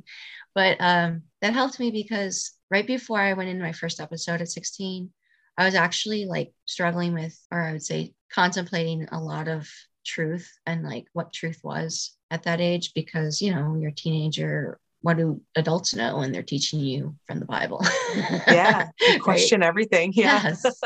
but 0.54 0.76
um, 0.80 1.22
that 1.42 1.54
helped 1.54 1.78
me 1.80 1.90
because 1.90 2.52
right 2.70 2.86
before 2.86 3.20
I 3.20 3.32
went 3.34 3.50
into 3.50 3.62
my 3.62 3.72
first 3.72 4.00
episode 4.00 4.40
at 4.40 4.48
16, 4.48 5.10
I 5.56 5.64
was 5.64 5.74
actually 5.74 6.26
like 6.26 6.52
struggling 6.64 7.14
with, 7.14 7.38
or 7.50 7.60
I 7.60 7.72
would 7.72 7.82
say, 7.82 8.14
contemplating 8.32 9.08
a 9.12 9.20
lot 9.20 9.48
of 9.48 9.68
truth 10.06 10.50
and 10.66 10.82
like 10.82 11.06
what 11.12 11.32
truth 11.32 11.60
was 11.62 12.16
at 12.30 12.44
that 12.44 12.60
age 12.60 12.92
because, 12.94 13.42
you 13.42 13.54
know, 13.54 13.76
you're 13.78 13.90
a 13.90 13.94
teenager, 13.94 14.78
what 15.02 15.16
do 15.16 15.40
adults 15.56 15.94
know 15.94 16.18
when 16.18 16.32
they're 16.32 16.42
teaching 16.42 16.80
you 16.80 17.16
from 17.26 17.40
the 17.40 17.46
Bible? 17.46 17.84
Yeah. 18.48 18.88
You 19.00 19.06
Right? 19.08 19.20
question 19.20 19.62
everything. 19.62 20.12
Yeah. 20.14 20.54
Yes. 20.54 20.80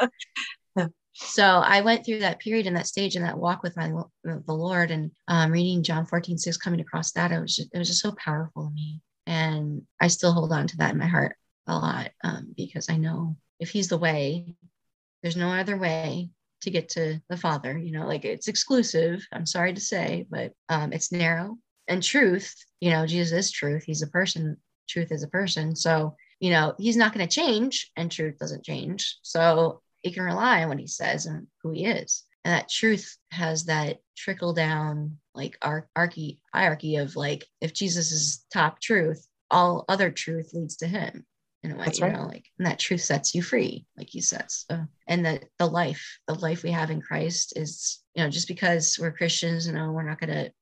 so 1.13 1.45
I 1.45 1.81
went 1.83 2.05
through 2.05 2.21
that 2.21 2.41
period 2.41 2.67
and 2.67 2.77
that 2.77 2.87
stage 2.87 3.17
and 3.17 3.25
that 3.25 3.39
walk 3.39 3.63
with 3.63 3.77
my 3.77 3.93
the 4.25 4.43
Lord 4.49 4.91
and 4.91 5.11
um, 5.29 5.53
reading 5.53 5.83
John 5.83 6.07
14, 6.07 6.39
6, 6.39 6.57
coming 6.57 6.81
across 6.81 7.13
that, 7.13 7.33
it 7.33 7.41
was 7.41 7.57
just, 7.57 7.71
it 7.73 7.79
was 7.79 7.89
just 7.89 8.01
so 8.03 8.13
powerful 8.13 8.67
to 8.67 8.75
me. 8.75 9.01
And 9.27 9.83
I 10.01 10.09
still 10.09 10.33
hold 10.33 10.53
on 10.53 10.67
to 10.69 10.77
that 10.79 10.93
in 10.93 10.99
my 10.99 11.07
heart 11.07 11.37
a 11.67 11.75
lot 11.77 12.11
um, 12.23 12.55
because 12.57 12.91
I 12.91 12.97
know 12.97 13.37
if 13.59 13.71
he's 13.71 13.89
the 13.89 13.99
way, 13.99 14.57
there's 15.23 15.37
no 15.37 15.51
other 15.51 15.77
way 15.77 16.31
to 16.63 16.71
get 16.71 16.91
to 16.91 17.21
the 17.29 17.37
Father. 17.37 17.77
You 17.79 17.93
know, 17.93 18.07
like 18.07 18.25
it's 18.25 18.49
exclusive. 18.49 19.27
I'm 19.33 19.47
sorry 19.47 19.73
to 19.73 19.81
say, 19.81 20.27
but 20.29 20.53
um, 20.69 20.93
it's 20.93 21.13
narrow. 21.13 21.59
And 21.89 22.03
truth, 22.03 22.55
you 22.81 22.91
know, 22.91 23.07
Jesus 23.07 23.47
is 23.47 23.53
truth. 23.53 23.85
He's 23.85 24.03
a 24.03 24.07
person. 24.07 24.57
Truth 24.89 25.13
is 25.13 25.23
a 25.23 25.29
person. 25.29 25.77
So, 25.77 26.17
you 26.41 26.51
know, 26.51 26.75
he's 26.79 26.97
not 26.97 27.15
going 27.15 27.27
to 27.27 27.35
change, 27.35 27.91
and 27.97 28.11
truth 28.11 28.39
doesn't 28.39 28.65
change. 28.65 29.19
So 29.23 29.81
you 30.03 30.13
can 30.13 30.25
rely 30.25 30.63
on 30.63 30.69
what 30.69 30.79
he 30.79 30.87
says 30.87 31.27
and 31.27 31.47
who 31.63 31.71
he 31.73 31.87
is. 31.87 32.25
And 32.45 32.53
that 32.55 32.69
truth 32.69 33.17
has 33.31 33.65
that 33.65 33.99
trickle 34.17 34.53
down, 34.53 35.19
like 35.35 35.57
our 35.63 35.89
archy 35.97 36.41
hierarchy 36.53 36.97
of 36.97 37.17
like, 37.17 37.47
if 37.61 37.73
Jesus 37.73 38.13
is 38.13 38.45
top 38.53 38.81
truth, 38.81 39.27
all 39.51 39.85
other 39.89 40.11
truth 40.11 40.51
leads 40.53 40.77
to 40.77 40.87
him 40.87 41.25
in 41.63 41.73
a 41.73 41.77
way, 41.77 41.87
That's 41.87 41.99
you 41.99 42.05
right. 42.05 42.13
know, 42.13 42.27
like, 42.27 42.45
and 42.59 42.67
that 42.67 42.79
truth 42.79 43.01
sets 43.01 43.35
you 43.35 43.43
free, 43.43 43.87
like 43.97 44.11
he 44.11 44.21
says. 44.21 44.67
So, 44.71 44.85
and 45.07 45.25
that 45.25 45.45
the 45.59 45.67
life, 45.67 46.19
the 46.27 46.35
life 46.35 46.63
we 46.63 46.71
have 46.73 46.91
in 46.91 47.01
Christ 47.01 47.55
is, 47.57 48.03
you 48.15 48.23
know, 48.23 48.31
just 48.31 48.49
because 48.49 48.99
we're 49.01 49.13
Christians, 49.13 49.67
you 49.67 49.73
know, 49.73 49.91
we're 49.93 50.03
not 50.03 50.21
going 50.21 50.33
to 50.33 50.53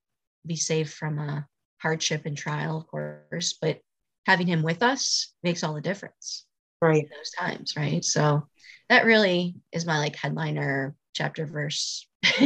be 0.47 0.57
saved 0.57 0.93
from 0.93 1.19
a 1.19 1.47
hardship 1.79 2.27
and 2.27 2.37
trial, 2.37 2.77
of 2.79 2.87
course, 2.87 3.55
but 3.61 3.81
having 4.27 4.47
him 4.47 4.63
with 4.63 4.83
us 4.83 5.33
makes 5.43 5.65
all 5.65 5.75
the 5.75 5.81
difference 5.81 6.47
Right. 6.81 7.05
in 7.05 7.11
those 7.11 7.31
times, 7.31 7.77
right? 7.77 8.05
So 8.05 8.47
that 8.89 9.05
really 9.05 9.57
is 9.73 9.87
my 9.87 9.99
like 9.99 10.17
headliner 10.17 10.95
chapter 11.13 11.47
verse. 11.47 12.07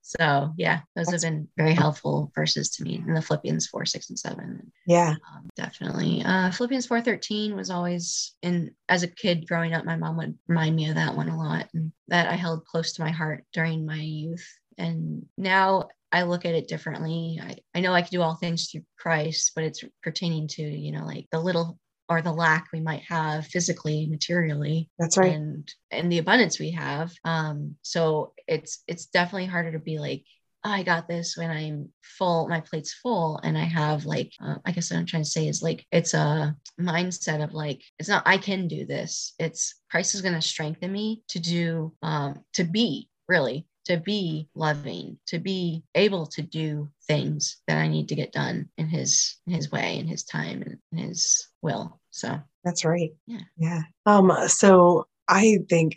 so 0.00 0.52
yeah, 0.56 0.80
those 0.96 1.06
That's- 1.06 1.22
have 1.22 1.32
been 1.32 1.48
very 1.56 1.74
helpful 1.74 2.32
verses 2.34 2.70
to 2.70 2.82
me 2.82 2.96
in 3.06 3.14
the 3.14 3.22
Philippians 3.22 3.66
four, 3.66 3.84
six, 3.84 4.08
and 4.08 4.18
seven. 4.18 4.72
Yeah. 4.86 5.14
Um, 5.32 5.48
definitely. 5.56 6.22
Uh, 6.24 6.50
Philippians 6.50 6.86
4:13 6.86 7.54
was 7.54 7.70
always 7.70 8.34
in 8.42 8.74
as 8.88 9.02
a 9.02 9.08
kid 9.08 9.46
growing 9.46 9.74
up, 9.74 9.84
my 9.84 9.96
mom 9.96 10.16
would 10.16 10.38
remind 10.48 10.76
me 10.76 10.88
of 10.88 10.94
that 10.96 11.16
one 11.16 11.28
a 11.28 11.36
lot 11.36 11.68
and 11.74 11.92
that 12.08 12.28
I 12.28 12.34
held 12.34 12.64
close 12.64 12.92
to 12.94 13.02
my 13.02 13.10
heart 13.10 13.44
during 13.52 13.84
my 13.86 14.00
youth. 14.00 14.46
And 14.78 15.26
now 15.36 15.88
I 16.12 16.22
look 16.22 16.44
at 16.44 16.54
it 16.54 16.68
differently. 16.68 17.40
I, 17.42 17.56
I 17.74 17.80
know 17.80 17.92
I 17.92 18.02
can 18.02 18.10
do 18.10 18.22
all 18.22 18.34
things 18.34 18.68
through 18.68 18.82
Christ, 18.98 19.52
but 19.54 19.64
it's 19.64 19.84
pertaining 20.02 20.48
to, 20.48 20.62
you 20.62 20.90
know, 20.92 21.04
like 21.04 21.28
the 21.30 21.38
little 21.38 21.78
or 22.10 22.20
the 22.20 22.32
lack 22.32 22.68
we 22.72 22.80
might 22.80 23.04
have 23.08 23.46
physically, 23.46 24.06
materially, 24.06 24.90
That's 24.98 25.16
right. 25.16 25.32
and 25.32 25.72
and 25.92 26.10
the 26.10 26.18
abundance 26.18 26.58
we 26.58 26.72
have. 26.72 27.12
Um, 27.24 27.76
so 27.82 28.34
it's 28.48 28.82
it's 28.88 29.06
definitely 29.06 29.46
harder 29.46 29.72
to 29.72 29.78
be 29.78 29.98
like, 30.00 30.24
"Oh, 30.64 30.72
I 30.72 30.82
got 30.82 31.08
this 31.08 31.36
when 31.36 31.50
I'm 31.50 31.90
full, 32.02 32.48
my 32.48 32.60
plate's 32.60 32.92
full, 32.92 33.38
and 33.44 33.56
I 33.56 33.64
have 33.64 34.04
like, 34.06 34.32
uh, 34.44 34.56
I 34.66 34.72
guess 34.72 34.90
what 34.90 34.98
I'm 34.98 35.06
trying 35.06 35.22
to 35.22 35.30
say 35.30 35.46
is 35.46 35.62
like, 35.62 35.86
it's 35.92 36.12
a 36.12 36.56
mindset 36.80 37.44
of 37.44 37.54
like, 37.54 37.80
it's 38.00 38.08
not 38.08 38.24
I 38.26 38.38
can 38.38 38.66
do 38.66 38.84
this. 38.84 39.34
It's 39.38 39.76
Christ 39.88 40.16
is 40.16 40.22
going 40.22 40.34
to 40.34 40.42
strengthen 40.42 40.92
me 40.92 41.22
to 41.28 41.38
do, 41.38 41.94
um, 42.02 42.44
to 42.54 42.64
be 42.64 43.08
really 43.28 43.66
to 43.86 43.96
be 43.96 44.48
loving, 44.54 45.18
to 45.26 45.38
be 45.38 45.82
able 45.94 46.26
to 46.26 46.42
do 46.42 46.88
things 47.06 47.58
that 47.66 47.78
I 47.78 47.88
need 47.88 48.08
to 48.08 48.14
get 48.14 48.32
done 48.32 48.68
in 48.76 48.88
His 48.88 49.36
in 49.46 49.54
His 49.54 49.70
way, 49.70 49.98
in 49.98 50.06
His 50.06 50.24
time, 50.24 50.62
and 50.62 51.00
His 51.00 51.48
will. 51.62 51.99
So 52.10 52.38
That's 52.64 52.84
right. 52.84 53.10
Yeah. 53.26 53.40
Yeah. 53.56 53.82
Um, 54.06 54.32
so 54.48 55.06
I 55.28 55.58
think 55.68 55.94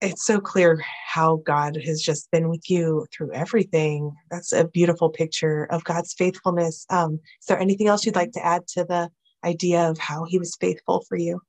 it's 0.00 0.26
so 0.26 0.40
clear 0.40 0.82
how 1.06 1.36
God 1.46 1.76
has 1.76 2.02
just 2.02 2.30
been 2.30 2.48
with 2.48 2.68
you 2.68 3.06
through 3.12 3.32
everything. 3.32 4.12
That's 4.30 4.52
a 4.52 4.68
beautiful 4.68 5.08
picture 5.08 5.64
of 5.64 5.84
God's 5.84 6.12
faithfulness. 6.12 6.84
Um, 6.90 7.14
is 7.40 7.46
there 7.48 7.58
anything 7.58 7.88
else 7.88 8.04
you'd 8.04 8.16
like 8.16 8.32
to 8.32 8.44
add 8.44 8.66
to 8.68 8.84
the 8.84 9.10
idea 9.44 9.88
of 9.88 9.98
how 9.98 10.24
he 10.24 10.38
was 10.38 10.56
faithful 10.60 11.04
for 11.08 11.16
you? 11.16 11.40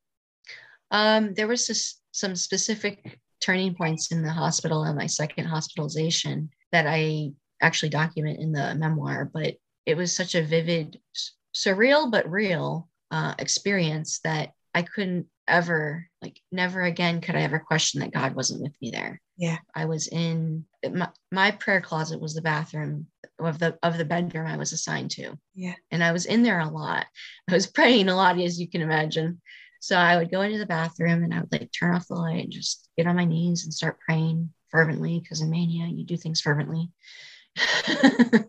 Um, 0.91 1.33
there 1.33 1.47
was 1.47 1.67
just 1.67 2.01
some 2.11 2.35
specific 2.35 3.19
turning 3.41 3.75
points 3.75 4.11
in 4.11 4.23
the 4.23 4.31
hospital 4.31 4.83
and 4.83 4.97
my 4.97 5.07
second 5.07 5.45
hospitalization 5.45 6.49
that 6.71 6.85
I 6.87 7.31
actually 7.61 7.89
document 7.89 8.39
in 8.39 8.51
the 8.51 8.75
memoir, 8.75 9.29
but 9.33 9.55
it 9.85 9.97
was 9.97 10.15
such 10.15 10.35
a 10.35 10.43
vivid, 10.43 10.99
surreal 11.53 12.09
but 12.09 12.29
real 12.29 12.89
uh, 13.15 13.33
experience 13.39 14.19
that 14.25 14.51
I 14.73 14.81
couldn't 14.81 15.27
ever 15.47 16.05
like 16.21 16.41
never 16.51 16.81
again 16.81 17.21
could 17.21 17.35
I 17.35 17.43
ever 17.43 17.59
question 17.59 18.01
that 18.01 18.11
God 18.11 18.35
wasn't 18.35 18.61
with 18.61 18.73
me 18.81 18.91
there. 18.91 19.21
Yeah. 19.37 19.59
I 19.73 19.85
was 19.85 20.07
in 20.07 20.65
my, 20.91 21.07
my 21.31 21.51
prayer 21.51 21.79
closet 21.79 22.19
was 22.19 22.33
the 22.33 22.41
bathroom 22.41 23.07
of 23.39 23.57
the 23.57 23.77
of 23.83 23.97
the 23.97 24.03
bedroom 24.03 24.47
I 24.47 24.57
was 24.57 24.73
assigned 24.73 25.11
to. 25.11 25.39
Yeah. 25.53 25.75
And 25.91 26.03
I 26.03 26.11
was 26.11 26.25
in 26.25 26.43
there 26.43 26.59
a 26.59 26.67
lot. 26.67 27.05
I 27.49 27.53
was 27.53 27.67
praying 27.67 28.09
a 28.09 28.15
lot 28.17 28.37
as 28.37 28.59
you 28.59 28.67
can 28.67 28.81
imagine. 28.81 29.41
So 29.79 29.95
I 29.95 30.17
would 30.17 30.29
go 30.29 30.41
into 30.41 30.57
the 30.57 30.65
bathroom 30.65 31.23
and 31.23 31.33
I 31.33 31.39
would 31.39 31.51
like 31.53 31.71
turn 31.71 31.95
off 31.95 32.09
the 32.09 32.15
light 32.15 32.43
and 32.43 32.51
just 32.51 32.89
get 32.97 33.07
on 33.07 33.15
my 33.15 33.25
knees 33.25 33.63
and 33.63 33.73
start 33.73 33.99
praying 34.01 34.51
fervently 34.71 35.21
because 35.21 35.39
in 35.39 35.49
mania 35.49 35.85
you 35.85 36.03
do 36.03 36.17
things 36.17 36.41
fervently. 36.41 36.89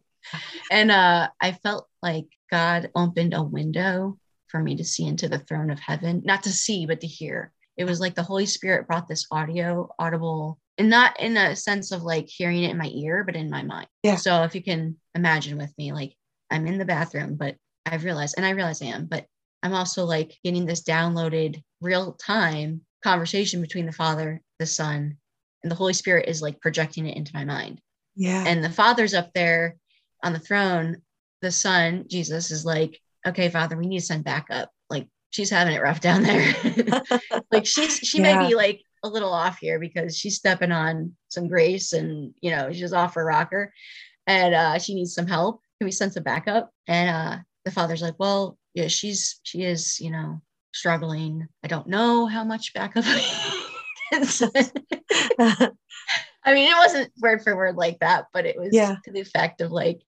and 0.73 0.91
uh 0.91 1.29
I 1.41 1.53
felt 1.53 1.87
like 2.03 2.27
God 2.51 2.91
opened 2.97 3.33
a 3.33 3.45
window 3.45 4.19
for 4.49 4.61
me 4.61 4.77
to 4.77 4.85
see 4.85 5.07
into 5.07 5.29
the 5.29 5.39
throne 5.39 5.71
of 5.71 5.81
heaven, 5.81 6.23
not 6.25 6.43
to 6.45 6.51
see, 6.51 6.87
but 6.87 7.01
to 7.01 7.07
hear. 7.07 7.53
It 7.77 7.85
was 7.85 8.01
like 8.01 8.15
the 8.15 8.23
Holy 8.23 8.47
Spirit 8.47 8.87
brought 8.87 9.07
this 9.07 9.27
audio, 9.31 9.89
audible, 9.99 10.59
and 10.79 10.89
not 10.89 11.21
in 11.21 11.37
a 11.37 11.55
sense 11.57 11.93
of 11.93 12.03
like 12.03 12.29
hearing 12.29 12.63
it 12.63 12.71
in 12.71 12.79
my 12.79 12.89
ear, 12.89 13.23
but 13.25 13.37
in 13.37 13.51
my 13.51 13.63
mind. 13.63 13.89
Yeah. 14.03 14.17
So 14.17 14.43
if 14.45 14.55
you 14.55 14.63
can 14.63 14.97
imagine 15.15 15.59
with 15.59 15.73
me, 15.77 15.93
like 15.93 16.15
I'm 16.51 16.67
in 16.67 16.79
the 16.79 16.85
bathroom, 16.85 17.37
but 17.37 17.57
I've 17.85 18.05
realized, 18.05 18.35
and 18.37 18.47
I 18.47 18.51
realize 18.51 18.83
I 18.83 18.87
am, 18.87 19.07
but 19.07 19.27
I'm 19.63 19.75
also 19.75 20.05
like 20.05 20.37
getting 20.45 20.65
this 20.65 20.83
downloaded 20.83 21.63
real 21.81 22.13
time 22.13 22.83
conversation 23.03 23.61
between 23.61 23.87
the 23.87 23.93
Father, 23.93 24.41
the 24.59 24.67
Son, 24.67 25.17
and 25.63 25.71
the 25.71 25.77
Holy 25.77 25.93
Spirit 25.93 26.29
is 26.29 26.43
like 26.43 26.61
projecting 26.61 27.07
it 27.07 27.17
into 27.17 27.33
my 27.35 27.45
mind. 27.45 27.81
Yeah. 28.15 28.45
And 28.47 28.65
the 28.65 28.71
Father's 28.71 29.15
up 29.15 29.33
there 29.35 29.77
on 30.23 30.33
the 30.33 30.39
throne. 30.39 31.03
The 31.43 31.51
Son, 31.51 32.07
Jesus, 32.09 32.51
is 32.51 32.65
like, 32.65 32.99
okay, 33.27 33.49
Father, 33.49 33.77
we 33.77 33.87
need 33.87 34.01
to 34.01 34.05
send 34.07 34.25
backup. 34.25 34.71
Like 34.91 35.09
she's 35.31 35.51
having 35.51 35.75
it 35.75 35.83
rough 35.83 36.01
down 36.01 36.23
there. 36.23 36.55
like 37.53 37.67
she's 37.67 37.99
she 37.99 38.19
Yeah. 38.21 38.37
may 38.39 38.49
be 38.49 38.55
like 38.55 38.83
a 39.03 39.09
little 39.09 39.33
off 39.33 39.59
here 39.59 39.79
because 39.79 40.17
she's 40.17 40.37
stepping 40.37 40.73
on 40.73 41.15
some 41.29 41.49
grace 41.49 41.93
and 41.93 42.35
you 42.41 42.51
know 42.51 42.73
she's 42.73 42.93
off 42.93 43.15
her 43.15 43.25
rocker 43.25 43.73
and 44.27 44.55
uh 44.55 44.79
she 44.79 44.95
needs 44.95 45.15
some 45.15 45.27
help. 45.27 45.61
Can 45.79 45.87
we 45.87 45.93
send 45.93 46.13
some 46.13 46.23
backup? 46.23 46.71
And 46.89 47.11
uh 47.11 47.39
the 47.65 47.71
father's 47.71 48.03
like, 48.03 48.15
well, 48.19 48.59
yeah, 48.75 48.89
she's 48.89 49.41
she 49.43 49.63
is, 49.63 50.01
you 50.01 50.11
know, 50.11 50.41
struggling. 50.73 51.47
I 51.65 51.69
don't 51.69 51.89
know 51.89 52.27
how 52.27 52.45
much 52.45 52.73
backup 52.75 53.05
I. 53.07 53.63
I 55.39 56.55
mean, 56.55 56.71
it 56.71 56.77
wasn't 56.79 57.13
word 57.21 57.43
for 57.43 57.57
word 57.57 57.77
like 57.77 57.99
that, 58.01 58.27
but 58.33 58.47
it 58.47 58.57
was 58.59 58.69
Yeah. 58.73 58.97
to 59.05 59.11
the 59.13 59.21
effect 59.21 59.61
of 59.61 59.73
like 59.73 60.01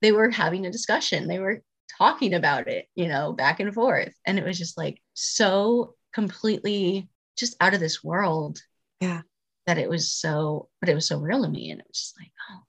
they 0.00 0.10
were 0.12 0.30
having 0.30 0.64
a 0.66 0.72
discussion. 0.72 1.28
They 1.28 1.38
were 1.38 1.62
talking 1.98 2.34
about 2.34 2.68
it, 2.68 2.86
you 2.94 3.08
know, 3.08 3.32
back 3.32 3.60
and 3.60 3.72
forth. 3.74 4.14
And 4.26 4.38
it 4.38 4.44
was 4.44 4.58
just 4.58 4.76
like 4.78 5.00
so 5.14 5.94
completely 6.12 7.08
just 7.36 7.56
out 7.60 7.74
of 7.74 7.80
this 7.80 8.02
world. 8.04 8.60
Yeah. 9.00 9.22
That 9.66 9.78
it 9.78 9.88
was 9.88 10.12
so, 10.12 10.68
but 10.80 10.88
it 10.88 10.94
was 10.94 11.06
so 11.06 11.18
real 11.18 11.42
to 11.42 11.48
me. 11.48 11.70
And 11.70 11.80
it 11.80 11.86
was 11.88 11.98
just 11.98 12.18
like, 12.18 12.30
oh. 12.50 12.60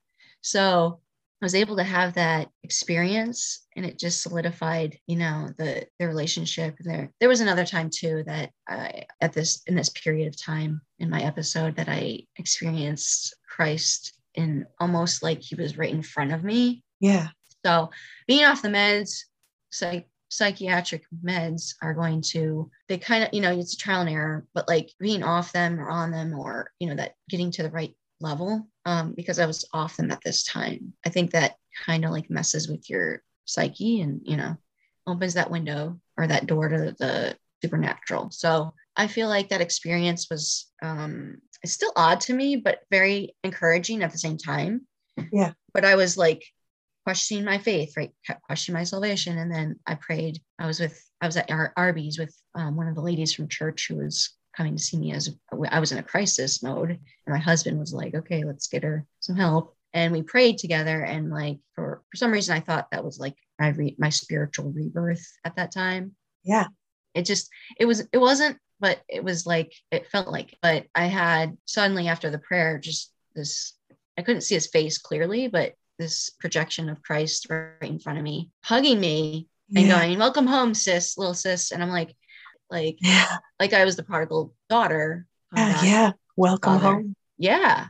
So 0.41 0.99
I 1.41 1.45
was 1.45 1.55
able 1.55 1.76
to 1.78 1.84
have 1.84 2.13
that 2.13 2.49
experience 2.63 3.65
and 3.76 3.86
it 3.86 3.99
just 3.99 4.21
solidified, 4.21 4.97
you 5.07 5.17
know, 5.17 5.49
the 5.57 5.88
the 5.99 6.07
relationship. 6.07 6.76
And 6.80 6.89
there 6.89 7.11
there 7.19 7.30
was 7.30 7.41
another 7.41 7.65
time 7.65 7.89
too 7.93 8.24
that 8.28 8.51
I 8.67 9.05
at 9.19 9.34
this 9.34 9.61
in 9.67 9.76
this 9.76 9.89
period 9.89 10.28
of 10.28 10.41
time 10.41 10.82
in 10.99 11.09
my 11.09 11.21
episode 11.21 11.76
that 11.76 11.89
I 11.89 12.28
experienced 12.38 13.36
Christ 13.47 14.13
in 14.36 14.65
almost 14.80 15.21
like 15.21 15.41
he 15.41 15.55
was 15.55 15.78
right 15.78 15.91
in 15.93 16.01
front 16.03 16.32
of 16.32 16.43
me. 16.43 16.84
yeah. 16.99 17.28
So 17.66 17.89
being 18.28 18.45
off 18.45 18.61
the 18.61 18.70
meds, 18.70 19.24
psych, 19.72 20.07
psychiatric 20.30 21.03
meds 21.24 21.76
are 21.82 21.93
going 21.93 22.22
to, 22.22 22.70
they 22.89 22.97
kind 22.97 23.24
of, 23.24 23.30
you 23.34 23.41
know, 23.41 23.57
it's 23.57 23.74
a 23.74 23.78
trial 23.78 24.01
and 24.01 24.09
error, 24.09 24.45
but 24.53 24.68
like 24.68 24.91
being 24.99 25.24
off 25.24 25.53
them 25.53 25.80
or 25.80 25.89
on 25.89 26.11
them 26.11 26.38
or, 26.38 26.72
you 26.80 26.88
know, 26.88 26.95
that 26.95 27.14
getting 27.30 27.51
to 27.51 27.64
the 27.64 27.70
right 27.70 27.95
level, 28.20 28.68
um, 28.86 29.14
because 29.16 29.39
I 29.39 29.45
was 29.45 29.66
off 29.74 29.97
them 29.97 30.11
at 30.11 30.22
this 30.24 30.43
time. 30.43 30.93
I 31.05 31.09
think 31.09 31.32
that 31.32 31.55
kind 31.86 32.03
of 32.05 32.11
like 32.11 32.30
messes 32.30 32.68
with 32.68 32.89
your 32.89 33.22
psyche 33.45 34.01
and, 34.01 34.22
you 34.24 34.38
know, 34.38 34.57
opens 35.05 35.36
that 35.36 35.51
window 35.51 35.99
or 36.18 36.28
that 36.28 36.47
door 36.47 36.70
to 36.70 36.95
the 36.97 37.38
supernatural. 37.61 38.32
So 38.32 38.74
I 38.95 39.07
feel 39.07 39.28
like 39.28 39.49
that 39.49 39.61
experience 39.61 40.28
was, 40.30 40.72
um, 40.82 41.38
it's 41.61 41.74
still 41.74 41.91
odd 41.95 42.22
to 42.22 42.34
me, 42.34 42.55
but 42.57 42.80
very 42.91 43.36
encouraging 43.43 44.03
at 44.03 44.11
the 44.11 44.18
same 44.18 44.38
time. 44.38 44.88
Yeah. 45.32 45.53
But 45.74 45.86
I 45.86 45.95
was 45.95 46.18
like, 46.18 46.43
questioning 47.03 47.45
my 47.45 47.57
faith, 47.57 47.93
right? 47.97 48.11
Kept 48.25 48.43
questioning 48.43 48.79
my 48.79 48.83
salvation. 48.83 49.37
And 49.37 49.53
then 49.53 49.79
I 49.85 49.95
prayed. 49.95 50.39
I 50.59 50.67
was 50.67 50.79
with, 50.79 51.01
I 51.21 51.25
was 51.25 51.37
at 51.37 51.51
Ar- 51.51 51.73
Arby's 51.75 52.17
with 52.17 52.35
um, 52.55 52.75
one 52.75 52.87
of 52.87 52.95
the 52.95 53.01
ladies 53.01 53.33
from 53.33 53.47
church 53.47 53.87
who 53.87 53.97
was 53.97 54.31
coming 54.55 54.75
to 54.75 54.81
see 54.81 54.97
me 54.97 55.11
as 55.11 55.35
I 55.69 55.79
was 55.79 55.91
in 55.91 55.97
a 55.97 56.03
crisis 56.03 56.63
mode. 56.63 56.91
And 56.91 56.99
my 57.27 57.39
husband 57.39 57.79
was 57.79 57.93
like, 57.93 58.15
okay, 58.15 58.43
let's 58.43 58.67
get 58.67 58.83
her 58.83 59.05
some 59.19 59.35
help. 59.35 59.75
And 59.93 60.11
we 60.11 60.21
prayed 60.21 60.57
together. 60.57 61.03
And 61.03 61.29
like, 61.29 61.59
for, 61.75 62.01
for 62.09 62.17
some 62.17 62.31
reason, 62.31 62.55
I 62.55 62.59
thought 62.59 62.91
that 62.91 63.03
was 63.03 63.19
like 63.19 63.35
I 63.59 63.69
re- 63.69 63.95
my 63.99 64.09
spiritual 64.09 64.71
rebirth 64.71 65.25
at 65.43 65.55
that 65.55 65.71
time. 65.71 66.15
Yeah. 66.43 66.67
It 67.13 67.25
just, 67.25 67.49
it 67.79 67.85
was, 67.85 68.07
it 68.11 68.17
wasn't, 68.17 68.57
but 68.79 69.01
it 69.07 69.23
was 69.23 69.45
like, 69.45 69.73
it 69.91 70.09
felt 70.09 70.27
like, 70.27 70.57
but 70.61 70.85
I 70.95 71.05
had 71.05 71.57
suddenly 71.65 72.07
after 72.07 72.29
the 72.29 72.39
prayer, 72.39 72.79
just 72.79 73.11
this, 73.35 73.73
I 74.17 74.21
couldn't 74.23 74.41
see 74.41 74.55
his 74.55 74.67
face 74.67 74.97
clearly, 74.97 75.47
but 75.47 75.73
this 75.99 76.29
projection 76.31 76.89
of 76.89 77.01
Christ 77.01 77.47
right 77.49 77.75
in 77.81 77.99
front 77.99 78.17
of 78.17 78.23
me, 78.23 78.51
hugging 78.63 78.99
me 78.99 79.47
and 79.75 79.87
Yeah. 79.87 79.99
going, 79.99 80.19
"Welcome 80.19 80.47
home, 80.47 80.73
sis, 80.73 81.17
little 81.17 81.33
sis." 81.33 81.71
And 81.71 81.81
I'm 81.83 81.89
like, 81.89 82.15
like, 82.69 82.97
Yeah. 83.01 83.37
like 83.59 83.73
I 83.73 83.85
was 83.85 83.95
the 83.95 84.03
prodigal 84.03 84.53
daughter. 84.69 85.27
Yeah. 85.55 85.83
yeah. 85.83 86.11
Welcome 86.35 86.79
Father. 86.79 86.95
home. 86.95 87.15
yeah. 87.37 87.87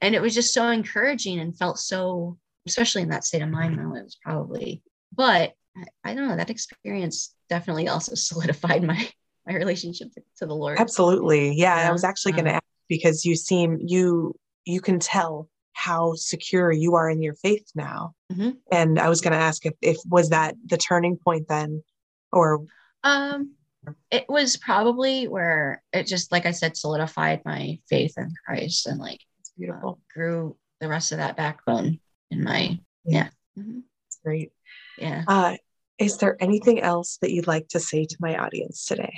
And 0.00 0.14
it 0.14 0.20
was 0.20 0.34
just 0.34 0.52
so 0.52 0.68
encouraging 0.68 1.38
and 1.38 1.56
felt 1.56 1.78
so, 1.78 2.38
especially 2.66 3.02
in 3.02 3.08
that 3.10 3.24
state 3.24 3.42
of 3.42 3.48
mind. 3.48 3.78
Though 3.78 3.94
it 3.94 4.04
was 4.04 4.16
probably, 4.20 4.82
but 5.14 5.54
I, 6.04 6.14
don't 6.14 6.28
know. 6.28 6.36
That 6.36 6.50
experience 6.50 7.34
definitely 7.48 7.88
also 7.88 8.14
solidified 8.16 8.82
my 8.82 9.08
my 9.46 9.54
relationship 9.54 10.10
to, 10.14 10.22
to 10.38 10.46
the 10.46 10.54
Lord. 10.54 10.78
Absolutely. 10.78 11.52
Yeah. 11.54 11.76
Yeah. 11.76 11.88
I 11.88 11.92
was 11.92 12.02
actually 12.04 12.32
going 12.32 12.46
to 12.46 12.50
Um, 12.52 12.56
ask 12.56 12.64
because 12.88 13.24
you 13.26 13.36
seem, 13.36 13.78
you, 13.80 14.34
you 14.64 14.80
can 14.80 14.98
tell 14.98 15.48
how 15.74 16.14
secure 16.14 16.72
you 16.72 16.94
are 16.94 17.10
in 17.10 17.20
your 17.20 17.34
faith 17.34 17.66
now. 17.74 18.14
Mhm. 18.32 18.56
And 18.72 18.98
I 18.98 19.08
was 19.08 19.20
going 19.20 19.32
to 19.32 19.38
ask 19.38 19.66
if, 19.66 19.74
if, 19.82 19.98
was 20.06 20.30
that 20.30 20.54
the 20.66 20.78
turning 20.78 21.16
point 21.18 21.46
then? 21.48 21.82
Or, 22.32 22.64
Um, 23.02 23.52
it 24.10 24.24
was 24.28 24.56
probably 24.56 25.28
where 25.28 25.82
it 25.92 26.06
just, 26.06 26.32
like 26.32 26.46
I 26.46 26.52
said, 26.52 26.76
solidified 26.76 27.42
my 27.44 27.78
faith 27.88 28.14
in 28.16 28.32
Christ 28.46 28.86
and 28.86 28.98
like 28.98 29.20
it's 29.40 29.50
beautiful. 29.58 29.98
uh, 30.00 30.14
grew 30.14 30.56
the 30.80 30.88
rest 30.88 31.12
of 31.12 31.18
that 31.18 31.36
backbone 31.36 32.00
in 32.30 32.42
my 32.42 32.78
Yeah. 33.04 33.28
yeah 33.56 33.62
Mhm. 33.62 33.82
Great. 34.24 34.52
yeah. 34.96 35.24
Uh, 35.28 35.56
is 35.98 36.16
there 36.18 36.36
anything 36.40 36.80
else 36.80 37.18
that 37.18 37.30
you'd 37.30 37.46
like 37.46 37.68
to 37.68 37.80
say 37.80 38.04
to 38.06 38.16
my 38.20 38.38
audience 38.38 38.86
today? 38.86 39.12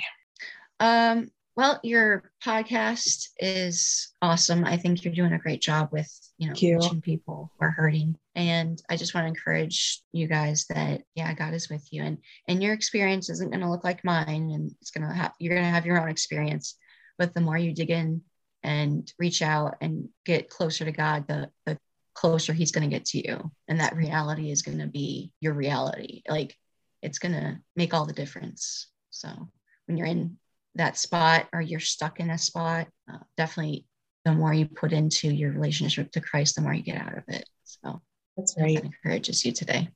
Um, 0.79 1.31
well, 1.57 1.79
your 1.81 2.31
podcast 2.45 3.29
is 3.39 4.13
awesome. 4.21 4.63
I 4.63 4.77
think 4.77 5.03
you're 5.03 5.13
doing 5.13 5.33
a 5.33 5.39
great 5.39 5.59
job 5.59 5.89
with, 5.91 6.07
you 6.37 6.47
know, 6.47 6.53
you. 6.55 6.77
reaching 6.77 7.01
people 7.01 7.51
who 7.57 7.65
are 7.65 7.71
hurting. 7.71 8.15
And 8.35 8.79
I 8.91 8.95
just 8.95 9.15
want 9.15 9.25
to 9.25 9.29
encourage 9.29 10.03
you 10.11 10.27
guys 10.27 10.67
that, 10.69 11.01
yeah, 11.15 11.33
God 11.33 11.55
is 11.55 11.67
with 11.67 11.91
you 11.91 12.03
and, 12.03 12.19
and 12.47 12.61
your 12.61 12.73
experience 12.73 13.31
isn't 13.31 13.49
going 13.49 13.61
to 13.61 13.71
look 13.71 13.83
like 13.83 14.05
mine 14.05 14.51
and 14.51 14.71
it's 14.79 14.91
going 14.91 15.07
to 15.07 15.11
have, 15.11 15.33
you're 15.39 15.55
going 15.55 15.65
to 15.65 15.71
have 15.71 15.87
your 15.87 15.99
own 15.99 16.09
experience, 16.09 16.75
but 17.17 17.33
the 17.33 17.41
more 17.41 17.57
you 17.57 17.73
dig 17.73 17.89
in 17.89 18.21
and 18.61 19.11
reach 19.17 19.41
out 19.41 19.77
and 19.81 20.09
get 20.25 20.51
closer 20.51 20.85
to 20.85 20.91
God, 20.91 21.27
the, 21.27 21.49
the 21.65 21.79
closer 22.13 22.53
he's 22.53 22.71
going 22.71 22.87
to 22.87 22.95
get 22.95 23.05
to 23.05 23.27
you. 23.27 23.51
And 23.67 23.79
that 23.79 23.95
reality 23.95 24.51
is 24.51 24.61
going 24.61 24.77
to 24.77 24.87
be 24.87 25.31
your 25.41 25.55
reality. 25.55 26.21
Like 26.29 26.55
it's 27.01 27.17
going 27.17 27.33
to 27.33 27.57
make 27.75 27.95
all 27.95 28.05
the 28.05 28.13
difference. 28.13 28.89
So 29.09 29.49
when 29.87 29.97
you're 29.97 30.05
in 30.05 30.37
that 30.75 30.97
spot 30.97 31.47
or 31.53 31.61
you're 31.61 31.79
stuck 31.79 32.19
in 32.19 32.29
a 32.29 32.37
spot, 32.37 32.87
uh, 33.11 33.17
definitely 33.35 33.85
the 34.25 34.33
more 34.33 34.53
you 34.53 34.67
put 34.67 34.91
into 34.91 35.33
your 35.33 35.51
relationship 35.51 36.11
to 36.11 36.21
Christ, 36.21 36.55
the 36.55 36.61
more 36.61 36.73
you 36.73 36.83
get 36.83 37.01
out 37.01 37.17
of 37.17 37.23
it. 37.27 37.47
So 37.63 38.01
That's 38.35 38.53
that 38.55 38.61
right. 38.61 38.83
encourages 38.83 39.45
you 39.45 39.51
today. 39.51 39.89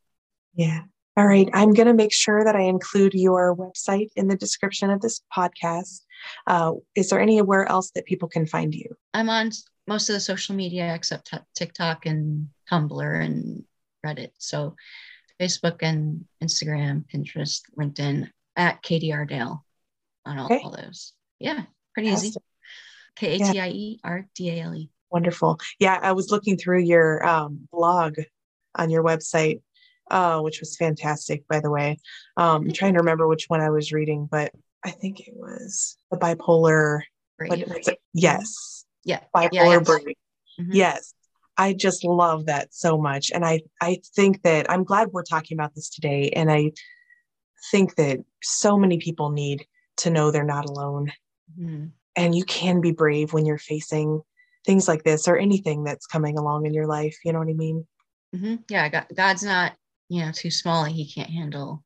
Yeah. 0.55 0.81
All 1.17 1.27
right. 1.27 1.49
I'm 1.53 1.73
going 1.73 1.87
to 1.87 1.93
make 1.93 2.13
sure 2.13 2.43
that 2.43 2.55
I 2.55 2.61
include 2.61 3.13
your 3.13 3.55
website 3.55 4.09
in 4.15 4.27
the 4.27 4.37
description 4.37 4.89
of 4.89 5.01
this 5.01 5.21
podcast. 5.35 6.01
Uh, 6.47 6.73
is 6.95 7.09
there 7.09 7.19
anywhere 7.19 7.65
else 7.65 7.91
that 7.95 8.05
people 8.05 8.29
can 8.29 8.45
find 8.45 8.73
you? 8.73 8.95
I'm 9.13 9.29
on 9.29 9.51
most 9.87 10.09
of 10.09 10.13
the 10.13 10.19
social 10.21 10.55
media 10.55 10.95
except 10.95 11.31
t- 11.31 11.37
TikTok 11.55 12.05
and 12.05 12.47
Tumblr 12.71 13.25
and 13.25 13.65
Reddit. 14.05 14.31
So 14.37 14.75
Facebook 15.41 15.79
and 15.81 16.25
Instagram, 16.41 17.03
Pinterest, 17.13 17.61
LinkedIn 17.77 18.29
at 18.55 18.81
Katie 18.81 19.11
R 19.11 19.25
Dale 19.25 19.65
on 20.25 20.37
all, 20.39 20.45
Okay. 20.45 20.61
all 20.63 20.71
those. 20.71 21.13
Yeah, 21.39 21.63
pretty 21.93 22.09
easy. 22.09 22.33
K 23.15 23.35
A 23.35 23.51
T 23.51 23.59
I 23.59 23.69
E 23.69 23.99
R 24.03 24.27
D 24.35 24.49
A 24.51 24.61
L 24.61 24.75
E. 24.75 24.89
Wonderful. 25.11 25.59
Yeah, 25.79 25.99
I 26.01 26.13
was 26.13 26.31
looking 26.31 26.57
through 26.57 26.81
your 26.83 27.25
um, 27.27 27.67
blog 27.71 28.15
on 28.75 28.89
your 28.89 29.03
website, 29.03 29.61
uh, 30.09 30.39
which 30.39 30.59
was 30.61 30.77
fantastic, 30.77 31.47
by 31.47 31.59
the 31.59 31.69
way. 31.69 31.97
Um, 32.37 32.63
I'm 32.67 32.71
trying 32.71 32.93
to 32.93 32.99
remember 32.99 33.27
which 33.27 33.45
one 33.49 33.59
I 33.59 33.69
was 33.69 33.91
reading, 33.91 34.27
but 34.31 34.53
I 34.83 34.91
think 34.91 35.19
it 35.19 35.33
was 35.35 35.97
the 36.09 36.17
bipolar. 36.17 37.01
Brave. 37.37 37.65
Yes, 38.13 38.85
Yeah. 39.03 39.19
bipolar 39.35 39.49
Yeah, 39.51 39.79
brave. 39.79 40.15
Mhm. 40.59 40.69
Yes. 40.73 41.13
I 41.57 41.73
just 41.73 42.03
love 42.05 42.45
that 42.45 42.73
so 42.73 42.97
much. 42.97 43.29
And 43.31 43.43
I, 43.45 43.61
I 43.81 43.97
think 44.15 44.41
that 44.43 44.71
I'm 44.71 44.83
glad 44.83 45.09
we're 45.11 45.23
talking 45.23 45.57
about 45.57 45.75
this 45.75 45.89
today. 45.89 46.29
And 46.29 46.49
I 46.51 46.71
think 47.71 47.95
that 47.95 48.19
so 48.41 48.77
many 48.77 48.97
people 48.99 49.31
need 49.31 49.65
to 50.01 50.09
know 50.09 50.29
they're 50.31 50.43
not 50.43 50.69
alone. 50.69 51.11
Mhm. 51.59 51.91
And 52.15 52.35
you 52.35 52.43
can 52.45 52.81
be 52.81 52.91
brave 52.91 53.33
when 53.33 53.45
you're 53.45 53.57
facing 53.57 54.21
things 54.65 54.87
like 54.87 55.03
this 55.03 55.27
or 55.27 55.37
anything 55.37 55.83
that's 55.83 56.05
coming 56.05 56.37
along 56.37 56.65
in 56.65 56.73
your 56.73 56.85
life. 56.87 57.17
You 57.25 57.33
know 57.33 57.39
what 57.39 57.47
I 57.49 57.53
mean? 57.53 57.87
Mhm. 58.35 58.63
Yeah. 58.69 58.89
God, 58.89 59.07
God's 59.15 59.43
not, 59.43 59.75
you 60.09 60.21
know, 60.25 60.31
too 60.31 60.51
small. 60.51 60.83
and 60.83 60.93
He 60.93 61.11
can't 61.11 61.29
handle 61.29 61.83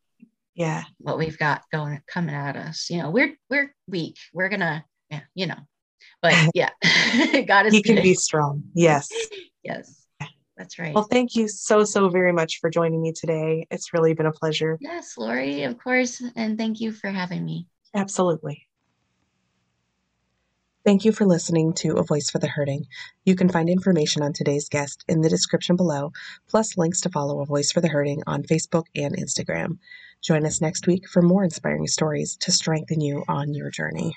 Yeah. 0.56 0.84
what 0.98 1.18
we've 1.18 1.38
got 1.38 1.64
going 1.72 2.02
coming 2.08 2.36
at 2.36 2.56
us. 2.56 2.90
You 2.90 3.00
know, 3.04 3.12
we're 3.12 3.38
we're 3.50 3.74
weak. 3.88 4.18
We're 4.34 4.50
gonna, 4.50 4.86
yeah, 5.10 5.22
you 5.36 5.48
know. 5.48 5.60
But 6.22 6.34
yeah, 6.56 6.72
God 7.48 7.68
is 7.68 7.74
He 7.74 7.82
can 7.82 7.96
good. 7.96 8.04
be 8.04 8.14
strong. 8.16 8.64
Yes. 8.74 9.10
Yes, 9.64 10.06
that's 10.56 10.78
right. 10.78 10.94
Well, 10.94 11.08
thank 11.10 11.36
you 11.36 11.48
so, 11.48 11.84
so 11.86 12.08
very 12.10 12.32
much 12.32 12.60
for 12.62 12.70
joining 12.70 13.02
me 13.02 13.14
today. 13.14 13.66
It's 13.72 13.94
really 13.94 14.14
been 14.14 14.28
a 14.28 14.32
pleasure. 14.32 14.78
yes, 14.80 15.18
Lori, 15.18 15.64
of 15.64 15.80
course, 15.80 16.22
and 16.36 16.56
thank 16.56 16.80
you 16.80 16.92
for 16.92 17.10
having 17.10 17.44
me. 17.44 17.66
Absolutely. 17.96 18.68
Thank 20.84 21.04
you 21.04 21.12
for 21.12 21.26
listening 21.26 21.74
to 21.76 21.96
A 21.96 22.04
Voice 22.04 22.30
for 22.30 22.38
the 22.38 22.48
Hurting. 22.48 22.86
You 23.24 23.36
can 23.36 23.50
find 23.50 23.70
information 23.70 24.22
on 24.22 24.34
today's 24.34 24.70
guest 24.70 25.04
in 25.08 25.22
the 25.22 25.30
description 25.30 25.76
below, 25.76 26.12
plus 26.48 26.78
links 26.78 27.02
to 27.02 27.10
follow 27.10 27.42
A 27.42 27.46
Voice 27.46 27.72
for 27.72 27.82
the 27.82 27.88
Hurting 27.88 28.22
on 28.28 28.44
Facebook 28.44 28.84
and 28.96 29.18
Instagram. 29.18 29.80
Join 30.22 30.46
us 30.46 30.62
next 30.62 30.86
week 30.86 31.10
for 31.10 31.24
more 31.24 31.44
inspiring 31.44 31.88
stories 31.88 32.36
to 32.42 32.52
strengthen 32.52 33.02
you 33.02 33.24
on 33.28 33.56
your 33.56 33.72
journey. 33.72 34.16